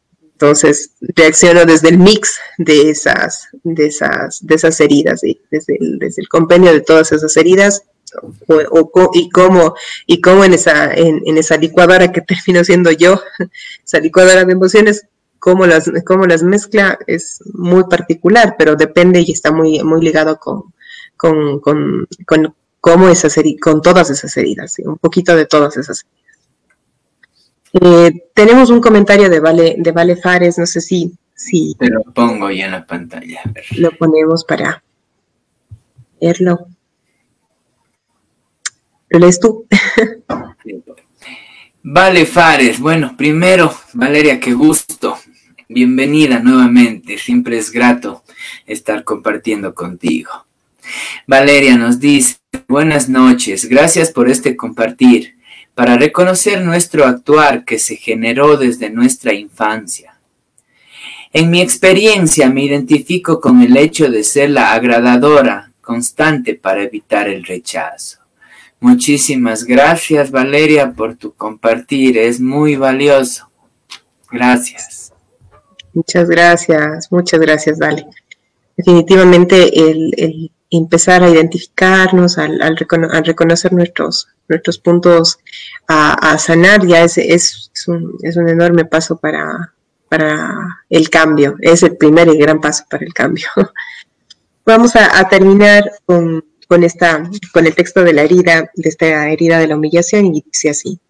entonces 0.41 0.93
reacciono 1.01 1.66
desde 1.66 1.91
el 1.91 1.99
mix 1.99 2.38
de 2.57 2.88
esas, 2.88 3.49
de 3.62 3.86
esas, 3.86 4.38
de 4.41 4.55
esas 4.55 4.80
heridas, 4.80 5.20
desde, 5.51 5.76
el, 5.78 5.99
desde 5.99 6.22
el 6.22 6.28
compendio 6.28 6.72
de 6.72 6.80
todas 6.80 7.12
esas 7.12 7.36
heridas 7.36 7.82
y 9.12 9.28
cómo 9.28 9.74
y 10.07 10.20
cómo 10.20 10.45
en 10.45 10.55
esa 10.55 10.93
en, 10.95 11.36
esa 11.36 11.59
licuadora 11.59 12.11
que 12.11 12.20
termino 12.32 12.64
siendo 12.64 12.91
yo 12.91 13.20
esa 13.84 14.01
licuadora 14.01 14.45
de 14.45 14.53
emociones 14.53 15.07
cómo 15.38 15.66
las 15.66 15.88
cómo 16.05 16.26
las 16.26 16.43
mezcla 16.43 16.99
es 17.07 17.41
muy 17.53 17.84
particular 17.84 18.57
pero 18.59 18.74
depende 18.74 19.22
y 19.24 19.30
está 19.30 19.53
muy 19.53 19.84
muy 19.84 20.01
ligado 20.03 20.41
con 20.41 20.72
con, 21.16 21.61
con, 21.61 22.55
cómo 22.80 23.11
esas 23.11 23.36
con 23.61 23.82
todas 23.82 24.09
esas 24.09 24.34
heridas, 24.38 24.76
un 24.78 24.97
poquito 24.97 25.36
de 25.36 25.45
todas 25.45 25.76
esas 25.76 26.01
heridas. 26.01 26.20
Eh, 27.73 28.31
tenemos 28.35 28.71
un 28.71 28.81
comentario 28.81 29.31
de 29.31 29.41
Vale, 29.41 29.77
de 29.79 29.93
Vale 29.93 30.16
Fares, 30.16 30.59
no 30.59 30.66
sé 30.66 30.81
si, 30.81 31.12
si... 31.35 31.75
Te 31.79 31.89
lo 31.89 32.03
pongo 32.03 32.51
ya 32.51 32.66
en 32.66 32.73
la 32.73 32.87
pantalla. 32.87 33.43
Lo 33.77 33.93
ponemos 33.93 34.45
para 34.45 34.83
verlo. 36.21 36.66
¿Lo 39.09 39.18
lees 39.18 39.41
tú? 39.41 39.66
vale 41.83 42.27
Fares, 42.27 42.79
bueno, 42.79 43.16
primero, 43.16 43.75
Valeria, 43.95 44.39
qué 44.39 44.53
gusto. 44.53 45.18
Bienvenida 45.68 46.41
nuevamente, 46.41 47.16
siempre 47.18 47.59
es 47.59 47.71
grato 47.71 48.25
estar 48.66 49.05
compartiendo 49.05 49.75
contigo. 49.75 50.31
Valeria 51.27 51.77
nos 51.77 52.01
dice, 52.01 52.39
buenas 52.66 53.09
noches, 53.09 53.68
gracias 53.68 54.11
por 54.11 54.29
este 54.29 54.57
compartir, 54.57 55.37
para 55.75 55.97
reconocer 55.97 56.62
nuestro 56.62 57.05
actuar 57.05 57.64
que 57.64 57.79
se 57.79 57.97
generó 57.97 58.57
desde 58.57 58.91
nuestra 58.91 59.33
infancia. 59.35 60.18
En 61.33 61.51
mi 61.51 61.61
experiencia 61.61 62.51
me 62.51 62.64
identifico 62.64 63.41
con 63.41 63.62
el 63.62 63.77
hecho 63.77 64.11
de 64.11 64.25
ser 64.25 64.51
la 64.51 64.73
agradadora 64.73 65.73
constante 65.81 66.55
para 66.55 66.83
evitar 66.83 67.29
el 67.29 67.45
rechazo. 67.45 68.18
Muchísimas 68.81 69.64
gracias 69.64 70.31
Valeria 70.31 70.93
por 70.93 71.16
tu 71.16 71.33
compartir, 71.35 72.18
es 72.18 72.41
muy 72.41 72.77
valioso. 72.77 73.51
Gracias. 74.31 75.12
Muchas 75.93 76.29
gracias, 76.29 77.11
muchas 77.11 77.41
gracias, 77.41 77.79
Vale. 77.79 78.07
Definitivamente 78.77 79.91
el, 79.91 80.51
empezar 80.71 81.23
a 81.23 81.29
identificarnos, 81.29 82.39
al, 82.39 82.77
reconocer 83.25 83.73
nuestros, 83.73 84.29
nuestros 84.51 84.78
puntos 84.78 85.38
a, 85.88 86.38
sanar, 86.38 86.86
ya 86.86 87.03
es, 87.03 87.18
es, 87.18 87.70
un, 87.86 88.16
es, 88.22 88.36
un, 88.36 88.48
enorme 88.48 88.84
paso 88.84 89.16
para, 89.16 89.74
para 90.09 90.55
el 90.88 91.09
cambio, 91.09 91.57
es 91.61 91.82
el 91.82 91.96
primer 91.96 92.28
y 92.28 92.36
gran 92.36 92.61
paso 92.61 92.84
para 92.90 93.05
el 93.05 93.14
cambio. 93.14 93.46
Vamos 94.66 94.94
a, 94.94 95.28
terminar 95.28 95.90
con, 96.05 96.44
con, 96.68 96.84
esta, 96.84 97.28
con 97.53 97.66
el 97.66 97.74
texto 97.74 98.05
de 98.05 98.12
la 98.12 98.22
herida, 98.22 98.70
de 98.74 98.88
esta 98.88 99.28
herida 99.30 99.59
de 99.59 99.66
la 99.66 99.76
humillación, 99.76 100.26
y 100.26 100.42
dice 100.42 100.70
así. 100.70 101.01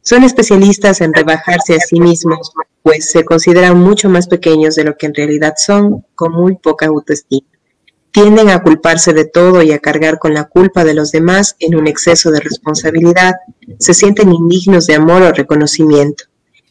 Son 0.00 0.24
especialistas 0.24 1.00
en 1.00 1.12
rebajarse 1.12 1.74
a 1.74 1.80
sí 1.80 2.00
mismos, 2.00 2.52
pues 2.82 3.10
se 3.10 3.24
consideran 3.24 3.78
mucho 3.78 4.08
más 4.08 4.28
pequeños 4.28 4.76
de 4.76 4.84
lo 4.84 4.96
que 4.96 5.06
en 5.06 5.14
realidad 5.14 5.54
son, 5.56 6.06
con 6.14 6.32
muy 6.32 6.56
poca 6.56 6.86
autoestima 6.86 7.51
tienden 8.12 8.50
a 8.50 8.62
culparse 8.62 9.12
de 9.14 9.24
todo 9.24 9.62
y 9.62 9.72
a 9.72 9.78
cargar 9.78 10.18
con 10.18 10.34
la 10.34 10.44
culpa 10.44 10.84
de 10.84 10.94
los 10.94 11.10
demás 11.10 11.56
en 11.58 11.74
un 11.74 11.86
exceso 11.86 12.30
de 12.30 12.40
responsabilidad, 12.40 13.34
se 13.78 13.94
sienten 13.94 14.32
indignos 14.32 14.86
de 14.86 14.94
amor 14.94 15.22
o 15.22 15.32
reconocimiento, 15.32 16.24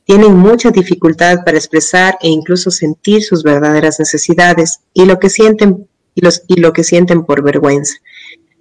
tienen 0.06 0.36
mucha 0.36 0.70
dificultad 0.70 1.44
para 1.44 1.58
expresar 1.58 2.18
e 2.22 2.30
incluso 2.30 2.70
sentir 2.70 3.24
sus 3.24 3.44
verdaderas 3.44 4.00
necesidades 4.00 4.82
y 4.94 5.06
lo 5.06 5.20
que 5.20 5.30
sienten, 5.30 5.88
y 6.14 6.22
los, 6.22 6.44
y 6.48 6.60
lo 6.60 6.74
que 6.74 6.84
sienten 6.84 7.24
por 7.24 7.44
vergüenza. 7.44 7.96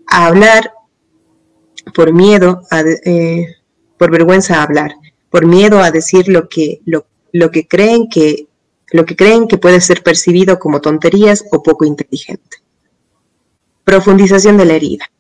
A 0.07 0.26
hablar 0.26 0.72
por 1.95 2.12
miedo, 2.12 2.62
a, 2.70 2.81
eh, 2.81 3.57
por 3.99 4.11
vergüenza 4.11 4.57
a 4.57 4.62
hablar, 4.62 4.95
por 5.28 5.47
miedo 5.47 5.81
a 5.81 5.91
decir 5.91 6.28
lo 6.28 6.49
que, 6.49 6.81
lo, 6.85 7.51
que 7.51 7.66
creen 7.66 8.09
que 8.09 8.47
lo 8.93 9.05
que 9.05 9.14
creen 9.14 9.47
que 9.47 9.57
puede 9.57 9.81
ser 9.81 10.03
percibido 10.03 10.59
como 10.59 10.81
tonterías 10.81 11.45
o 11.53 11.62
poco 11.62 11.85
inteligente. 11.85 12.57
Profundización 13.91 14.57
de 14.57 14.66
la 14.66 14.74
herida. 14.74 15.11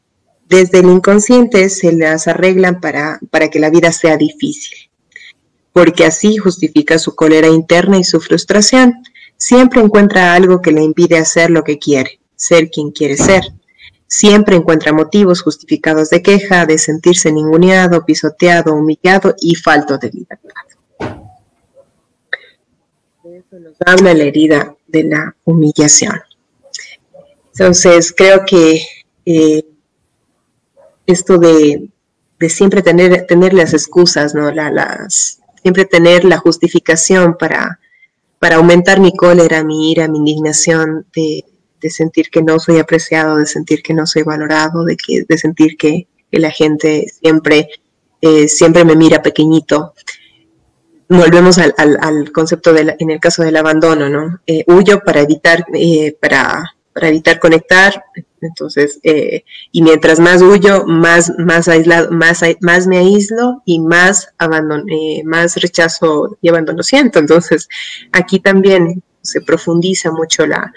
Desde 0.48 0.78
el 0.78 0.86
inconsciente 0.86 1.68
se 1.70 1.92
las 1.92 2.28
arreglan 2.28 2.80
para, 2.80 3.18
para 3.32 3.48
que 3.48 3.58
la 3.58 3.68
vida 3.68 3.90
sea 3.90 4.16
difícil, 4.16 4.88
porque 5.72 6.04
así 6.04 6.36
justifica 6.36 7.00
su 7.00 7.16
cólera 7.16 7.48
interna 7.48 7.98
y 7.98 8.04
su 8.04 8.20
frustración. 8.20 9.02
Siempre 9.36 9.80
encuentra 9.80 10.34
algo 10.34 10.62
que 10.62 10.70
le 10.70 10.84
impide 10.84 11.18
hacer 11.18 11.50
lo 11.50 11.64
que 11.64 11.80
quiere, 11.80 12.20
ser 12.36 12.70
quien 12.70 12.92
quiere 12.92 13.16
ser. 13.16 13.42
Siempre 14.06 14.54
encuentra 14.54 14.92
motivos 14.92 15.42
justificados 15.42 16.08
de 16.10 16.22
queja, 16.22 16.64
de 16.64 16.78
sentirse 16.78 17.32
ninguneado, 17.32 18.04
pisoteado, 18.06 18.72
humillado 18.72 19.34
y 19.40 19.56
falto 19.56 19.98
de 19.98 20.10
libertad. 20.12 20.54
Eso 23.24 23.58
nos 23.58 23.74
habla 23.84 24.14
la 24.14 24.22
herida 24.22 24.76
de 24.86 25.02
la 25.02 25.34
humillación. 25.42 26.20
Entonces, 27.60 28.14
creo 28.16 28.46
que 28.46 28.82
eh, 29.26 29.66
esto 31.04 31.36
de, 31.36 31.90
siempre 32.48 32.80
tener, 32.80 33.26
tener 33.26 33.52
las 33.52 33.74
excusas, 33.74 34.34
¿no? 34.34 34.50
las, 34.50 35.40
siempre 35.60 35.84
tener 35.84 36.24
la 36.24 36.38
justificación 36.38 37.36
para, 37.38 37.78
para 38.38 38.56
aumentar 38.56 38.98
mi 38.98 39.14
cólera, 39.14 39.62
mi 39.62 39.92
ira, 39.92 40.08
mi 40.08 40.20
indignación, 40.20 41.04
de, 41.14 41.44
sentir 41.90 42.30
que 42.30 42.40
no 42.40 42.58
soy 42.58 42.78
apreciado, 42.78 43.36
de 43.36 43.44
sentir 43.44 43.82
que 43.82 43.92
no 43.92 44.06
soy 44.06 44.22
valorado, 44.22 44.86
de, 44.86 44.96
que, 44.96 45.24
de 45.28 45.36
sentir 45.36 45.76
que, 45.76 46.08
la 46.30 46.50
gente 46.50 47.08
siempre, 47.20 47.68
eh, 48.22 48.48
siempre 48.48 48.86
me 48.86 48.96
mira 48.96 49.20
pequeñito. 49.20 49.92
Volvemos 51.10 51.58
al, 51.58 51.74
al, 51.76 52.32
concepto 52.32 52.72
de 52.72 52.96
en 52.98 53.10
el 53.10 53.20
caso 53.20 53.42
del 53.42 53.56
abandono, 53.58 54.08
¿no? 54.08 54.40
Eh, 54.46 54.64
huyo 54.66 55.00
para 55.04 55.20
evitar, 55.20 55.66
para 56.22 56.64
para 56.92 57.08
evitar 57.08 57.38
conectar. 57.38 58.04
Entonces, 58.40 58.98
eh, 59.02 59.44
y 59.70 59.82
mientras 59.82 60.18
más 60.18 60.42
huyo, 60.42 60.84
más, 60.86 61.32
más 61.38 61.68
aislado, 61.68 62.10
más, 62.10 62.40
más 62.60 62.86
me 62.86 62.98
aíslo 62.98 63.62
y 63.64 63.80
más 63.80 64.28
abandono, 64.38 64.84
eh, 64.90 65.22
más 65.24 65.56
rechazo 65.56 66.38
y 66.40 66.48
abandono 66.48 66.82
siento. 66.82 67.18
Entonces, 67.18 67.68
aquí 68.12 68.40
también 68.40 69.02
se 69.22 69.40
profundiza 69.42 70.10
mucho 70.10 70.46
la, 70.46 70.72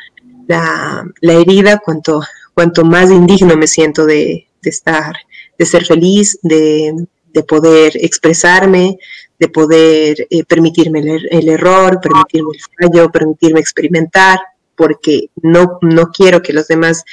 la, 0.48 1.34
herida, 1.34 1.80
cuanto, 1.80 2.22
cuanto 2.54 2.84
más 2.84 3.10
indigno 3.10 3.56
me 3.56 3.68
siento 3.68 4.06
de, 4.06 4.48
estar, 4.62 5.16
de 5.58 5.66
ser 5.66 5.86
feliz, 5.86 6.40
de, 6.42 7.08
poder 7.48 7.94
expresarme, 7.96 8.98
de 9.40 9.50
poder 9.50 10.28
eh, 10.30 10.44
permitirme 10.44 11.00
el, 11.00 11.28
el, 11.32 11.50
error, 11.50 12.00
permitirme 12.02 12.52
el 12.54 12.90
fallo, 12.90 13.12
permitirme 13.12 13.60
experimentar, 13.60 14.40
porque 14.76 15.30
no, 15.42 15.80
no 15.82 16.12
quiero 16.12 16.42
que 16.42 16.54
los 16.54 16.68
demás 16.68 17.04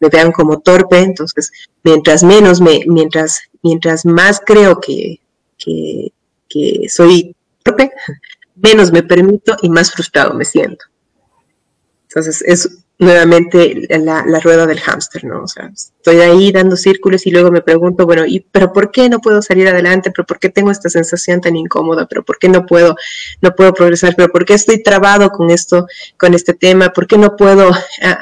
me 0.00 0.08
vean 0.08 0.32
como 0.32 0.60
torpe, 0.60 0.98
entonces 0.98 1.50
mientras 1.82 2.22
menos 2.22 2.60
me, 2.60 2.82
mientras, 2.86 3.40
mientras 3.62 4.04
más 4.04 4.40
creo 4.44 4.80
que, 4.80 5.20
que, 5.58 6.88
soy 6.88 7.34
torpe, 7.62 7.92
menos 8.54 8.92
me 8.92 9.02
permito 9.02 9.56
y 9.62 9.70
más 9.70 9.90
frustrado 9.90 10.34
me 10.34 10.44
siento. 10.44 10.84
Entonces 12.08 12.42
es 12.42 12.84
nuevamente 12.98 13.86
la, 13.88 14.40
rueda 14.40 14.66
del 14.66 14.80
hámster, 14.80 15.24
¿no? 15.24 15.44
O 15.44 15.46
sea, 15.46 15.70
estoy 15.72 16.16
ahí 16.16 16.50
dando 16.50 16.76
círculos 16.76 17.26
y 17.26 17.30
luego 17.30 17.50
me 17.50 17.62
pregunto, 17.62 18.04
bueno, 18.06 18.26
¿y 18.26 18.40
pero 18.40 18.72
por 18.72 18.90
qué 18.90 19.08
no 19.08 19.20
puedo 19.20 19.40
salir 19.40 19.68
adelante? 19.68 20.10
¿Pero 20.10 20.26
por 20.26 20.40
qué 20.40 20.48
tengo 20.48 20.70
esta 20.70 20.88
sensación 20.88 21.40
tan 21.40 21.54
incómoda? 21.54 22.06
¿Pero 22.06 22.24
por 22.24 22.38
qué 22.38 22.48
no 22.48 22.66
puedo, 22.66 22.96
no 23.40 23.54
puedo 23.54 23.72
progresar? 23.72 24.14
¿Pero 24.16 24.30
por 24.30 24.44
qué 24.44 24.54
estoy 24.54 24.82
trabado 24.82 25.30
con 25.30 25.50
esto, 25.50 25.86
con 26.18 26.34
este 26.34 26.54
tema? 26.54 26.88
¿Por 26.88 27.06
qué 27.06 27.18
no 27.18 27.36
puedo 27.36 27.70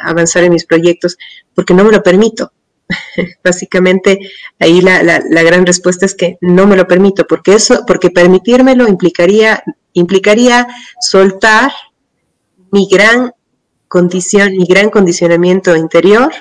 avanzar 0.03 0.45
en 0.45 0.53
mis 0.53 0.67
proyectos? 0.67 1.17
Porque 1.55 1.73
no 1.73 1.85
me 1.85 1.93
lo 1.93 2.03
permito. 2.03 2.53
Básicamente, 3.43 4.21
ahí 4.59 4.83
la, 4.83 5.03
la, 5.03 5.43
gran 5.43 5.65
respuesta 5.65 6.05
es 6.05 6.15
que 6.15 6.37
no 6.43 6.67
me 6.67 6.77
lo 6.77 6.87
permito, 6.87 7.27
porque 7.27 7.55
eso, 7.55 7.85
porque 7.87 8.11
permitírmelo 8.11 8.87
implicaría, 8.87 9.65
implicaría 9.95 10.69
soltar 11.01 11.73
mi 12.71 12.87
gran 12.91 13.33
condición, 13.89 14.57
mi 14.57 14.67
gran 14.67 14.91
condicionamiento 14.91 15.77
interior 15.77 16.33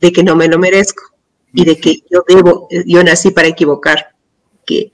de 0.00 0.12
que 0.12 0.22
no 0.22 0.36
me 0.36 0.48
lo 0.48 0.58
merezco 0.58 1.02
y 1.52 1.64
de 1.64 1.78
que 1.78 2.00
yo 2.10 2.24
debo, 2.28 2.68
yo 2.86 3.02
nací 3.02 3.30
para 3.30 3.48
equivocar 3.48 4.14
que, 4.66 4.90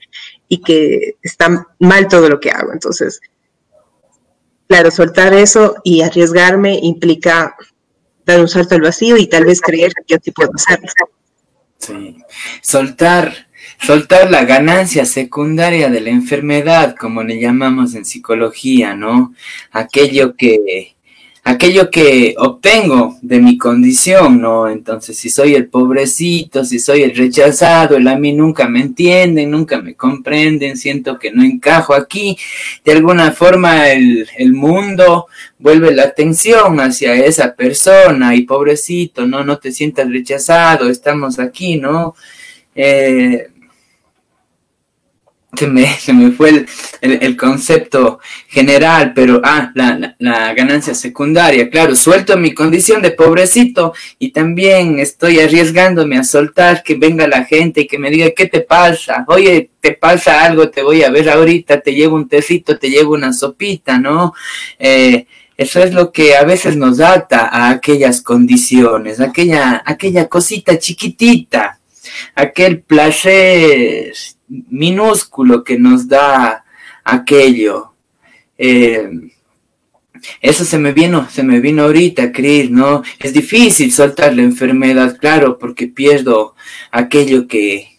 y 0.47 0.59
que 0.59 1.17
está 1.21 1.67
mal 1.79 2.07
todo 2.07 2.29
lo 2.29 2.39
que 2.39 2.51
hago. 2.51 2.71
Entonces, 2.71 3.19
claro, 4.67 4.91
soltar 4.91 5.33
eso 5.33 5.75
y 5.83 6.01
arriesgarme 6.01 6.79
implica 6.81 7.55
dar 8.25 8.39
un 8.39 8.47
salto 8.47 8.75
al 8.75 8.81
vacío 8.81 9.17
y 9.17 9.27
tal 9.27 9.45
vez 9.45 9.61
creer 9.61 9.91
que 9.93 10.13
yo 10.13 10.17
sí 10.23 10.31
puedo 10.31 10.51
hacerlo. 10.55 10.87
Sí, 11.79 12.23
soltar, 12.61 13.47
soltar 13.85 14.31
la 14.31 14.45
ganancia 14.45 15.05
secundaria 15.05 15.89
de 15.89 15.99
la 15.99 16.11
enfermedad, 16.11 16.95
como 16.97 17.23
le 17.23 17.41
llamamos 17.41 17.93
en 17.95 18.05
psicología, 18.05 18.95
¿no? 18.95 19.35
Aquello 19.71 20.35
que, 20.37 20.92
aquello 21.45 21.89
que 21.89 22.35
obtengo 22.37 23.17
de 23.21 23.39
mi 23.39 23.57
condición, 23.57 24.39
¿no? 24.39 24.69
Entonces, 24.69 25.17
si 25.17 25.29
soy 25.29 25.55
el 25.55 25.67
pobrecito, 25.67 26.63
si 26.63 26.79
soy 26.79 27.03
el 27.03 27.15
rechazado, 27.15 27.97
el 27.97 28.07
a 28.07 28.17
mí 28.17 28.31
nunca 28.31 28.69
me 28.69 28.79
entienden, 28.79 29.51
nunca 29.51 29.81
me 29.81 29.95
comprenden, 29.95 30.77
siento 30.77 31.19
que 31.19 31.31
no 31.31 31.43
encajo 31.43 31.93
aquí, 31.93 32.37
de 32.85 32.93
alguna 32.93 33.31
forma 33.31 33.89
el, 33.89 34.27
el 34.37 34.53
mundo 34.53 35.27
vuelve 35.59 35.93
la 35.93 36.03
atención 36.03 36.79
hacia 36.79 37.13
esa 37.15 37.55
persona 37.55 38.35
y 38.35 38.43
pobrecito, 38.43 39.27
no, 39.27 39.43
no 39.43 39.57
te 39.57 39.73
sientas 39.73 40.09
rechazado, 40.09 40.89
estamos 40.89 41.39
aquí, 41.39 41.75
¿no? 41.75 42.15
Eh, 42.75 43.49
se 45.99 46.13
me, 46.13 46.31
fue 46.31 46.65
el, 47.01 47.37
concepto 47.37 48.19
general, 48.47 49.13
pero 49.13 49.41
ah, 49.43 49.71
la, 49.75 50.15
la, 50.19 50.53
ganancia 50.53 50.93
secundaria, 50.93 51.69
claro, 51.69 51.95
suelto 51.95 52.37
mi 52.37 52.53
condición 52.53 53.01
de 53.01 53.11
pobrecito 53.11 53.93
y 54.19 54.31
también 54.31 54.99
estoy 54.99 55.39
arriesgándome 55.39 56.17
a 56.17 56.23
soltar 56.23 56.83
que 56.83 56.95
venga 56.95 57.27
la 57.27 57.45
gente 57.45 57.81
y 57.81 57.87
que 57.87 57.99
me 57.99 58.09
diga, 58.09 58.31
¿qué 58.35 58.47
te 58.47 58.61
pasa? 58.61 59.25
Oye, 59.27 59.69
te 59.79 59.93
pasa 59.93 60.45
algo, 60.45 60.69
te 60.69 60.81
voy 60.81 61.03
a 61.03 61.09
ver 61.09 61.29
ahorita, 61.29 61.81
te 61.81 61.93
llevo 61.93 62.15
un 62.15 62.27
tecito, 62.27 62.77
te 62.77 62.89
llevo 62.89 63.13
una 63.13 63.33
sopita, 63.33 63.99
¿no? 63.99 64.33
Eh, 64.79 65.25
eso 65.57 65.83
es 65.83 65.93
lo 65.93 66.11
que 66.11 66.35
a 66.35 66.43
veces 66.43 66.75
nos 66.75 66.99
ata 66.99 67.47
a 67.47 67.69
aquellas 67.69 68.21
condiciones, 68.21 69.19
aquella, 69.19 69.83
aquella 69.85 70.27
cosita 70.27 70.79
chiquitita, 70.79 71.79
aquel 72.35 72.81
placer 72.81 74.13
minúsculo 74.69 75.63
que 75.63 75.77
nos 75.77 76.07
da 76.07 76.65
aquello. 77.03 77.93
Eh, 78.57 79.09
eso 80.41 80.63
se 80.63 80.77
me 80.77 80.93
vino, 80.93 81.27
se 81.29 81.43
me 81.43 81.59
vino 81.59 81.83
ahorita, 81.83 82.31
Cris, 82.31 82.69
¿no? 82.69 83.03
Es 83.19 83.33
difícil 83.33 83.91
soltar 83.91 84.33
la 84.33 84.43
enfermedad, 84.43 85.17
claro, 85.19 85.57
porque 85.57 85.87
pierdo 85.87 86.55
aquello 86.91 87.47
que, 87.47 87.97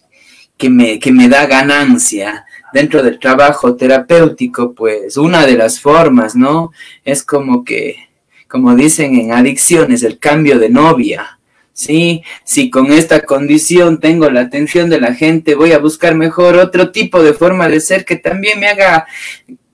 que, 0.56 0.70
me, 0.70 0.98
que 0.98 1.12
me 1.12 1.28
da 1.28 1.46
ganancia. 1.46 2.44
Dentro 2.72 3.02
del 3.02 3.20
trabajo 3.20 3.76
terapéutico, 3.76 4.74
pues 4.74 5.16
una 5.16 5.46
de 5.46 5.54
las 5.54 5.78
formas, 5.78 6.34
¿no? 6.34 6.72
Es 7.04 7.22
como 7.22 7.62
que, 7.62 8.08
como 8.48 8.74
dicen 8.74 9.14
en 9.14 9.32
adicciones, 9.32 10.02
el 10.02 10.18
cambio 10.18 10.58
de 10.58 10.70
novia. 10.70 11.33
¿Sí? 11.74 12.22
Si 12.44 12.70
con 12.70 12.90
esta 12.90 13.20
condición 13.20 14.00
tengo 14.00 14.30
la 14.30 14.40
atención 14.40 14.88
de 14.88 15.00
la 15.00 15.12
gente, 15.12 15.54
voy 15.54 15.72
a 15.72 15.78
buscar 15.78 16.14
mejor 16.14 16.56
otro 16.56 16.90
tipo 16.90 17.22
de 17.22 17.34
forma 17.34 17.68
de 17.68 17.80
ser 17.80 18.06
que 18.06 18.16
también 18.16 18.60
me 18.60 18.68
haga 18.68 19.06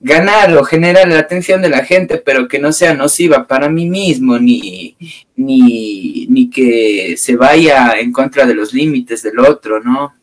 ganar 0.01 0.57
o 0.57 0.63
generar 0.63 1.07
la 1.07 1.19
atención 1.19 1.61
de 1.61 1.69
la 1.69 1.85
gente, 1.85 2.17
pero 2.17 2.47
que 2.47 2.59
no 2.59 2.73
sea 2.73 2.95
nociva 2.95 3.47
para 3.47 3.69
mí 3.69 3.87
mismo, 3.87 4.37
ni, 4.39 4.97
ni, 5.35 6.27
ni 6.27 6.49
que 6.49 7.15
se 7.17 7.37
vaya 7.37 7.93
en 7.99 8.11
contra 8.11 8.45
de 8.45 8.55
los 8.55 8.73
límites 8.73 9.21
del 9.21 9.39
otro, 9.39 9.79
¿no? 9.79 10.13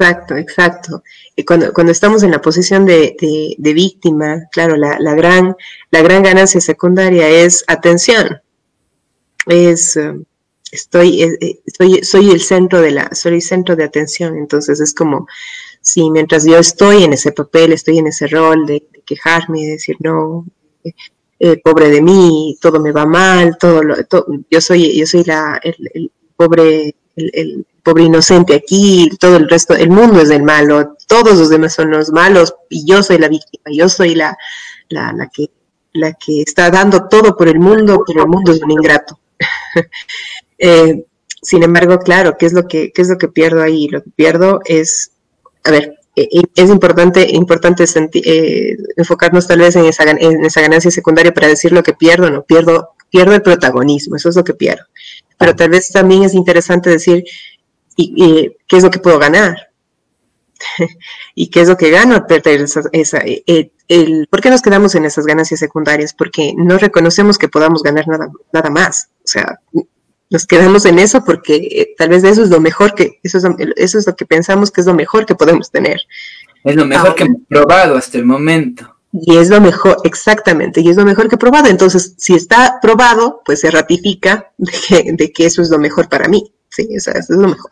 Exacto, 0.00 0.36
exacto. 0.36 1.02
Y 1.34 1.44
cuando, 1.44 1.72
cuando 1.72 1.92
estamos 1.92 2.22
en 2.22 2.30
la 2.32 2.40
posición 2.40 2.84
de, 2.84 3.16
de, 3.58 3.72
víctima, 3.72 4.48
claro, 4.52 4.76
la, 4.76 4.96
la, 5.00 5.14
gran, 5.14 5.56
la 5.90 6.02
gran 6.02 6.22
ganancia 6.22 6.60
secundaria 6.60 7.28
es 7.28 7.64
atención, 7.66 8.40
es, 9.48 9.96
eh, 9.96 10.14
estoy, 10.70 11.22
eh, 11.22 11.38
eh, 11.40 11.60
soy, 12.02 12.30
el 12.30 12.40
centro 12.40 12.80
de 12.80 12.92
la, 12.92 13.14
soy 13.14 13.34
el 13.34 13.42
centro 13.42 13.76
de 13.76 13.84
atención, 13.84 14.36
entonces 14.36 14.80
es 14.80 14.94
como 14.94 15.26
si 15.80 16.10
mientras 16.10 16.44
yo 16.44 16.58
estoy 16.58 17.04
en 17.04 17.12
ese 17.12 17.32
papel, 17.32 17.72
estoy 17.72 17.98
en 17.98 18.08
ese 18.08 18.26
rol 18.26 18.66
de, 18.66 18.86
quejarme, 19.06 19.62
de 19.62 19.70
decir 19.72 19.96
no, 20.00 20.44
pobre 21.64 21.88
de 21.88 22.02
mí, 22.02 22.58
todo 22.60 22.80
me 22.80 22.92
va 22.92 23.06
mal, 23.06 23.56
todo, 23.58 23.82
lo, 23.82 23.96
yo 24.50 24.60
soy, 24.60 24.98
yo 24.98 25.06
soy 25.06 25.24
la, 25.24 25.58
el, 25.62 26.12
pobre, 26.36 26.94
el, 27.16 27.66
pobre 27.82 28.04
inocente 28.04 28.54
aquí, 28.54 29.10
todo 29.18 29.36
el 29.38 29.48
resto, 29.48 29.74
el 29.74 29.88
mundo 29.88 30.20
es 30.20 30.30
el 30.30 30.42
malo, 30.42 30.96
todos 31.06 31.38
los 31.38 31.48
demás 31.48 31.74
son 31.74 31.90
los 31.90 32.10
malos 32.10 32.54
y 32.68 32.84
yo 32.86 33.02
soy 33.02 33.18
la 33.18 33.28
víctima, 33.28 33.64
yo 33.72 33.88
soy 33.88 34.14
la, 34.14 34.36
la, 34.90 35.12
la 35.12 35.28
que 35.28 35.50
la 35.92 36.12
que 36.14 36.42
está 36.42 36.70
dando 36.70 37.08
todo 37.08 37.36
por 37.36 37.48
el 37.48 37.58
mundo, 37.58 38.02
pero 38.06 38.22
el 38.22 38.28
mundo 38.28 38.52
es 38.52 38.62
un 38.62 38.70
ingrato. 38.70 39.18
Eh, 40.60 41.04
sin 41.40 41.62
embargo, 41.62 42.00
claro, 42.00 42.36
¿qué 42.36 42.44
es 42.46 42.52
lo 42.52 42.66
que, 42.66 42.90
qué 42.90 43.02
es 43.02 43.08
lo 43.08 43.16
que 43.16 43.28
pierdo 43.28 43.62
ahí? 43.62 43.86
Lo 43.86 44.02
que 44.02 44.10
pierdo 44.10 44.60
es, 44.64 45.12
a 45.62 45.70
ver, 45.70 46.00
eh, 46.16 46.28
eh, 46.32 46.42
es 46.56 46.68
importante, 46.68 47.28
importante 47.30 47.84
enfocarnos 48.96 49.46
tal 49.46 49.60
vez 49.60 49.76
en 49.76 49.84
esa, 49.84 50.02
en 50.02 50.44
esa 50.44 50.60
ganancia 50.60 50.90
secundaria 50.90 51.32
para 51.32 51.46
decir 51.46 51.70
lo 51.70 51.84
que 51.84 51.92
pierdo, 51.94 52.28
no 52.28 52.42
pierdo, 52.42 52.96
pierdo 53.08 53.34
el 53.34 53.42
protagonismo, 53.42 54.16
eso 54.16 54.30
es 54.30 54.34
lo 54.34 54.42
que 54.42 54.54
pierdo. 54.54 54.84
Pero 55.38 55.54
tal 55.54 55.70
vez 55.70 55.90
también 55.92 56.24
es 56.24 56.34
interesante 56.34 56.90
decir, 56.90 57.22
y, 57.94 58.56
qué 58.66 58.76
es 58.76 58.82
lo 58.82 58.90
que 58.90 58.98
puedo 58.98 59.20
ganar? 59.20 59.70
¿Y 61.36 61.50
qué 61.50 61.60
es 61.60 61.68
lo 61.68 61.76
que 61.76 61.90
gano 61.90 62.26
perder 62.26 62.62
esa, 62.62 62.82
esa 62.92 63.22
el, 63.88 64.28
¿Por 64.30 64.40
qué 64.40 64.50
nos 64.50 64.62
quedamos 64.62 64.94
en 64.94 65.04
esas 65.04 65.24
ganancias 65.24 65.60
secundarias? 65.60 66.14
Porque 66.14 66.54
no 66.56 66.78
reconocemos 66.78 67.38
que 67.38 67.48
podamos 67.48 67.82
ganar 67.82 68.06
nada, 68.06 68.30
nada 68.52 68.70
más. 68.70 69.08
O 69.18 69.26
sea, 69.26 69.60
nos 70.30 70.46
quedamos 70.46 70.84
en 70.84 70.98
eso 70.98 71.24
porque 71.24 71.56
eh, 71.56 71.94
tal 71.96 72.10
vez 72.10 72.22
eso 72.24 72.42
es 72.42 72.50
lo 72.50 72.60
mejor 72.60 72.94
que, 72.94 73.18
eso 73.22 73.38
es, 73.38 73.44
eso 73.76 73.98
es 73.98 74.06
lo 74.06 74.14
que 74.14 74.26
pensamos 74.26 74.70
que 74.70 74.82
es 74.82 74.86
lo 74.86 74.94
mejor 74.94 75.24
que 75.24 75.34
podemos 75.34 75.70
tener. 75.70 76.00
Es 76.64 76.76
lo 76.76 76.84
mejor 76.84 77.14
que 77.14 77.24
hemos 77.24 77.40
probado 77.48 77.96
hasta 77.96 78.18
el 78.18 78.26
momento. 78.26 78.94
Y 79.10 79.38
es 79.38 79.48
lo 79.48 79.60
mejor, 79.60 79.96
exactamente, 80.04 80.82
y 80.82 80.90
es 80.90 80.96
lo 80.96 81.04
mejor 81.04 81.28
que 81.28 81.36
he 81.36 81.38
probado. 81.38 81.68
Entonces, 81.68 82.14
si 82.18 82.34
está 82.34 82.78
probado, 82.82 83.40
pues 83.44 83.60
se 83.60 83.70
ratifica 83.70 84.52
de 84.58 85.32
que, 85.32 85.46
eso 85.46 85.62
es 85.62 85.70
lo 85.70 85.78
mejor 85.78 86.10
para 86.10 86.28
mí. 86.28 86.52
Sí, 86.68 86.86
o 86.94 87.00
sea, 87.00 87.14
eso 87.14 87.32
es 87.32 87.38
lo 87.38 87.48
mejor. 87.48 87.70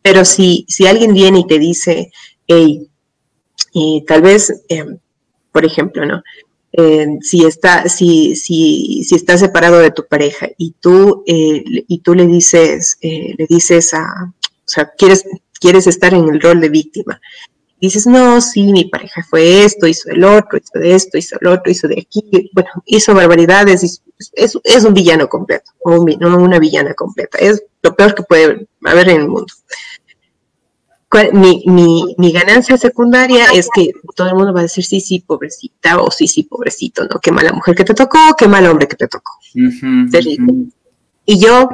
Pero 0.00 0.24
si, 0.24 0.64
si 0.68 0.86
alguien 0.86 1.12
viene 1.12 1.40
y 1.40 1.46
te 1.46 1.58
dice, 1.58 2.10
hey, 2.46 2.88
y 3.74 4.04
tal 4.06 4.22
vez, 4.22 4.62
em, 4.70 4.98
por 5.52 5.64
ejemplo, 5.64 6.04
¿no? 6.04 6.22
Eh, 6.74 7.18
si 7.20 7.44
está 7.44 7.86
si, 7.90 8.34
si, 8.34 9.04
si 9.04 9.14
está 9.14 9.36
separado 9.36 9.78
de 9.78 9.90
tu 9.90 10.06
pareja 10.06 10.48
y 10.56 10.74
tú 10.80 11.22
eh, 11.26 11.62
y 11.66 11.98
tú 11.98 12.14
le 12.14 12.26
dices 12.26 12.96
eh, 13.02 13.34
le 13.36 13.46
dices 13.46 13.92
a 13.92 14.06
o 14.30 14.64
sea 14.64 14.90
quieres 14.96 15.26
quieres 15.60 15.86
estar 15.86 16.14
en 16.14 16.26
el 16.30 16.40
rol 16.40 16.62
de 16.62 16.70
víctima 16.70 17.20
dices 17.78 18.06
no 18.06 18.40
sí 18.40 18.72
mi 18.72 18.86
pareja 18.86 19.22
fue 19.22 19.64
esto 19.64 19.86
hizo 19.86 20.08
el 20.08 20.24
otro 20.24 20.58
hizo 20.58 20.82
esto 20.82 21.18
hizo 21.18 21.36
el 21.42 21.48
otro 21.48 21.70
hizo 21.70 21.88
de 21.88 22.06
aquí 22.08 22.50
bueno 22.54 22.70
hizo 22.86 23.14
barbaridades 23.14 24.00
es, 24.32 24.58
es 24.64 24.84
un 24.84 24.94
villano 24.94 25.28
completo 25.28 25.72
o 25.80 26.02
no 26.02 26.38
una 26.38 26.58
villana 26.58 26.94
completa 26.94 27.36
es 27.36 27.62
lo 27.82 27.94
peor 27.94 28.14
que 28.14 28.22
puede 28.22 28.66
haber 28.82 29.10
en 29.10 29.20
el 29.20 29.28
mundo 29.28 29.52
mi, 31.32 31.62
mi, 31.66 32.14
mi, 32.16 32.32
ganancia 32.32 32.76
secundaria 32.76 33.46
es 33.52 33.68
que 33.74 33.92
todo 34.14 34.28
el 34.28 34.34
mundo 34.34 34.52
va 34.52 34.60
a 34.60 34.62
decir, 34.64 34.84
sí, 34.84 35.00
sí, 35.00 35.20
pobrecita, 35.20 36.00
o 36.00 36.10
sí, 36.10 36.26
sí, 36.26 36.44
pobrecito, 36.44 37.04
¿no? 37.04 37.20
Qué 37.20 37.30
mala 37.30 37.52
mujer 37.52 37.74
que 37.74 37.84
te 37.84 37.94
tocó, 37.94 38.18
qué 38.36 38.48
mal 38.48 38.66
hombre 38.66 38.88
que 38.88 38.96
te 38.96 39.08
tocó. 39.08 39.32
Y 41.24 41.38
yo, 41.38 41.68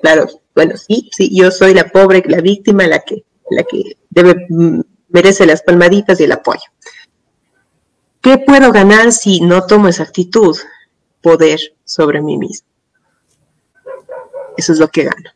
claro, 0.00 0.26
bueno, 0.54 0.76
sí, 0.76 1.10
sí, 1.12 1.30
yo 1.34 1.50
soy 1.50 1.74
la 1.74 1.88
pobre, 1.88 2.22
la 2.26 2.40
víctima, 2.40 2.86
la 2.86 3.00
que, 3.00 3.24
la 3.50 3.64
que 3.64 3.96
debe, 4.10 4.46
mm, 4.48 4.80
merece 5.08 5.44
las 5.44 5.62
palmaditas 5.62 6.20
y 6.20 6.24
el 6.24 6.32
apoyo. 6.32 6.62
¿Qué 8.20 8.38
puedo 8.38 8.72
ganar 8.72 9.12
si 9.12 9.40
no 9.40 9.66
tomo 9.66 9.88
esa 9.88 10.04
actitud? 10.04 10.56
poder 11.24 11.58
sobre 11.84 12.20
mí 12.20 12.36
mismo. 12.36 12.68
Eso 14.58 14.74
es 14.74 14.78
lo 14.78 14.88
que 14.88 15.04
gano. 15.04 15.30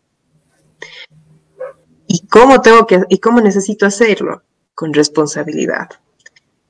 ¿Y 2.09 2.27
cómo 2.27 2.61
tengo 2.63 2.87
que, 2.87 3.03
y 3.11 3.19
cómo 3.19 3.41
necesito 3.41 3.87
hacerlo? 3.87 4.43
Con 4.75 4.95
responsabilidad. 4.95 5.91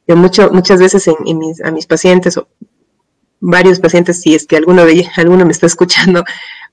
Yo 0.07 0.17
mucho, 0.17 0.51
muchas 0.51 0.81
veces 0.81 1.07
en, 1.07 1.39
mis, 1.39 1.63
a 1.63 1.71
mis 1.71 1.87
pacientes, 1.87 2.37
o 2.37 2.49
varios 3.39 3.79
pacientes, 3.79 4.21
si 4.21 4.35
es 4.35 4.47
que 4.47 4.57
alguno 4.57 4.85
de 4.85 5.09
alguno 5.17 5.47
me 5.47 5.53
está 5.53 5.67
escuchando, 5.67 6.25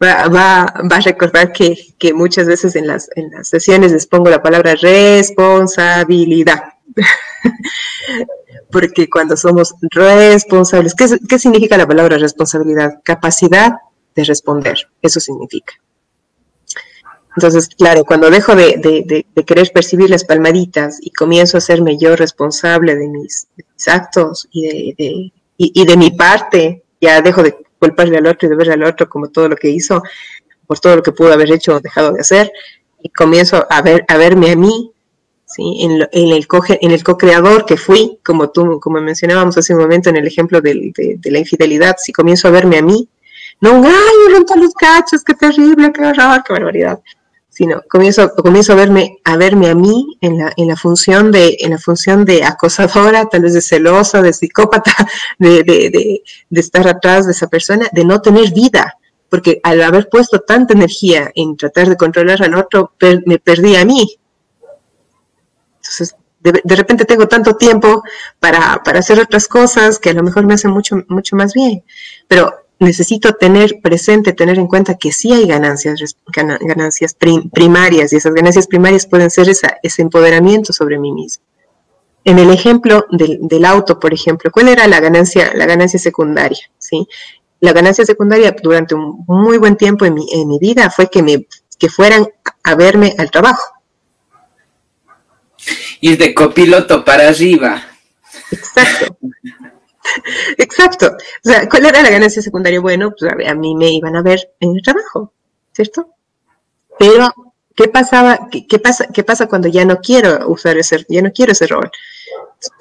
va, 0.03 0.27
va, 0.29 0.63
a 0.63 0.99
recordar 0.99 1.53
que, 1.53 1.77
que, 1.99 2.13
muchas 2.13 2.47
veces 2.47 2.75
en 2.75 2.87
las, 2.87 3.07
en 3.15 3.29
las 3.29 3.49
sesiones 3.49 3.91
les 3.91 4.07
pongo 4.07 4.31
la 4.31 4.41
palabra 4.41 4.73
responsabilidad. 4.75 6.63
Porque 8.71 9.07
cuando 9.07 9.37
somos 9.37 9.75
responsables, 9.91 10.95
¿qué, 10.95 11.05
¿qué 11.29 11.37
significa 11.37 11.77
la 11.77 11.87
palabra 11.87 12.17
responsabilidad? 12.17 12.99
Capacidad 13.03 13.73
de 14.15 14.23
responder, 14.23 14.89
eso 15.03 15.19
significa. 15.19 15.75
Entonces, 17.35 17.67
claro, 17.67 18.05
cuando 18.05 18.29
dejo 18.29 18.55
de, 18.55 19.25
querer 19.45 19.71
percibir 19.73 20.09
las 20.09 20.23
palmaditas 20.23 20.99
y 21.01 21.11
comienzo 21.11 21.57
a 21.57 21.59
hacerme 21.59 21.97
yo 21.97 22.15
responsable 22.15 22.95
de 22.95 23.07
mis, 23.07 23.47
actos 23.87 24.47
y 24.51 24.93
de, 24.93 25.33
y, 25.57 25.85
de 25.85 25.97
mi 25.97 26.11
parte, 26.11 26.83
ya 27.01 27.21
dejo 27.21 27.43
de 27.43 27.55
culparle 27.79 28.17
al 28.17 28.27
otro 28.27 28.47
y 28.47 28.49
de 28.49 28.55
verle 28.55 28.73
al 28.73 28.83
otro 28.83 29.09
como 29.09 29.29
todo 29.29 29.49
lo 29.49 29.55
que 29.55 29.69
hizo, 29.69 30.01
por 30.65 30.79
todo 30.79 30.95
lo 30.95 31.03
que 31.03 31.11
pudo 31.11 31.33
haber 31.33 31.51
hecho 31.51 31.75
o 31.75 31.79
dejado 31.79 32.13
de 32.13 32.21
hacer, 32.21 32.51
y 33.01 33.09
comienzo 33.09 33.65
a, 33.69 33.81
ver, 33.81 34.05
a 34.07 34.17
verme 34.17 34.51
a 34.51 34.55
mí, 34.55 34.91
¿sí? 35.45 35.83
en, 36.11 36.31
el 36.31 36.47
co 36.47 36.63
en 36.67 36.91
el 36.91 37.03
co-creador 37.03 37.65
que 37.65 37.77
fui, 37.77 38.19
como 38.23 38.49
tú, 38.49 38.79
como 38.79 38.99
mencionábamos 39.01 39.57
hace 39.57 39.73
un 39.73 39.81
momento 39.81 40.09
en 40.09 40.15
el 40.17 40.25
ejemplo 40.25 40.61
de, 40.61 41.19
la 41.23 41.39
infidelidad, 41.39 41.97
si 41.97 42.11
comienzo 42.11 42.47
a 42.47 42.51
verme 42.51 42.77
a 42.77 42.81
mí, 42.81 43.07
no, 43.61 43.83
ay, 43.85 44.33
rompo 44.33 44.55
los 44.55 44.73
cachos, 44.73 45.23
qué 45.23 45.33
terrible, 45.33 45.91
qué 45.93 46.01
horror, 46.01 46.43
qué 46.45 46.53
barbaridad, 46.53 46.99
sino 47.55 47.81
comienzo, 47.89 48.33
comienzo 48.35 48.73
a 48.73 48.75
verme, 48.75 49.19
a 49.23 49.37
verme 49.37 49.69
a 49.69 49.75
mí 49.75 50.17
en 50.19 50.37
la, 50.39 50.51
en 50.57 50.67
la 50.67 50.75
función 50.75 51.31
de, 51.31 51.55
en 51.61 51.71
la 51.71 51.77
función 51.77 52.25
de 52.25 52.43
acosadora, 52.43 53.27
tal 53.29 53.43
vez 53.43 53.53
de 53.53 53.61
celosa, 53.61 54.21
de 54.21 54.33
psicópata, 54.33 54.91
de, 55.39 55.63
de, 55.63 56.21
de, 56.49 56.59
estar 56.59 56.85
atrás 56.85 57.25
de 57.25 57.31
esa 57.31 57.47
persona, 57.47 57.87
de 57.93 58.03
no 58.03 58.19
tener 58.19 58.51
vida, 58.51 58.97
porque 59.29 59.61
al 59.63 59.81
haber 59.81 60.09
puesto 60.09 60.41
tanta 60.41 60.73
energía 60.73 61.31
en 61.33 61.55
tratar 61.55 61.87
de 61.87 61.95
controlar 61.95 62.43
al 62.43 62.55
otro, 62.55 62.91
me 63.25 63.39
perdí 63.39 63.77
a 63.77 63.85
mí. 63.85 64.19
Entonces, 65.77 66.13
de, 66.41 66.59
de, 66.61 66.75
repente 66.75 67.05
tengo 67.05 67.29
tanto 67.29 67.55
tiempo 67.55 68.03
para, 68.37 68.83
para 68.83 68.99
hacer 68.99 69.17
otras 69.17 69.47
cosas 69.47 69.97
que 69.97 70.09
a 70.09 70.13
lo 70.13 70.23
mejor 70.23 70.45
me 70.45 70.55
hacen 70.55 70.71
mucho, 70.71 70.97
mucho 71.07 71.37
más 71.37 71.53
bien. 71.53 71.85
Pero 72.27 72.64
necesito 72.79 73.33
tener 73.33 73.79
presente, 73.81 74.33
tener 74.33 74.57
en 74.57 74.67
cuenta 74.67 74.95
que 74.95 75.11
sí 75.11 75.31
hay 75.31 75.47
ganancias, 75.47 76.17
ganancias 76.61 77.15
primarias 77.53 78.11
y 78.11 78.17
esas 78.17 78.33
ganancias 78.33 78.67
primarias 78.67 79.07
pueden 79.07 79.29
ser 79.29 79.47
ese 79.49 80.01
empoderamiento 80.01 80.73
sobre 80.73 80.99
mí 80.99 81.11
mismo. 81.11 81.43
En 82.23 82.39
el 82.39 82.49
ejemplo 82.49 83.05
del, 83.11 83.65
auto, 83.65 83.99
por 83.99 84.13
ejemplo, 84.13 84.51
¿cuál 84.51 84.69
era 84.69 84.87
la 84.87 84.99
ganancia, 84.99 85.53
la 85.53 85.65
ganancia 85.65 85.99
secundaria? 85.99 86.71
¿sí? 86.79 87.07
La 87.59 87.71
ganancia 87.71 88.03
secundaria 88.03 88.55
durante 88.61 88.95
un 88.95 89.23
muy 89.27 89.57
buen 89.57 89.77
tiempo 89.77 90.05
en 90.05 90.15
mi, 90.15 90.27
en 90.33 90.47
mi 90.47 90.57
vida 90.57 90.89
fue 90.89 91.09
que, 91.09 91.21
me, 91.21 91.47
que 91.77 91.87
fueran 91.87 92.27
a 92.63 92.75
verme 92.75 93.13
al 93.17 93.29
trabajo. 93.29 93.63
Ir 96.01 96.17
de 96.17 96.33
copiloto 96.33 97.05
para 97.05 97.29
arriba. 97.29 97.81
Exacto. 98.51 99.17
Exacto. 100.57 101.07
O 101.07 101.49
sea, 101.49 101.67
¿cuál 101.69 101.85
era 101.85 102.01
la 102.01 102.09
ganancia 102.09 102.41
secundaria? 102.41 102.79
Bueno, 102.79 103.13
pues 103.17 103.31
a, 103.31 103.55
mí 103.55 103.75
me 103.75 103.91
iban 103.91 104.15
a 104.15 104.21
ver 104.21 104.39
en 104.59 104.75
el 104.75 104.81
trabajo, 104.81 105.31
¿cierto? 105.73 106.09
Pero, 106.97 107.33
¿qué 107.75 107.87
pasaba? 107.87 108.47
¿Qué, 108.49 108.79
pasa, 108.79 109.07
¿Qué 109.07 109.23
pasa 109.23 109.47
cuando 109.47 109.67
ya 109.67 109.85
no 109.85 109.97
quiero 109.97 110.49
usar 110.49 110.77
ese, 110.77 111.05
ya 111.09 111.21
no 111.21 111.31
quiero 111.31 111.51
ese 111.51 111.67
rol? 111.67 111.89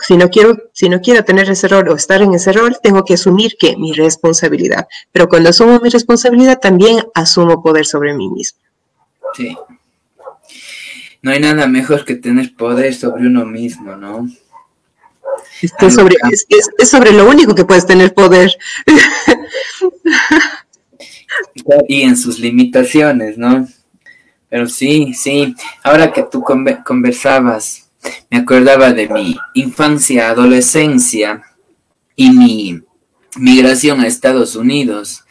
Si 0.00 0.16
no 0.16 0.30
quiero, 0.30 0.56
si 0.72 0.88
no 0.88 1.00
quiero 1.00 1.24
tener 1.24 1.50
ese 1.50 1.68
rol 1.68 1.88
o 1.88 1.96
estar 1.96 2.22
en 2.22 2.32
ese 2.34 2.52
rol, 2.52 2.78
tengo 2.82 3.04
que 3.04 3.14
asumir 3.14 3.56
que 3.58 3.76
mi 3.76 3.92
responsabilidad. 3.92 4.86
Pero 5.12 5.28
cuando 5.28 5.50
asumo 5.50 5.80
mi 5.80 5.90
responsabilidad, 5.90 6.58
también 6.60 7.04
asumo 7.14 7.62
poder 7.62 7.84
sobre 7.84 8.14
mí 8.14 8.30
mismo. 8.30 8.60
Sí. 9.36 9.56
No 11.22 11.30
hay 11.32 11.40
nada 11.40 11.66
mejor 11.66 12.04
que 12.04 12.16
tener 12.16 12.54
poder 12.54 12.94
sobre 12.94 13.26
uno 13.26 13.44
mismo, 13.44 13.96
¿no? 13.96 14.28
Es, 15.62 15.94
sobre, 15.94 16.16
es, 16.78 16.90
sobre 16.90 17.12
lo 17.12 17.28
único 17.28 17.54
que 17.54 17.64
puedes 17.64 17.86
tener 17.86 18.12
poder. 18.14 18.56
Y 21.88 22.02
en 22.02 22.16
sus 22.16 22.38
limitaciones, 22.38 23.38
¿no? 23.38 23.66
Pero 24.48 24.68
sí, 24.68 25.14
sí, 25.14 25.54
ahora 25.82 26.12
que 26.12 26.22
tú 26.30 26.44
conversabas, 26.84 27.90
me 28.30 28.38
acordaba 28.38 28.92
de 28.92 29.08
mi 29.08 29.36
infancia, 29.54 30.28
adolescencia 30.28 31.42
y 32.14 32.30
mi 32.30 32.80
migración 33.36 34.00
a 34.00 34.06
Estados 34.06 34.54
Unidos. 34.54 35.24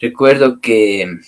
Recuerdo 0.00 0.60
que 0.60 1.18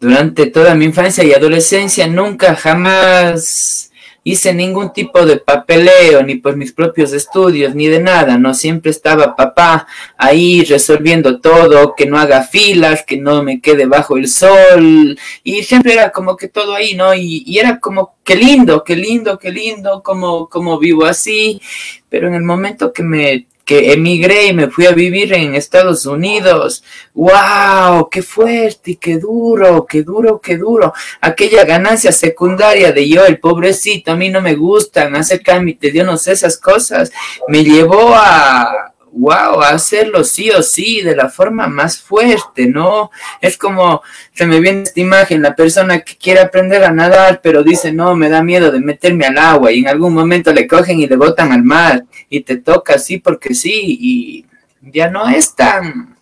durante 0.00 0.46
toda 0.46 0.74
mi 0.74 0.86
infancia 0.86 1.22
y 1.22 1.32
adolescencia 1.32 2.08
nunca 2.08 2.56
jamás 2.56 3.91
hice 4.24 4.54
ningún 4.54 4.92
tipo 4.92 5.24
de 5.26 5.38
papeleo, 5.38 6.22
ni 6.22 6.36
por 6.36 6.56
mis 6.56 6.72
propios 6.72 7.12
estudios, 7.12 7.74
ni 7.74 7.88
de 7.88 8.00
nada, 8.00 8.38
¿no? 8.38 8.54
Siempre 8.54 8.90
estaba 8.90 9.34
papá 9.34 9.86
ahí 10.16 10.62
resolviendo 10.64 11.40
todo, 11.40 11.94
que 11.94 12.06
no 12.06 12.18
haga 12.18 12.42
filas, 12.42 13.04
que 13.04 13.16
no 13.16 13.42
me 13.42 13.60
quede 13.60 13.86
bajo 13.86 14.16
el 14.16 14.28
sol, 14.28 15.18
y 15.42 15.62
siempre 15.64 15.94
era 15.94 16.12
como 16.12 16.36
que 16.36 16.48
todo 16.48 16.74
ahí, 16.74 16.94
¿no? 16.94 17.14
Y, 17.14 17.42
y 17.46 17.58
era 17.58 17.80
como, 17.80 18.14
qué 18.24 18.36
lindo, 18.36 18.84
qué 18.84 18.96
lindo, 18.96 19.38
qué 19.38 19.50
lindo, 19.50 20.02
como, 20.02 20.48
como 20.48 20.78
vivo 20.78 21.04
así, 21.04 21.60
pero 22.08 22.28
en 22.28 22.34
el 22.34 22.42
momento 22.42 22.92
que 22.92 23.02
me 23.02 23.46
que 23.64 23.92
emigré 23.92 24.46
y 24.46 24.52
me 24.52 24.68
fui 24.68 24.86
a 24.86 24.92
vivir 24.92 25.32
en 25.32 25.54
Estados 25.54 26.06
Unidos. 26.06 26.82
¡Wow! 27.14 28.08
¡Qué 28.10 28.22
fuerte! 28.22 28.96
¡Qué 28.96 29.18
duro! 29.18 29.86
¡Qué 29.86 30.02
duro! 30.02 30.40
¡Qué 30.40 30.56
duro! 30.56 30.92
Aquella 31.20 31.64
ganancia 31.64 32.12
secundaria 32.12 32.92
de 32.92 33.08
yo, 33.08 33.24
el 33.24 33.38
pobrecito, 33.38 34.12
a 34.12 34.16
mí 34.16 34.30
no 34.30 34.40
me 34.40 34.54
gustan 34.54 35.14
hacer 35.16 35.42
trámites, 35.42 35.92
yo 35.92 36.04
no 36.04 36.16
sé 36.16 36.32
esas 36.32 36.56
cosas, 36.58 37.12
me 37.48 37.62
llevó 37.62 38.14
a, 38.14 38.91
wow, 39.12 39.60
hacerlo 39.60 40.24
sí 40.24 40.50
o 40.50 40.62
sí, 40.62 41.02
de 41.02 41.14
la 41.14 41.28
forma 41.28 41.66
más 41.66 42.00
fuerte, 42.00 42.66
¿no? 42.66 43.10
Es 43.40 43.56
como, 43.56 44.02
se 44.34 44.46
me 44.46 44.60
viene 44.60 44.82
esta 44.82 45.00
imagen, 45.00 45.42
la 45.42 45.54
persona 45.54 46.00
que 46.00 46.16
quiere 46.16 46.40
aprender 46.40 46.82
a 46.84 46.92
nadar, 46.92 47.40
pero 47.42 47.62
dice, 47.62 47.92
no, 47.92 48.16
me 48.16 48.28
da 48.28 48.42
miedo 48.42 48.72
de 48.72 48.80
meterme 48.80 49.26
al 49.26 49.38
agua, 49.38 49.70
y 49.72 49.80
en 49.80 49.88
algún 49.88 50.14
momento 50.14 50.52
le 50.52 50.66
cogen 50.66 51.00
y 51.00 51.06
le 51.06 51.16
botan 51.16 51.52
al 51.52 51.62
mar, 51.62 52.04
y 52.28 52.40
te 52.40 52.56
toca 52.56 52.94
así 52.94 53.18
porque 53.18 53.54
sí, 53.54 53.98
y 54.00 54.46
ya 54.80 55.10
no 55.10 55.28
es 55.28 55.54
tan, 55.54 56.16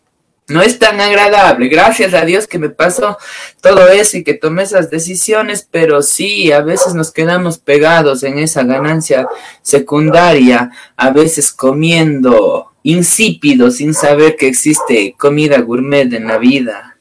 no 0.49 0.61
es 0.61 0.78
tan 0.78 1.01
agradable. 1.01 1.68
Gracias 1.68 2.12
a 2.12 2.24
Dios 2.24 2.47
que 2.47 2.59
me 2.59 2.70
pasó 2.70 3.16
todo 3.62 3.88
eso 3.88 4.18
y 4.18 4.24
que 4.24 4.34
tomé 4.34 4.64
esas 4.64 4.91
decisiones, 4.91 5.66
pero 5.70 6.03
sí, 6.03 6.51
a 6.53 6.61
veces 6.61 6.95
nos 6.95 7.12
quedamos 7.12 7.59
pegados 7.59 8.24
en 8.24 8.38
esa 8.38 8.64
ganancia 8.64 9.28
secundaria, 9.62 10.70
a 10.97 11.11
veces 11.11 11.53
comiendo 11.53 12.69
insípido 12.83 13.70
sin 13.70 13.95
saber 13.95 14.37
que 14.37 14.49
existe 14.49 15.14
comida 15.18 15.61
gourmet 15.61 16.12
en 16.12 16.26
la 16.26 16.39
vida. 16.39 16.97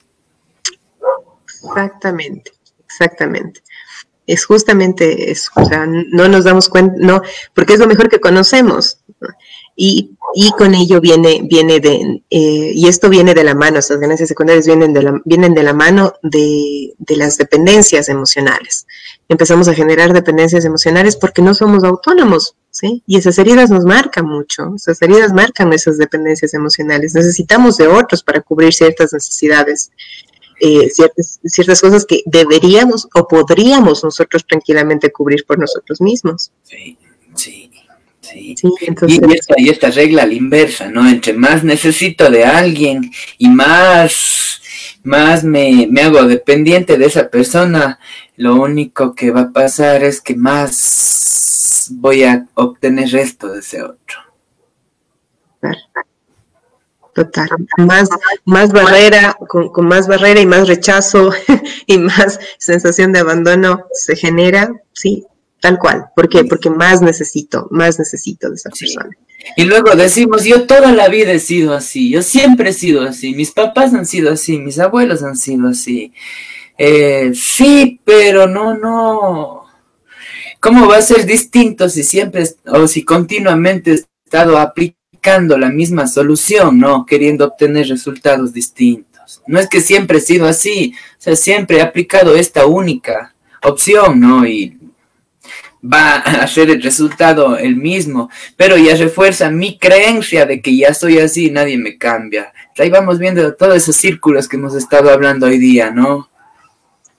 Exactamente, 1.63 2.51
exactamente. 2.85 3.61
Es 4.27 4.45
justamente 4.45 5.31
eso, 5.31 5.51
o 5.55 5.65
sea, 5.65 5.87
no 5.87 6.27
nos 6.27 6.43
damos 6.43 6.69
cuenta, 6.69 6.95
no, 6.99 7.21
porque 7.53 7.73
es 7.73 7.79
lo 7.79 7.87
mejor 7.87 8.09
que 8.09 8.19
conocemos. 8.19 8.99
Y, 9.81 10.11
y 10.33 10.51
con 10.51 10.75
ello 10.75 10.99
viene, 10.99 11.41
viene 11.49 11.79
de, 11.79 12.21
eh, 12.29 12.71
y 12.75 12.87
esto 12.89 13.07
viene 13.07 13.33
de 13.33 13.45
la 13.45 13.55
mano, 13.55 13.79
estas 13.79 13.97
ganancias 13.97 14.27
secundarias 14.27 14.65
vienen 14.65 14.91
de 14.91 15.03
la, 15.03 15.21
vienen 15.23 15.53
de 15.53 15.63
la 15.63 15.71
mano 15.73 16.15
de, 16.21 16.93
de 16.97 17.15
las 17.15 17.37
dependencias 17.37 18.09
emocionales. 18.09 18.85
Empezamos 19.29 19.69
a 19.69 19.73
generar 19.73 20.11
dependencias 20.11 20.65
emocionales 20.65 21.15
porque 21.15 21.41
no 21.41 21.53
somos 21.53 21.85
autónomos, 21.85 22.57
¿sí? 22.71 23.03
Y 23.07 23.17
esas 23.17 23.37
heridas 23.37 23.69
nos 23.69 23.85
marcan 23.85 24.25
mucho, 24.25 24.73
esas 24.75 25.01
heridas 25.01 25.31
marcan 25.31 25.71
esas 25.71 25.97
dependencias 25.97 26.53
emocionales. 26.53 27.15
Necesitamos 27.15 27.77
de 27.77 27.87
otros 27.87 28.21
para 28.21 28.41
cubrir 28.41 28.73
ciertas 28.73 29.13
necesidades, 29.13 29.91
eh, 30.59 30.89
ciertas, 30.89 31.39
ciertas 31.45 31.79
cosas 31.79 32.05
que 32.05 32.21
deberíamos 32.25 33.07
o 33.13 33.29
podríamos 33.29 34.03
nosotros 34.03 34.45
tranquilamente 34.45 35.09
cubrir 35.09 35.45
por 35.45 35.57
nosotros 35.57 36.01
mismos. 36.01 36.51
Sí. 36.63 36.97
Sí. 38.31 38.55
entonces... 38.81 39.19
y, 39.57 39.69
esta, 39.69 39.89
regla 39.89 40.23
a 40.23 40.27
la 40.27 40.33
inversa, 40.33 40.89
¿no? 40.89 41.07
Entre 41.07 41.33
más 41.33 41.63
necesito 41.63 42.29
de 42.29 42.45
alguien 42.45 43.11
y 43.37 43.49
más, 43.49 44.61
más 45.03 45.43
me, 45.43 45.87
me 45.89 46.01
hago 46.01 46.23
dependiente 46.23 46.97
de 46.97 47.05
esa 47.05 47.29
persona, 47.29 47.99
lo 48.35 48.55
único 48.55 49.15
que 49.15 49.31
va 49.31 49.41
a 49.41 49.51
pasar 49.51 50.03
es 50.03 50.21
que 50.21 50.35
más 50.35 51.87
voy 51.91 52.23
a 52.23 52.47
obtener 52.53 53.13
esto 53.15 53.51
de 53.51 53.59
ese 53.59 53.83
otro. 53.83 54.19
total. 57.13 57.49
Más, 57.77 58.09
más 58.45 58.71
barrera, 58.71 59.35
con, 59.47 59.69
con, 59.69 59.87
más 59.87 60.07
barrera 60.07 60.39
y 60.39 60.45
más 60.45 60.67
rechazo 60.67 61.31
y 61.85 61.97
más 61.97 62.39
sensación 62.57 63.11
de 63.11 63.19
abandono 63.19 63.85
se 63.91 64.15
genera, 64.15 64.71
sí, 64.93 65.25
tal 65.59 65.77
cual. 65.77 66.05
¿Por 66.15 66.29
qué? 66.29 66.43
Porque 66.43 66.69
más 66.69 67.01
necesito, 67.01 67.67
más 67.71 67.99
necesito 67.99 68.49
de 68.49 68.55
esa 68.55 68.69
persona. 68.69 69.09
Y 69.55 69.63
luego 69.63 69.95
decimos, 69.95 70.43
yo 70.43 70.67
toda 70.67 70.91
la 70.91 71.07
vida 71.07 71.31
he 71.31 71.39
sido 71.39 71.73
así, 71.73 72.09
yo 72.09 72.21
siempre 72.21 72.69
he 72.69 72.73
sido 72.73 73.03
así, 73.03 73.33
mis 73.33 73.51
papás 73.51 73.93
han 73.93 74.05
sido 74.05 74.31
así, 74.31 74.59
mis 74.59 74.79
abuelos 74.79 75.23
han 75.23 75.37
sido 75.37 75.69
así. 75.69 76.13
Eh, 76.77 77.31
sí, 77.33 77.99
pero 78.03 78.47
no, 78.47 78.77
no. 78.77 79.63
¿Cómo 80.59 80.87
va 80.87 80.97
a 80.97 81.01
ser 81.01 81.25
distinto 81.25 81.89
si 81.89 82.03
siempre 82.03 82.43
o 82.65 82.87
si 82.87 83.03
continuamente 83.03 83.91
he 83.91 83.95
estado 84.25 84.57
aplicando 84.57 85.57
la 85.57 85.69
misma 85.69 86.07
solución, 86.07 86.79
no? 86.79 87.05
Queriendo 87.05 87.45
obtener 87.45 87.87
resultados 87.87 88.53
distintos. 88.53 89.41
No 89.47 89.59
es 89.59 89.67
que 89.67 89.81
siempre 89.81 90.17
he 90.17 90.21
sido 90.21 90.47
así, 90.47 90.93
o 91.17 91.21
sea, 91.21 91.35
siempre 91.35 91.77
he 91.77 91.81
aplicado 91.81 92.35
esta 92.35 92.65
única 92.65 93.35
opción, 93.61 94.19
¿no? 94.19 94.45
Y 94.45 94.77
va 95.81 96.17
a 96.17 96.47
ser 96.47 96.69
el 96.69 96.81
resultado 96.81 97.57
el 97.57 97.75
mismo, 97.75 98.29
pero 98.57 98.77
ya 98.77 98.95
refuerza 98.95 99.49
mi 99.49 99.77
creencia 99.77 100.45
de 100.45 100.61
que 100.61 100.75
ya 100.75 100.93
soy 100.93 101.19
así, 101.19 101.51
nadie 101.51 101.77
me 101.77 101.97
cambia. 101.97 102.51
Ahí 102.77 102.89
vamos 102.89 103.19
viendo 103.19 103.55
todos 103.55 103.75
esos 103.75 103.95
círculos 103.95 104.47
que 104.47 104.57
hemos 104.57 104.75
estado 104.75 105.09
hablando 105.09 105.47
hoy 105.47 105.57
día, 105.57 105.91
¿no? 105.91 106.29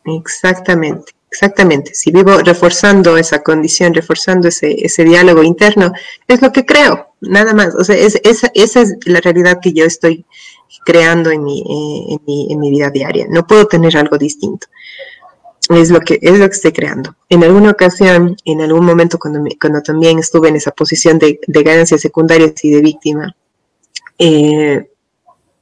Exactamente, 0.05 1.13
exactamente. 1.31 1.95
Si 1.95 2.11
vivo 2.11 2.39
reforzando 2.39 3.17
esa 3.17 3.43
condición, 3.43 3.95
reforzando 3.95 4.49
ese, 4.49 4.77
ese 4.85 5.05
diálogo 5.05 5.43
interno, 5.43 5.93
es 6.27 6.41
lo 6.41 6.53
que 6.53 6.65
creo, 6.65 7.15
nada 7.21 7.53
más. 7.53 7.75
O 7.75 7.85
sea, 7.85 7.97
es, 7.97 8.19
esa, 8.25 8.51
esa 8.55 8.81
es 8.81 8.97
la 9.05 9.21
realidad 9.21 9.59
que 9.61 9.73
yo 9.73 9.85
estoy 9.85 10.25
creando 10.85 11.31
en 11.31 11.45
mi, 11.45 11.61
eh, 11.61 12.15
en, 12.15 12.21
mi, 12.27 12.53
en 12.53 12.61
mi 12.61 12.71
vida 12.71 12.91
diaria. 12.91 13.27
No 13.29 13.47
puedo 13.47 13.67
tener 13.67 13.97
algo 13.97 14.17
distinto 14.17 14.67
es 15.71 15.91
lo 15.91 16.01
que 16.01 16.19
es 16.21 16.39
lo 16.39 16.47
que 16.49 16.55
estoy 16.55 16.73
creando. 16.73 17.15
En 17.29 17.45
alguna 17.45 17.71
ocasión, 17.71 18.37
en 18.45 18.61
algún 18.61 18.85
momento 18.85 19.19
cuando, 19.19 19.41
cuando 19.61 19.83
también 19.83 20.19
estuve 20.19 20.49
en 20.49 20.57
esa 20.57 20.73
posición 20.73 21.19
de, 21.19 21.41
de 21.47 21.63
ganancias 21.63 22.01
secundarias 22.01 22.65
y 22.65 22.71
de 22.71 22.81
víctima, 22.81 23.35
eh, 24.19 24.87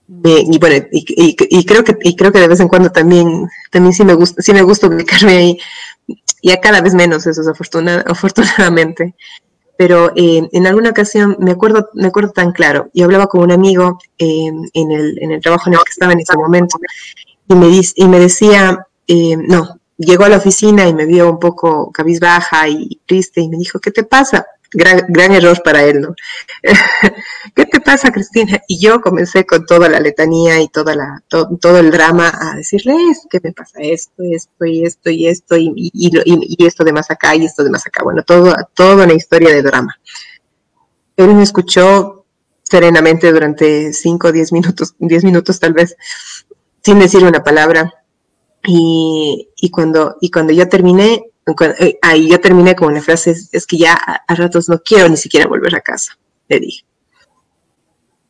y 0.08 0.58
bueno, 0.58 0.86
y, 0.90 1.64
creo 1.66 1.84
que 1.84 1.96
y 2.02 2.16
creo 2.16 2.32
que 2.32 2.40
de 2.40 2.48
vez 2.48 2.60
en 2.60 2.68
cuando 2.68 2.90
también 2.90 3.46
también 3.70 3.92
sí 3.92 4.04
me 4.04 4.14
gusta 4.14 4.40
sí 4.40 4.54
me 4.54 4.62
gusta 4.62 4.86
ubicarme 4.86 5.32
ahí, 5.36 5.58
ya 6.42 6.58
cada 6.60 6.80
vez 6.80 6.94
menos 6.94 7.26
eso 7.26 7.42
es 7.42 7.48
afortunadamente. 8.06 9.14
Pero 9.76 10.10
eh, 10.16 10.48
en 10.50 10.66
alguna 10.66 10.90
ocasión 10.90 11.36
me 11.38 11.52
acuerdo 11.52 11.90
me 11.92 12.08
acuerdo 12.08 12.32
tan 12.32 12.52
claro. 12.52 12.90
Yo 12.94 13.04
hablaba 13.04 13.26
con 13.26 13.42
un 13.42 13.52
amigo 13.52 13.98
eh, 14.18 14.50
en, 14.72 14.90
el, 14.90 15.22
en 15.22 15.32
el 15.32 15.40
trabajo 15.42 15.68
en 15.68 15.74
el 15.74 15.80
que 15.80 15.90
estaba 15.90 16.12
en 16.14 16.20
ese 16.20 16.36
momento 16.36 16.78
y 17.48 17.54
me, 17.54 17.68
y 17.94 18.08
me 18.08 18.18
decía, 18.18 18.86
no, 19.46 19.77
llegó 19.98 20.24
a 20.24 20.28
la 20.28 20.38
oficina 20.38 20.86
y 20.86 20.94
me 20.94 21.04
vio 21.04 21.30
un 21.30 21.38
poco 21.38 21.90
cabizbaja 21.92 22.68
y 22.68 23.00
triste 23.04 23.40
y 23.40 23.48
me 23.48 23.58
dijo, 23.58 23.80
¿qué 23.80 23.90
te 23.90 24.04
pasa? 24.04 24.46
Gran, 24.70 25.06
gran 25.08 25.32
error 25.32 25.62
para 25.64 25.82
él, 25.82 26.02
¿no? 26.02 26.14
¿Qué 27.54 27.64
te 27.64 27.80
pasa, 27.80 28.12
Cristina? 28.12 28.60
Y 28.68 28.78
yo 28.78 29.00
comencé 29.00 29.46
con 29.46 29.64
toda 29.64 29.88
la 29.88 29.98
letanía 29.98 30.60
y 30.60 30.68
toda 30.68 30.94
la, 30.94 31.22
todo 31.28 31.78
el 31.78 31.90
drama 31.90 32.30
a 32.38 32.54
decirle, 32.54 32.94
es 33.10 33.26
que 33.30 33.40
me 33.42 33.52
pasa 33.52 33.78
esto, 33.80 34.22
esto 34.30 34.66
y 34.66 34.84
esto 34.84 35.10
y 35.10 35.26
esto 35.26 35.56
y, 35.56 35.72
y, 35.74 36.10
y, 36.14 36.66
esto 36.66 36.84
de 36.84 36.92
más 36.92 37.10
acá 37.10 37.34
y 37.34 37.46
esto 37.46 37.64
de 37.64 37.70
más 37.70 37.86
acá. 37.86 38.04
Bueno, 38.04 38.22
todo, 38.24 38.54
toda 38.74 39.04
una 39.04 39.14
historia 39.14 39.50
de 39.50 39.62
drama. 39.62 39.98
Él 41.16 41.34
me 41.34 41.42
escuchó 41.42 42.26
serenamente 42.62 43.32
durante 43.32 43.94
cinco 43.94 44.28
o 44.28 44.32
diez 44.32 44.52
minutos, 44.52 44.94
diez 44.98 45.24
minutos 45.24 45.58
tal 45.58 45.72
vez, 45.72 45.96
sin 46.82 46.98
decir 46.98 47.24
una 47.24 47.42
palabra 47.42 47.98
y, 48.64 49.70
cuando, 49.70 50.16
y 50.20 50.30
cuando 50.30 50.52
yo 50.52 50.68
terminé, 50.68 51.30
eh, 51.80 51.98
ahí 52.02 52.28
yo 52.28 52.40
terminé 52.40 52.74
con 52.76 52.88
una 52.88 53.00
frase, 53.00 53.34
es, 53.52 53.66
que 53.66 53.78
ya 53.78 53.94
a, 53.94 54.34
ratos 54.34 54.68
no 54.68 54.80
quiero 54.80 55.08
ni 55.08 55.16
siquiera 55.16 55.46
volver 55.46 55.74
a 55.76 55.80
casa, 55.80 56.18
le 56.48 56.60
dije. 56.60 56.84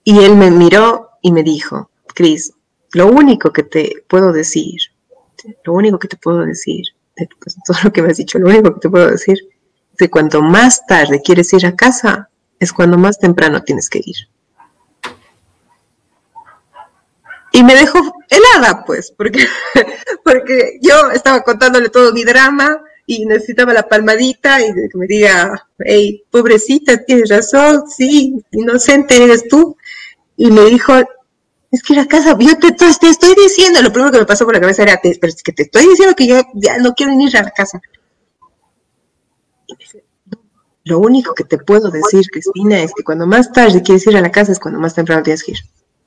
Y 0.04 0.18
él 0.20 0.36
me 0.36 0.50
miró 0.50 1.10
y 1.22 1.32
me 1.32 1.42
dijo, 1.42 1.90
Cris, 2.14 2.52
lo 2.92 3.06
único 3.06 3.52
que 3.52 3.62
te 3.62 4.04
puedo 4.08 4.32
decir, 4.32 4.80
lo 5.64 5.72
único 5.72 5.98
que 5.98 6.08
te 6.08 6.16
puedo 6.16 6.44
decir, 6.44 6.86
todo 7.66 7.78
lo 7.84 7.92
que 7.92 8.02
me 8.02 8.08
has 8.08 8.16
dicho, 8.16 8.38
lo 8.38 8.48
único 8.48 8.74
que 8.74 8.80
te 8.80 8.90
puedo 8.90 9.10
decir, 9.10 9.38
es 9.92 9.98
que 9.98 10.10
cuanto 10.10 10.42
más 10.42 10.86
tarde 10.86 11.20
quieres 11.22 11.52
ir 11.52 11.66
a 11.66 11.74
casa, 11.74 12.30
es 12.60 12.72
cuando 12.72 12.98
más 12.98 13.18
temprano 13.18 13.62
tienes 13.62 13.88
que 13.88 14.00
ir. 14.04 14.16
Y 17.52 17.62
me 17.62 17.74
dejó 17.74 17.98
helada, 18.28 18.84
pues, 18.84 19.12
porque, 19.16 19.46
porque 20.24 20.78
yo 20.82 21.10
estaba 21.12 21.42
contándole 21.42 21.88
todo 21.88 22.12
mi 22.12 22.24
drama 22.24 22.82
y 23.06 23.24
necesitaba 23.24 23.72
la 23.72 23.88
palmadita 23.88 24.60
y 24.60 24.72
que 24.72 24.98
me 24.98 25.06
diga, 25.06 25.66
hey, 25.78 26.24
pobrecita, 26.30 27.04
tienes 27.04 27.30
razón, 27.30 27.84
sí, 27.88 28.44
inocente 28.50 29.22
eres 29.22 29.48
tú. 29.48 29.76
Y 30.36 30.50
me 30.50 30.66
dijo, 30.66 30.92
es 31.70 31.82
que 31.82 31.94
la 31.94 32.06
casa, 32.06 32.36
yo 32.38 32.58
te, 32.58 32.68
estoy 32.86 33.34
diciendo, 33.34 33.80
lo 33.82 33.90
primero 33.90 34.12
que 34.12 34.18
me 34.18 34.26
pasó 34.26 34.44
por 34.44 34.54
la 34.54 34.60
cabeza 34.60 34.82
era, 34.82 35.00
pero 35.02 35.32
es 35.32 35.42
que 35.42 35.52
te 35.52 35.62
estoy 35.64 35.86
diciendo 35.88 36.14
que 36.14 36.26
yo 36.26 36.42
ya 36.54 36.78
no 36.78 36.92
quiero 36.94 37.12
ir 37.12 37.36
a 37.36 37.42
la 37.42 37.50
casa. 37.50 37.80
lo 40.84 40.98
único 40.98 41.34
que 41.34 41.44
te 41.44 41.58
puedo 41.58 41.90
decir, 41.90 42.26
Cristina, 42.30 42.82
es 42.82 42.92
que 42.94 43.04
cuando 43.04 43.26
más 43.26 43.52
tarde 43.52 43.82
quieres 43.82 44.06
ir 44.06 44.16
a 44.16 44.22
la 44.22 44.30
casa 44.30 44.52
es 44.52 44.58
cuando 44.58 44.80
más 44.80 44.94
temprano 44.94 45.22
tienes 45.22 45.42
que 45.42 45.52
ir. 45.52 45.58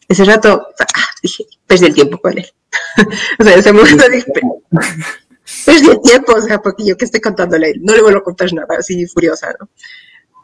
Ese 0.08 0.26
rato, 0.26 0.68
dije, 1.22 1.46
perdí 1.68 1.86
el 1.86 1.94
tiempo 1.94 2.18
con 2.18 2.38
él. 2.38 2.48
o 3.40 3.44
sea, 3.44 3.56
ese 3.56 3.74
momento 3.74 4.10
dije, 4.10 4.32
perdí 5.66 5.90
el 5.90 6.02
tiempo, 6.02 6.34
o 6.34 6.42
sea, 6.42 6.60
porque 6.60 6.86
yo 6.86 6.98
que 6.98 7.06
estoy 7.06 7.22
contándole, 7.22 7.76
no 7.80 7.96
le 7.96 8.02
vuelvo 8.02 8.20
a 8.20 8.24
contar 8.24 8.52
nada, 8.54 8.78
así 8.78 9.06
furiosa, 9.08 9.54
¿no? 9.60 9.70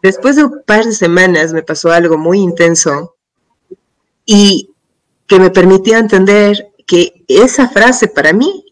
Después 0.02 0.36
de 0.36 0.44
un 0.44 0.62
par 0.66 0.86
de 0.86 0.92
semanas 0.92 1.54
me 1.54 1.64
pasó 1.64 1.92
algo 1.92 2.18
muy 2.18 2.40
intenso 2.40 3.16
y 4.26 4.70
que 5.26 5.40
me 5.40 5.50
permitió 5.50 5.98
entender 5.98 6.70
que 6.86 7.26
esa 7.28 7.68
frase 7.68 8.08
para 8.08 8.32
mí 8.32 8.64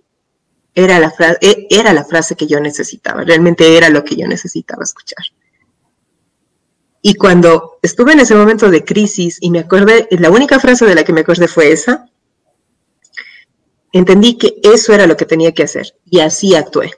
era 0.74 0.99
la, 0.99 1.10
frase, 1.10 1.38
e, 1.41 1.68
era 1.70 1.93
la 1.93 2.06
frase 2.06 2.36
que 2.36 2.47
yo 2.47 2.60
necesitaba, 2.60 3.24
realmente 3.24 3.78
era 3.78 3.89
lo 3.89 4.03
que 4.03 4.16
yo 4.16 4.28
necesitaba 4.28 4.84
escuchar. 4.84 5.26
Y 7.08 7.14
cuando 7.14 7.78
estuve 7.84 8.14
en 8.14 8.22
ese 8.22 8.34
momento 8.34 8.72
de 8.72 8.84
crisis 8.84 9.38
y 9.39 9.51
me 9.51 9.60
acordé, 9.60 10.08
la 10.10 10.32
única 10.32 10.60
frase 10.60 10.88
de 10.88 10.95
la 10.95 11.03
que 11.03 11.14
me 11.14 11.22
acordé 11.22 11.47
fue 11.47 11.72
esa, 11.72 12.10
entendí 13.93 14.39
que 14.39 14.56
eso 14.64 14.91
era 14.91 15.06
lo 15.06 15.16
que 15.16 15.28
tenía 15.28 15.51
que 15.51 15.62
hacer 15.62 15.95
y 16.06 16.22
así 16.22 16.56
actué. 16.56 16.93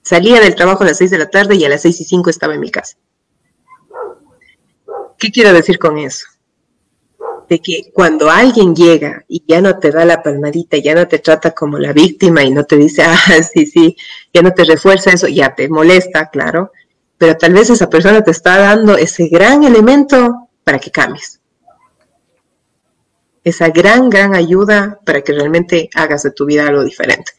Salía 0.00 0.40
del 0.40 0.54
trabajo 0.54 0.84
a 0.84 0.86
las 0.86 0.96
seis 0.96 1.10
de 1.10 1.18
la 1.18 1.28
tarde 1.28 1.56
y 1.56 1.64
a 1.66 1.68
las 1.68 1.82
seis 1.82 2.00
y 2.00 2.04
cinco 2.04 2.30
estaba 2.30 2.54
en 2.54 2.60
mi 2.60 2.70
casa. 2.70 2.96
¿Qué 5.18 5.30
quiero 5.30 5.52
decir 5.52 5.78
con 5.78 5.98
eso? 5.98 6.28
De 7.46 7.60
que 7.60 7.90
cuando 7.92 8.30
alguien 8.30 8.74
llega 8.74 9.22
y 9.28 9.44
ya 9.46 9.60
no 9.60 9.78
te 9.78 9.90
da 9.90 10.06
la 10.06 10.22
palmadita, 10.22 10.78
ya 10.78 10.94
no 10.94 11.06
te 11.06 11.18
trata 11.18 11.50
como 11.50 11.78
la 11.78 11.92
víctima 11.92 12.42
y 12.42 12.52
no 12.52 12.64
te 12.64 12.76
dice, 12.76 13.02
ah, 13.02 13.42
sí, 13.42 13.66
sí, 13.66 13.98
ya 14.32 14.40
no 14.40 14.54
te 14.54 14.64
refuerza 14.64 15.12
eso, 15.12 15.28
ya 15.28 15.54
te 15.54 15.68
molesta, 15.68 16.30
claro, 16.30 16.72
pero 17.20 17.36
tal 17.36 17.52
vez 17.52 17.68
esa 17.68 17.90
persona 17.90 18.24
te 18.24 18.30
está 18.30 18.56
dando 18.56 18.96
ese 18.96 19.28
gran 19.28 19.62
elemento 19.62 20.48
para 20.64 20.78
que 20.78 20.90
cambies. 20.90 21.38
Esa 23.44 23.68
gran, 23.68 24.08
gran 24.08 24.34
ayuda 24.34 24.98
para 25.04 25.20
que 25.20 25.34
realmente 25.34 25.90
hagas 25.94 26.22
de 26.22 26.30
tu 26.30 26.46
vida 26.46 26.66
algo 26.66 26.82
diferente. 26.82 27.32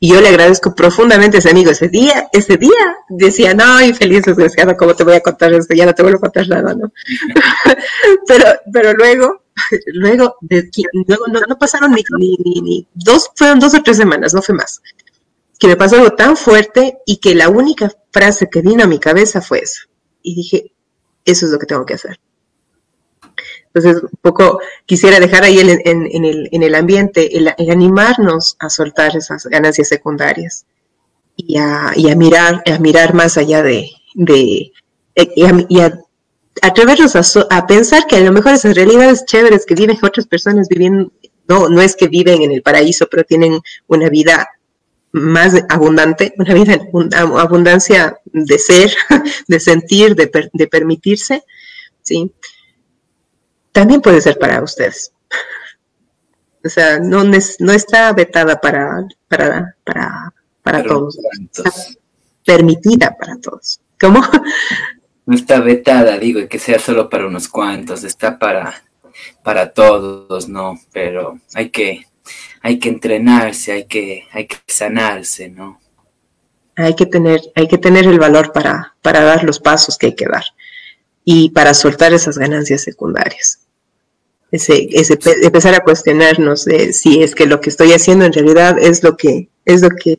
Y 0.00 0.12
yo 0.12 0.20
le 0.20 0.30
agradezco 0.30 0.74
profundamente 0.74 1.36
a 1.36 1.38
ese 1.38 1.50
amigo. 1.50 1.70
Ese 1.70 1.86
día, 1.86 2.28
ese 2.32 2.56
día 2.56 2.96
decía, 3.08 3.54
no, 3.54 3.80
infeliz 3.80 4.24
desgraciado, 4.24 4.76
¿cómo 4.76 4.96
te 4.96 5.04
voy 5.04 5.14
a 5.14 5.20
contar 5.20 5.52
esto? 5.52 5.72
Ya 5.72 5.86
no 5.86 5.94
te 5.94 6.02
vuelvo 6.02 6.18
a 6.18 6.22
contar 6.22 6.48
nada, 6.48 6.74
¿no? 6.74 6.92
pero, 8.26 8.44
pero 8.72 8.92
luego, 8.94 9.44
luego, 9.92 10.36
luego 11.06 11.26
no, 11.48 11.58
pasaron 11.58 11.92
ni, 11.92 12.02
ni, 12.18 12.60
ni 12.60 12.88
dos, 12.92 13.30
fueron 13.36 13.60
dos 13.60 13.72
o 13.74 13.82
tres 13.84 13.98
semanas, 13.98 14.34
no 14.34 14.42
fue 14.42 14.56
más 14.56 14.82
que 15.58 15.66
me 15.66 15.76
pasó 15.76 15.96
algo 15.96 16.10
tan 16.10 16.36
fuerte 16.36 16.98
y 17.04 17.16
que 17.16 17.34
la 17.34 17.48
única 17.48 17.90
frase 18.12 18.48
que 18.48 18.62
vino 18.62 18.84
a 18.84 18.86
mi 18.86 18.98
cabeza 18.98 19.40
fue 19.40 19.60
eso. 19.60 19.82
Y 20.22 20.34
dije, 20.36 20.72
eso 21.24 21.46
es 21.46 21.52
lo 21.52 21.58
que 21.58 21.66
tengo 21.66 21.84
que 21.84 21.94
hacer. 21.94 22.18
Entonces, 23.66 24.02
un 24.02 24.18
poco 24.22 24.60
quisiera 24.86 25.20
dejar 25.20 25.44
ahí 25.44 25.58
en, 25.60 25.68
el, 25.68 26.48
en 26.50 26.62
el, 26.62 26.74
ambiente 26.74 27.36
el, 27.36 27.48
animarnos 27.70 28.56
a 28.58 28.70
soltar 28.70 29.16
esas 29.16 29.44
ganancias 29.46 29.88
secundarias 29.88 30.64
y 31.36 31.58
a, 31.58 31.92
y 31.94 32.10
a 32.10 32.16
mirar, 32.16 32.62
a 32.66 32.78
mirar 32.78 33.14
más 33.14 33.36
allá 33.36 33.62
de, 33.62 33.90
de 34.14 34.72
y 35.14 35.80
a, 35.80 36.00
atrevernos 36.62 37.14
a, 37.14 37.46
a, 37.50 37.66
pensar 37.66 38.06
que 38.06 38.16
a 38.16 38.20
lo 38.20 38.32
mejor 38.32 38.54
esas 38.54 38.74
realidades 38.74 39.24
chéveres 39.26 39.66
que 39.66 39.74
viven 39.74 39.98
otras 40.02 40.26
personas 40.26 40.68
viviendo, 40.68 41.12
no, 41.46 41.68
no 41.68 41.80
es 41.80 41.94
que 41.94 42.08
viven 42.08 42.42
en 42.42 42.52
el 42.52 42.62
paraíso, 42.62 43.06
pero 43.10 43.24
tienen 43.24 43.60
una 43.86 44.08
vida 44.08 44.48
más 45.12 45.54
abundante, 45.68 46.34
una 46.38 46.54
vida 46.54 46.74
en 46.74 47.14
abundancia 47.14 48.18
de 48.26 48.58
ser, 48.58 48.92
de 49.48 49.60
sentir, 49.60 50.14
de, 50.14 50.50
de 50.52 50.66
permitirse, 50.66 51.44
¿sí? 52.02 52.32
también 53.78 54.00
puede 54.00 54.20
ser 54.20 54.38
para 54.38 54.62
ustedes. 54.62 55.12
O 56.64 56.68
sea, 56.68 56.98
no, 56.98 57.22
no 57.24 57.72
está 57.72 58.12
vetada 58.12 58.60
para, 58.60 59.06
para, 59.28 59.76
para, 59.84 60.34
para 60.60 60.82
todos. 60.82 61.16
Está 61.40 61.70
permitida 62.44 63.16
para 63.16 63.38
todos. 63.40 63.80
¿Cómo? 63.98 64.20
No 65.24 65.36
está 65.36 65.60
vetada, 65.60 66.18
digo, 66.18 66.40
y 66.40 66.48
que 66.48 66.58
sea 66.58 66.78
solo 66.78 67.08
para 67.08 67.26
unos 67.26 67.48
cuantos, 67.48 68.02
está 68.02 68.38
para, 68.38 68.82
para 69.44 69.72
todos, 69.72 70.48
¿no? 70.48 70.80
Pero 70.90 71.38
hay 71.54 71.68
que, 71.70 72.07
hay 72.68 72.78
que 72.78 72.90
entrenarse, 72.90 73.72
hay 73.72 73.84
que, 73.86 74.24
hay 74.30 74.46
que 74.46 74.56
sanarse, 74.66 75.48
¿no? 75.48 75.80
Hay 76.76 76.94
que 76.94 77.06
tener, 77.06 77.40
hay 77.54 77.66
que 77.66 77.78
tener 77.78 78.04
el 78.04 78.18
valor 78.18 78.52
para, 78.52 78.94
para 79.00 79.22
dar 79.22 79.42
los 79.42 79.58
pasos 79.58 79.96
que 79.96 80.08
hay 80.08 80.14
que 80.14 80.26
dar 80.26 80.44
y 81.24 81.48
para 81.48 81.72
soltar 81.72 82.12
esas 82.12 82.36
ganancias 82.36 82.82
secundarias. 82.82 83.60
Ese, 84.52 84.86
ese, 84.92 85.18
empezar 85.42 85.74
a 85.76 85.80
cuestionarnos 85.80 86.66
de 86.66 86.92
si 86.92 87.22
es 87.22 87.34
que 87.34 87.46
lo 87.46 87.62
que 87.62 87.70
estoy 87.70 87.92
haciendo 87.92 88.26
en 88.26 88.34
realidad 88.34 88.78
es 88.78 89.02
lo 89.02 89.16
que, 89.16 89.48
es 89.64 89.80
lo 89.80 89.88
que, 89.88 90.18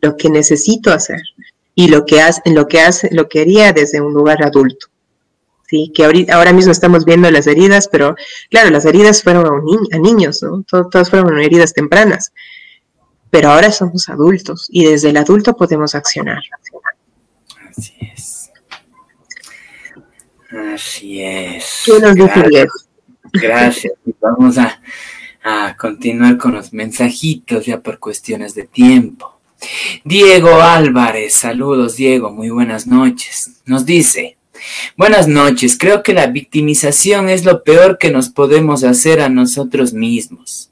lo 0.00 0.16
que 0.16 0.30
necesito 0.30 0.94
hacer 0.94 1.20
y 1.74 1.88
lo 1.88 2.06
que 2.06 2.22
hace, 2.22 2.40
lo 2.46 2.68
que 2.68 2.80
hace, 2.80 3.10
lo 3.12 3.28
que 3.28 3.42
haría 3.42 3.74
desde 3.74 4.00
un 4.00 4.14
lugar 4.14 4.42
adulto. 4.42 4.86
Sí, 5.68 5.92
que 5.94 6.26
ahora 6.30 6.52
mismo 6.52 6.70
estamos 6.70 7.04
viendo 7.04 7.30
las 7.30 7.46
heridas, 7.46 7.88
pero 7.88 8.14
claro, 8.50 8.70
las 8.70 8.84
heridas 8.84 9.22
fueron 9.22 9.46
a, 9.92 9.98
niños, 9.98 10.42
¿no? 10.42 10.62
todas 10.62 11.10
fueron 11.10 11.38
heridas 11.40 11.72
tempranas. 11.72 12.32
Pero 13.30 13.50
ahora 13.50 13.72
somos 13.72 14.08
adultos 14.08 14.68
y 14.70 14.84
desde 14.84 15.10
el 15.10 15.16
adulto 15.16 15.56
podemos 15.56 15.94
accionar. 15.94 16.42
Así 17.68 17.94
es. 18.00 18.50
Así 20.50 21.22
es. 21.22 21.82
¿Qué 21.84 22.00
nos 22.00 22.14
dice 22.14 22.66
Gracias. 23.32 23.92
Vamos 24.20 24.56
a, 24.58 24.80
a 25.42 25.76
continuar 25.76 26.38
con 26.38 26.54
los 26.54 26.72
mensajitos 26.72 27.66
ya 27.66 27.80
por 27.80 27.98
cuestiones 27.98 28.54
de 28.54 28.64
tiempo. 28.64 29.40
Diego 30.04 30.60
Álvarez, 30.60 31.34
saludos 31.34 31.96
Diego, 31.96 32.30
muy 32.30 32.50
buenas 32.50 32.86
noches. 32.86 33.62
Nos 33.64 33.86
dice, 33.86 34.36
buenas 34.96 35.28
noches, 35.28 35.76
creo 35.78 36.02
que 36.02 36.12
la 36.12 36.26
victimización 36.26 37.28
es 37.28 37.44
lo 37.44 37.62
peor 37.62 37.98
que 37.98 38.10
nos 38.10 38.28
podemos 38.28 38.84
hacer 38.84 39.20
a 39.20 39.28
nosotros 39.28 39.92
mismos. 39.92 40.70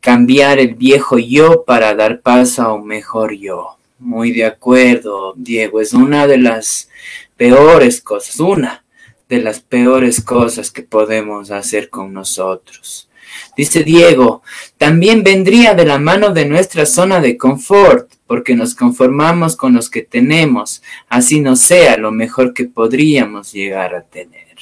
Cambiar 0.00 0.58
el 0.58 0.74
viejo 0.74 1.18
yo 1.18 1.64
para 1.64 1.94
dar 1.94 2.20
paso 2.20 2.62
a 2.62 2.72
un 2.72 2.86
mejor 2.86 3.32
yo. 3.34 3.76
Muy 3.98 4.32
de 4.32 4.46
acuerdo, 4.46 5.34
Diego, 5.36 5.80
es 5.80 5.92
una 5.92 6.26
de 6.26 6.38
las 6.38 6.88
peores 7.36 8.00
cosas, 8.00 8.40
una 8.40 8.84
de 9.28 9.42
las 9.42 9.60
peores 9.60 10.22
cosas 10.22 10.70
que 10.70 10.82
podemos 10.82 11.50
hacer 11.50 11.90
con 11.90 12.14
nosotros. 12.14 13.09
Dice 13.56 13.82
Diego, 13.82 14.42
también 14.78 15.22
vendría 15.22 15.74
de 15.74 15.84
la 15.84 15.98
mano 15.98 16.32
de 16.32 16.46
nuestra 16.46 16.86
zona 16.86 17.20
de 17.20 17.36
confort, 17.36 18.12
porque 18.26 18.54
nos 18.54 18.74
conformamos 18.74 19.56
con 19.56 19.74
los 19.74 19.90
que 19.90 20.02
tenemos, 20.02 20.82
así 21.08 21.40
no 21.40 21.56
sea 21.56 21.96
lo 21.96 22.12
mejor 22.12 22.54
que 22.54 22.66
podríamos 22.66 23.52
llegar 23.52 23.94
a 23.94 24.02
tener. 24.02 24.56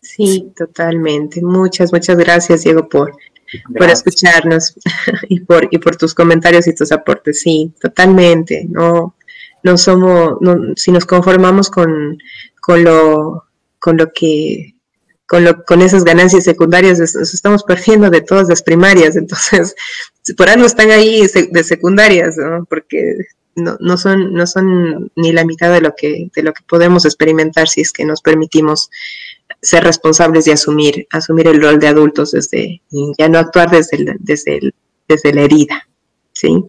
Sí, 0.00 0.52
totalmente. 0.56 1.42
Muchas, 1.42 1.92
muchas 1.92 2.16
gracias, 2.16 2.62
Diego, 2.62 2.88
por, 2.88 3.12
por 3.76 3.90
escucharnos 3.90 4.74
y 5.28 5.40
por, 5.40 5.68
y 5.70 5.78
por 5.78 5.96
tus 5.96 6.14
comentarios 6.14 6.66
y 6.68 6.74
tus 6.74 6.92
aportes. 6.92 7.40
Sí, 7.40 7.72
totalmente. 7.80 8.66
No, 8.70 9.16
no 9.62 9.76
somos, 9.76 10.38
si 10.76 10.92
nos 10.92 11.04
conformamos 11.04 11.68
con, 11.68 12.18
con 12.60 12.84
lo, 12.84 13.46
con 13.78 13.96
lo 13.96 14.12
que 14.12 14.75
con, 15.26 15.44
lo, 15.44 15.64
con 15.64 15.82
esas 15.82 16.04
ganancias 16.04 16.44
secundarias 16.44 16.98
nos 16.98 17.34
estamos 17.34 17.62
perdiendo 17.64 18.10
de 18.10 18.20
todas 18.20 18.48
las 18.48 18.62
primarias, 18.62 19.16
entonces 19.16 19.74
por 20.36 20.48
algo 20.48 20.66
están 20.66 20.90
ahí 20.90 21.26
de 21.50 21.64
secundarias, 21.64 22.36
¿no? 22.36 22.64
porque 22.64 23.16
no, 23.54 23.76
no, 23.80 23.96
son, 23.96 24.34
no 24.34 24.46
son 24.46 25.10
ni 25.16 25.32
la 25.32 25.44
mitad 25.44 25.72
de 25.72 25.80
lo, 25.80 25.94
que, 25.96 26.30
de 26.34 26.42
lo 26.42 26.52
que 26.52 26.62
podemos 26.68 27.04
experimentar 27.04 27.68
si 27.68 27.80
es 27.80 27.92
que 27.92 28.04
nos 28.04 28.20
permitimos 28.20 28.90
ser 29.62 29.84
responsables 29.84 30.46
y 30.46 30.50
asumir, 30.50 31.06
asumir 31.10 31.48
el 31.48 31.62
rol 31.62 31.78
de 31.78 31.88
adultos 31.88 32.32
desde, 32.32 32.82
ya 33.18 33.28
no 33.28 33.38
actuar 33.38 33.70
desde, 33.70 34.16
desde, 34.18 34.72
desde 35.08 35.32
la 35.32 35.42
herida, 35.42 35.88
¿sí? 36.32 36.64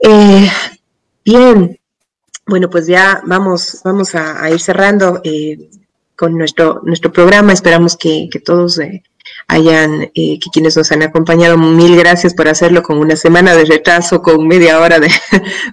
Eh, 0.00 0.50
bien, 1.24 1.78
bueno, 2.46 2.68
pues 2.68 2.86
ya 2.86 3.22
vamos, 3.24 3.80
vamos 3.84 4.14
a, 4.14 4.50
ir 4.50 4.60
cerrando. 4.60 5.20
Eh, 5.22 5.70
con 6.16 6.36
nuestro, 6.36 6.80
nuestro 6.84 7.12
programa. 7.12 7.52
Esperamos 7.52 7.96
que, 7.96 8.28
todos 8.44 8.78
eh, 8.78 9.02
hayan, 9.48 10.02
eh, 10.14 10.38
que 10.38 10.50
quienes 10.52 10.76
nos 10.76 10.92
han 10.92 11.02
acompañado, 11.02 11.56
mil 11.58 11.96
gracias 11.96 12.34
por 12.34 12.48
hacerlo 12.48 12.82
con 12.82 12.98
una 12.98 13.16
semana 13.16 13.54
de 13.54 13.64
retraso, 13.64 14.22
con 14.22 14.46
media 14.46 14.80
hora 14.80 14.98
de, 15.00 15.10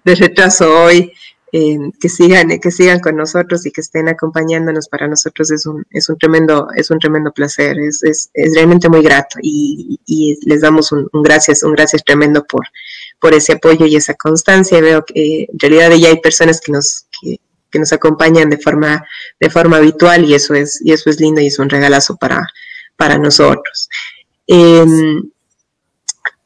retraso 0.16 0.84
hoy. 0.84 1.14
Eh, 1.52 1.80
que 2.00 2.10
sigan 2.10 2.60
que 2.60 2.70
sigan 2.70 3.00
con 3.00 3.16
nosotros 3.16 3.66
y 3.66 3.72
que 3.72 3.82
estén 3.82 4.08
acompañándonos 4.08 4.88
para 4.88 5.08
nosotros 5.08 5.50
es 5.50 5.66
un 5.66 5.84
es 5.90 6.08
un 6.08 6.16
tremendo 6.20 6.68
es 6.76 6.92
un 6.92 7.00
tremendo 7.00 7.32
placer 7.32 7.76
es, 7.80 8.04
es, 8.04 8.30
realmente 8.54 8.88
muy 8.88 9.02
grato 9.02 9.40
y, 9.42 10.00
les 10.46 10.62
damos 10.62 10.92
un, 10.92 11.10
gracias 11.12 11.64
un 11.64 11.74
gracias 11.74 12.04
tremendo 12.04 12.44
por 12.44 12.68
por 13.20 13.34
ese 13.34 13.54
apoyo 13.54 13.88
y 13.88 13.96
esa 13.96 14.14
constancia 14.14 14.80
veo 14.80 15.04
que 15.04 15.48
en 15.52 15.58
realidad 15.58 15.90
ya 15.98 16.10
hay 16.10 16.22
personas 16.22 16.62
que 16.62 16.72
nos 16.72 17.08
que, 17.20 17.40
que 17.72 17.80
nos 17.80 17.94
acompañan 17.94 18.50
de 18.50 18.58
forma, 18.58 19.06
de 19.40 19.50
forma 19.50 19.78
habitual 19.78 20.26
y 20.26 20.34
eso 20.34 20.54
es, 20.54 20.82
y 20.84 20.92
eso 20.92 21.10
es 21.10 21.20
lindo 21.20 21.42
y 21.42 21.48
es 21.48 21.60
un 21.60 21.70
regalazo 21.70 22.16
para, 22.18 22.48
para 22.96 23.18
nosotros. 23.18 23.90
Em, 24.48 25.30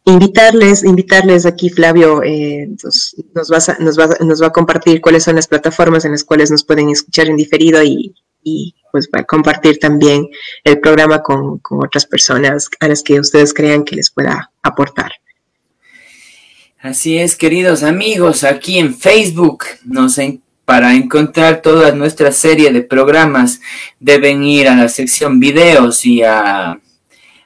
invitarles, 0.05 0.83
invitarles 0.83 1.45
aquí, 1.45 1.69
Flavio, 1.69 2.21
eh, 2.23 2.67
nos, 2.83 3.15
nos, 3.33 3.49
nos, 3.79 3.99
va, 3.99 4.07
nos, 4.19 4.41
va 4.41 4.47
a, 4.47 4.51
compartir 4.51 5.01
cuáles 5.01 5.23
son 5.23 5.35
las 5.35 5.47
plataformas 5.47 6.05
en 6.05 6.11
las 6.11 6.23
cuales 6.23 6.51
nos 6.51 6.63
pueden 6.63 6.89
escuchar 6.89 7.27
en 7.27 7.37
diferido 7.37 7.81
y, 7.81 8.13
y 8.43 8.75
pues 8.91 9.09
va 9.13 9.21
a 9.21 9.23
compartir 9.23 9.79
también 9.79 10.29
el 10.63 10.79
programa 10.79 11.23
con, 11.23 11.59
con, 11.59 11.85
otras 11.85 12.05
personas 12.05 12.69
a 12.79 12.87
las 12.87 13.01
que 13.01 13.19
ustedes 13.19 13.53
crean 13.53 13.83
que 13.83 13.95
les 13.95 14.11
pueda 14.11 14.51
aportar. 14.61 15.13
Así 16.79 17.17
es, 17.17 17.37
queridos 17.37 17.81
amigos, 17.81 18.43
aquí 18.43 18.77
en 18.77 18.93
Facebook 18.93 19.63
nos, 19.85 20.19
para 20.65 20.93
encontrar 20.95 21.61
toda 21.61 21.91
nuestra 21.91 22.31
serie 22.31 22.71
de 22.71 22.81
programas 22.81 23.59
deben 23.99 24.43
ir 24.43 24.67
a 24.67 24.75
la 24.75 24.89
sección 24.89 25.39
videos 25.39 26.05
y 26.05 26.23
a, 26.23 26.79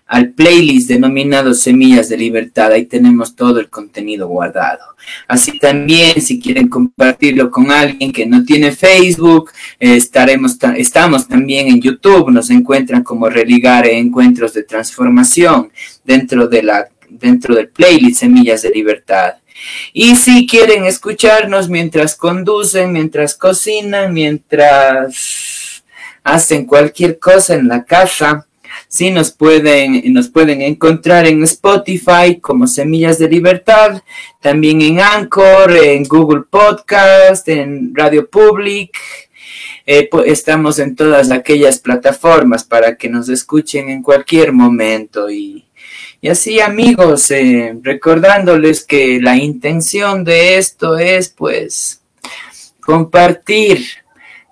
al 0.08 0.30
playlist 0.30 0.88
denominado 0.88 1.54
Semillas 1.54 2.10
de 2.10 2.18
Libertad. 2.18 2.72
Ahí 2.72 2.86
tenemos 2.86 3.36
todo 3.36 3.60
el 3.60 3.70
contenido 3.70 4.28
guardado. 4.28 4.96
Así 5.28 5.60
también, 5.60 6.22
si 6.22 6.40
quieren 6.40 6.70
compartirlo 6.70 7.52
con 7.52 7.72
alguien 7.72 8.12
que 8.12 8.26
no 8.26 8.44
tiene 8.44 8.72
Facebook, 8.72 9.52
estaremos 9.80 10.58
estamos 10.78 11.28
también 11.28 11.68
en 11.68 11.82
YouTube. 11.82 12.30
Nos 12.30 12.50
encuentran 12.50 13.04
como 13.04 13.30
Religar 13.30 13.86
Encuentros 13.88 14.54
de 14.54 14.64
Transformación 14.64 15.72
dentro, 16.06 16.48
de 16.48 16.64
la, 16.64 16.88
dentro 17.10 17.56
del 17.56 17.70
playlist 17.70 18.22
Semillas 18.22 18.62
de 18.62 18.70
Libertad. 18.70 19.34
Y 19.94 20.16
si 20.16 20.48
quieren 20.48 20.86
escucharnos 20.86 21.70
mientras 21.70 22.16
conducen, 22.16 22.92
mientras 22.92 23.36
cocinan, 23.36 24.14
mientras 24.14 25.84
hacen 26.24 26.66
cualquier 26.66 27.20
cosa 27.20 27.56
en 27.56 27.68
la 27.68 27.86
casa, 27.86 28.48
sí 28.88 29.12
nos 29.12 29.32
pueden, 29.32 30.14
nos 30.14 30.30
pueden 30.30 30.62
encontrar 30.62 31.26
en 31.28 31.44
Spotify 31.44 32.40
como 32.42 32.68
Semillas 32.68 33.20
de 33.20 33.30
Libertad, 33.30 34.02
también 34.42 34.82
en 34.82 35.00
Anchor, 35.00 35.76
en 35.76 36.04
Google 36.04 36.44
Podcast, 36.50 37.48
en 37.48 37.94
Radio 37.96 38.30
Public. 38.30 38.98
Eh, 39.86 40.10
estamos 40.26 40.80
en 40.80 40.96
todas 40.96 41.32
aquellas 41.32 41.80
plataformas 41.80 42.64
para 42.64 42.96
que 42.98 43.10
nos 43.10 43.30
escuchen 43.30 43.90
en 43.90 44.04
cualquier 44.04 44.52
momento 44.52 45.30
y 45.30 45.67
y 46.20 46.30
así 46.30 46.60
amigos, 46.60 47.30
eh, 47.32 47.78
recordándoles 47.84 48.84
que 48.84 49.20
la 49.22 49.36
intención 49.36 50.24
de 50.24 50.58
esto 50.58 50.98
es 50.98 51.30
pues 51.30 52.02
compartir, 52.82 53.86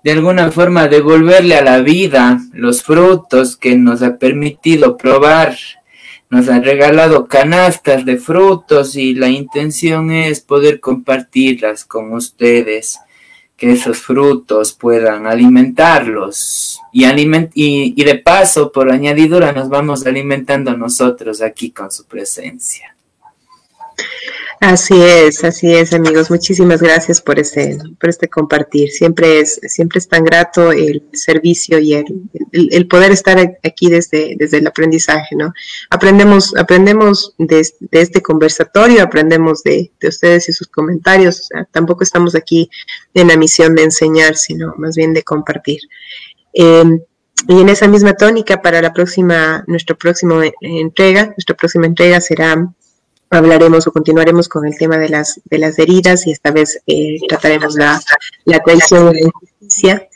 de 0.04 0.12
alguna 0.12 0.52
forma 0.52 0.86
devolverle 0.86 1.56
a 1.56 1.64
la 1.64 1.80
vida 1.80 2.40
los 2.52 2.82
frutos 2.82 3.56
que 3.56 3.76
nos 3.76 4.02
ha 4.02 4.18
permitido 4.18 4.96
probar. 4.96 5.56
Nos 6.28 6.48
ha 6.48 6.60
regalado 6.60 7.26
canastas 7.26 8.04
de 8.04 8.16
frutos 8.16 8.96
y 8.96 9.14
la 9.14 9.28
intención 9.28 10.10
es 10.10 10.40
poder 10.40 10.80
compartirlas 10.80 11.84
con 11.84 12.12
ustedes 12.12 12.98
que 13.56 13.72
esos 13.72 13.98
frutos 13.98 14.72
puedan 14.72 15.26
alimentarlos 15.26 16.80
y, 16.92 17.04
y, 17.54 18.04
de 18.04 18.18
paso, 18.18 18.72
por 18.72 18.90
añadidura, 18.90 19.52
nos 19.52 19.68
vamos 19.68 20.06
alimentando 20.06 20.76
nosotros 20.76 21.40
aquí 21.42 21.70
con 21.70 21.90
su 21.90 22.04
presencia. 22.04 22.95
Así 24.60 24.94
es, 25.00 25.44
así 25.44 25.72
es, 25.74 25.92
amigos. 25.92 26.30
Muchísimas 26.30 26.80
gracias 26.80 27.20
por 27.20 27.38
este, 27.38 27.78
por 28.00 28.08
este 28.08 28.28
compartir. 28.28 28.90
Siempre 28.90 29.40
es, 29.40 29.60
siempre 29.66 29.98
es 29.98 30.08
tan 30.08 30.24
grato 30.24 30.72
el 30.72 31.02
servicio 31.12 31.78
y 31.78 31.94
el, 31.94 32.06
el, 32.52 32.88
poder 32.88 33.12
estar 33.12 33.38
aquí 33.62 33.90
desde, 33.90 34.34
desde 34.38 34.58
el 34.58 34.66
aprendizaje, 34.66 35.36
¿no? 35.36 35.52
Aprendemos, 35.90 36.56
aprendemos 36.56 37.34
de, 37.36 37.68
este 37.90 38.22
conversatorio, 38.22 39.02
aprendemos 39.02 39.62
de, 39.62 39.92
de, 40.00 40.08
ustedes 40.08 40.48
y 40.48 40.52
sus 40.52 40.68
comentarios. 40.68 41.48
tampoco 41.70 42.02
estamos 42.02 42.34
aquí 42.34 42.70
en 43.12 43.28
la 43.28 43.36
misión 43.36 43.74
de 43.74 43.84
enseñar, 43.84 44.36
sino 44.36 44.74
más 44.78 44.96
bien 44.96 45.12
de 45.12 45.22
compartir. 45.22 45.80
Em, 46.54 46.98
y 47.46 47.60
en 47.60 47.68
esa 47.68 47.86
misma 47.86 48.14
tónica, 48.14 48.62
para 48.62 48.80
la 48.80 48.94
próxima, 48.94 49.62
nuestra 49.66 49.94
próxima 49.94 50.42
entrega, 50.62 51.26
nuestra 51.26 51.54
próxima 51.54 51.86
entrega 51.86 52.20
será 52.22 52.72
hablaremos 53.30 53.86
o 53.86 53.92
continuaremos 53.92 54.48
con 54.48 54.66
el 54.66 54.76
tema 54.76 54.98
de 54.98 55.08
las, 55.08 55.40
de 55.44 55.58
las 55.58 55.78
heridas 55.78 56.26
y 56.26 56.32
esta 56.32 56.50
vez 56.50 56.80
eh, 56.86 57.18
trataremos 57.28 57.74
la, 57.74 58.00
la 58.44 58.60
traición 58.60 59.10
y 59.10 59.20
la 59.20 59.26
injusticia. 59.26 60.08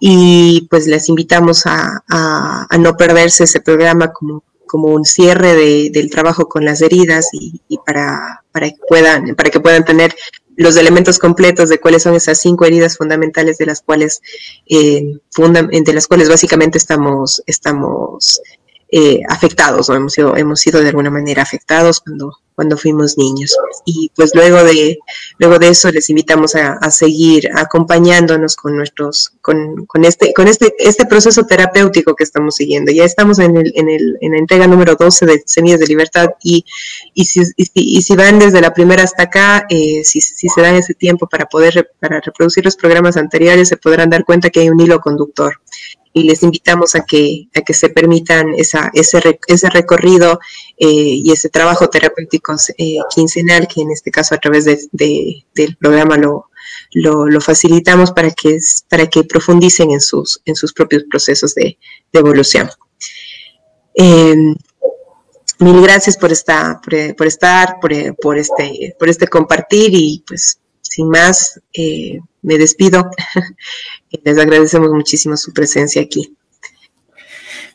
Y 0.00 0.68
pues 0.70 0.86
les 0.86 1.08
invitamos 1.08 1.66
a, 1.66 2.04
a, 2.08 2.78
no 2.78 2.96
perderse 2.96 3.44
ese 3.44 3.60
programa 3.60 4.12
como, 4.12 4.44
como 4.66 4.88
un 4.88 5.04
cierre 5.04 5.54
de, 5.54 5.90
del 5.92 6.08
trabajo 6.08 6.48
con 6.48 6.64
las 6.64 6.82
heridas 6.82 7.28
y, 7.32 7.60
y, 7.68 7.78
para, 7.78 8.44
para, 8.52 8.70
que 8.70 8.78
puedan, 8.88 9.34
para 9.34 9.50
que 9.50 9.58
puedan 9.58 9.84
tener 9.84 10.14
los 10.58 10.76
elementos 10.76 11.18
completos 11.18 11.68
de 11.68 11.78
cuáles 11.78 12.02
son 12.02 12.14
esas 12.14 12.40
cinco 12.40 12.64
heridas 12.64 12.96
fundamentales 12.96 13.58
de 13.58 13.66
las 13.66 13.80
cuales, 13.80 14.20
eh, 14.66 15.18
de 15.36 15.92
las 15.92 16.06
cuales 16.08 16.28
básicamente 16.28 16.78
estamos, 16.78 17.42
estamos 17.46 18.40
eh, 18.90 19.20
afectados, 19.28 19.90
o 19.90 19.94
hemos 19.94 20.14
sido, 20.14 20.34
hemos 20.36 20.60
sido 20.60 20.80
de 20.80 20.88
alguna 20.88 21.10
manera 21.10 21.42
afectados 21.42 22.00
cuando, 22.00 22.38
cuando 22.54 22.76
fuimos 22.78 23.18
niños. 23.18 23.54
Y 23.84 24.10
pues 24.16 24.34
luego 24.34 24.64
de, 24.64 24.98
luego 25.38 25.58
de 25.58 25.68
eso 25.68 25.90
les 25.90 26.08
invitamos 26.08 26.54
a, 26.54 26.90
seguir 26.90 27.50
acompañándonos 27.54 28.56
con 28.56 28.76
nuestros, 28.76 29.34
con, 29.42 29.84
con, 29.84 30.06
este, 30.06 30.32
con 30.32 30.48
este, 30.48 30.74
este 30.78 31.04
proceso 31.04 31.44
terapéutico 31.44 32.16
que 32.16 32.24
estamos 32.24 32.56
siguiendo. 32.56 32.90
Ya 32.90 33.04
estamos 33.04 33.38
en, 33.38 33.58
el, 33.58 33.72
en, 33.76 33.90
el, 33.90 34.16
en 34.22 34.32
la 34.32 34.38
entrega 34.38 34.66
número 34.66 34.96
12 34.96 35.26
de 35.26 35.42
Semillas 35.44 35.80
de 35.80 35.86
Libertad 35.86 36.30
y, 36.42 36.64
y, 37.12 37.26
si, 37.26 37.42
y, 37.74 38.02
si 38.02 38.16
van 38.16 38.38
desde 38.38 38.60
la 38.62 38.72
primera 38.72 39.02
hasta 39.02 39.24
acá, 39.24 39.66
eh, 39.68 40.02
si, 40.02 40.22
si 40.22 40.48
se 40.48 40.60
dan 40.62 40.76
ese 40.76 40.94
tiempo 40.94 41.28
para 41.28 41.46
poder 41.46 41.90
para 42.00 42.20
reproducir 42.20 42.64
los 42.64 42.76
programas 42.76 43.18
anteriores, 43.18 43.68
se 43.68 43.76
podrán 43.76 44.08
dar 44.08 44.24
cuenta 44.24 44.48
que 44.48 44.60
hay 44.60 44.70
un 44.70 44.80
hilo 44.80 44.98
conductor 45.00 45.60
y 46.12 46.24
les 46.24 46.42
invitamos 46.42 46.94
a 46.94 47.04
que, 47.04 47.48
a 47.54 47.60
que 47.60 47.74
se 47.74 47.88
permitan 47.88 48.54
esa, 48.56 48.90
ese, 48.94 49.38
ese 49.46 49.70
recorrido 49.70 50.40
eh, 50.76 50.86
y 50.86 51.30
ese 51.32 51.48
trabajo 51.48 51.88
terapéutico 51.88 52.54
eh, 52.76 52.96
quincenal, 53.14 53.68
que 53.68 53.82
en 53.82 53.90
este 53.90 54.10
caso 54.10 54.34
a 54.34 54.38
través 54.38 54.64
de, 54.64 55.44
del 55.54 55.76
programa 55.76 56.16
lo, 56.16 56.50
lo, 56.92 57.40
facilitamos 57.40 58.12
para 58.12 58.30
que, 58.30 58.58
para 58.88 59.06
que 59.06 59.24
profundicen 59.24 59.90
en 59.90 60.00
sus, 60.00 60.40
en 60.44 60.54
sus 60.54 60.72
propios 60.72 61.04
procesos 61.10 61.54
de, 61.54 61.78
evolución. 62.12 62.68
Em, 63.94 64.54
mil 65.60 65.82
gracias 65.82 66.16
por, 66.16 66.32
esta, 66.32 66.80
por, 67.16 67.26
estar, 67.26 67.78
por, 67.80 67.92
por, 68.16 68.38
este, 68.38 68.96
por 68.98 69.08
este 69.08 69.26
compartir 69.26 69.90
y 69.92 70.24
pues 70.26 70.60
sin 70.80 71.08
más, 71.08 71.60
eh, 71.72 72.18
me 72.42 72.58
despido. 72.58 73.10
Les 74.24 74.38
agradecemos 74.38 74.90
muchísimo 74.92 75.36
su 75.36 75.52
presencia 75.52 76.02
aquí. 76.02 76.34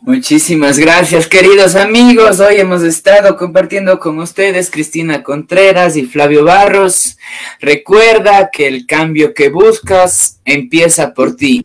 Muchísimas 0.06 0.78
gracias, 0.80 1.28
queridos 1.28 1.76
amigos. 1.76 2.42
Hoy 2.42 2.58
hemos 2.58 2.84
estado 2.84 3.38
compartiendo 3.38 4.00
con 4.00 4.20
ustedes 4.20 4.70
Cristina 4.70 5.24
Contreras 5.24 5.96
y 5.96 6.06
Flavio 6.06 6.44
Barros. 6.44 7.18
Recuerda 7.62 8.50
que 8.52 8.68
el 8.68 8.86
cambio 8.86 9.34
que 9.34 9.48
buscas 9.48 10.42
empieza 10.44 11.14
por 11.14 11.38
ti. 11.38 11.64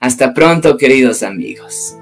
Hasta 0.00 0.32
pronto, 0.32 0.78
queridos 0.78 1.22
amigos. 1.22 1.96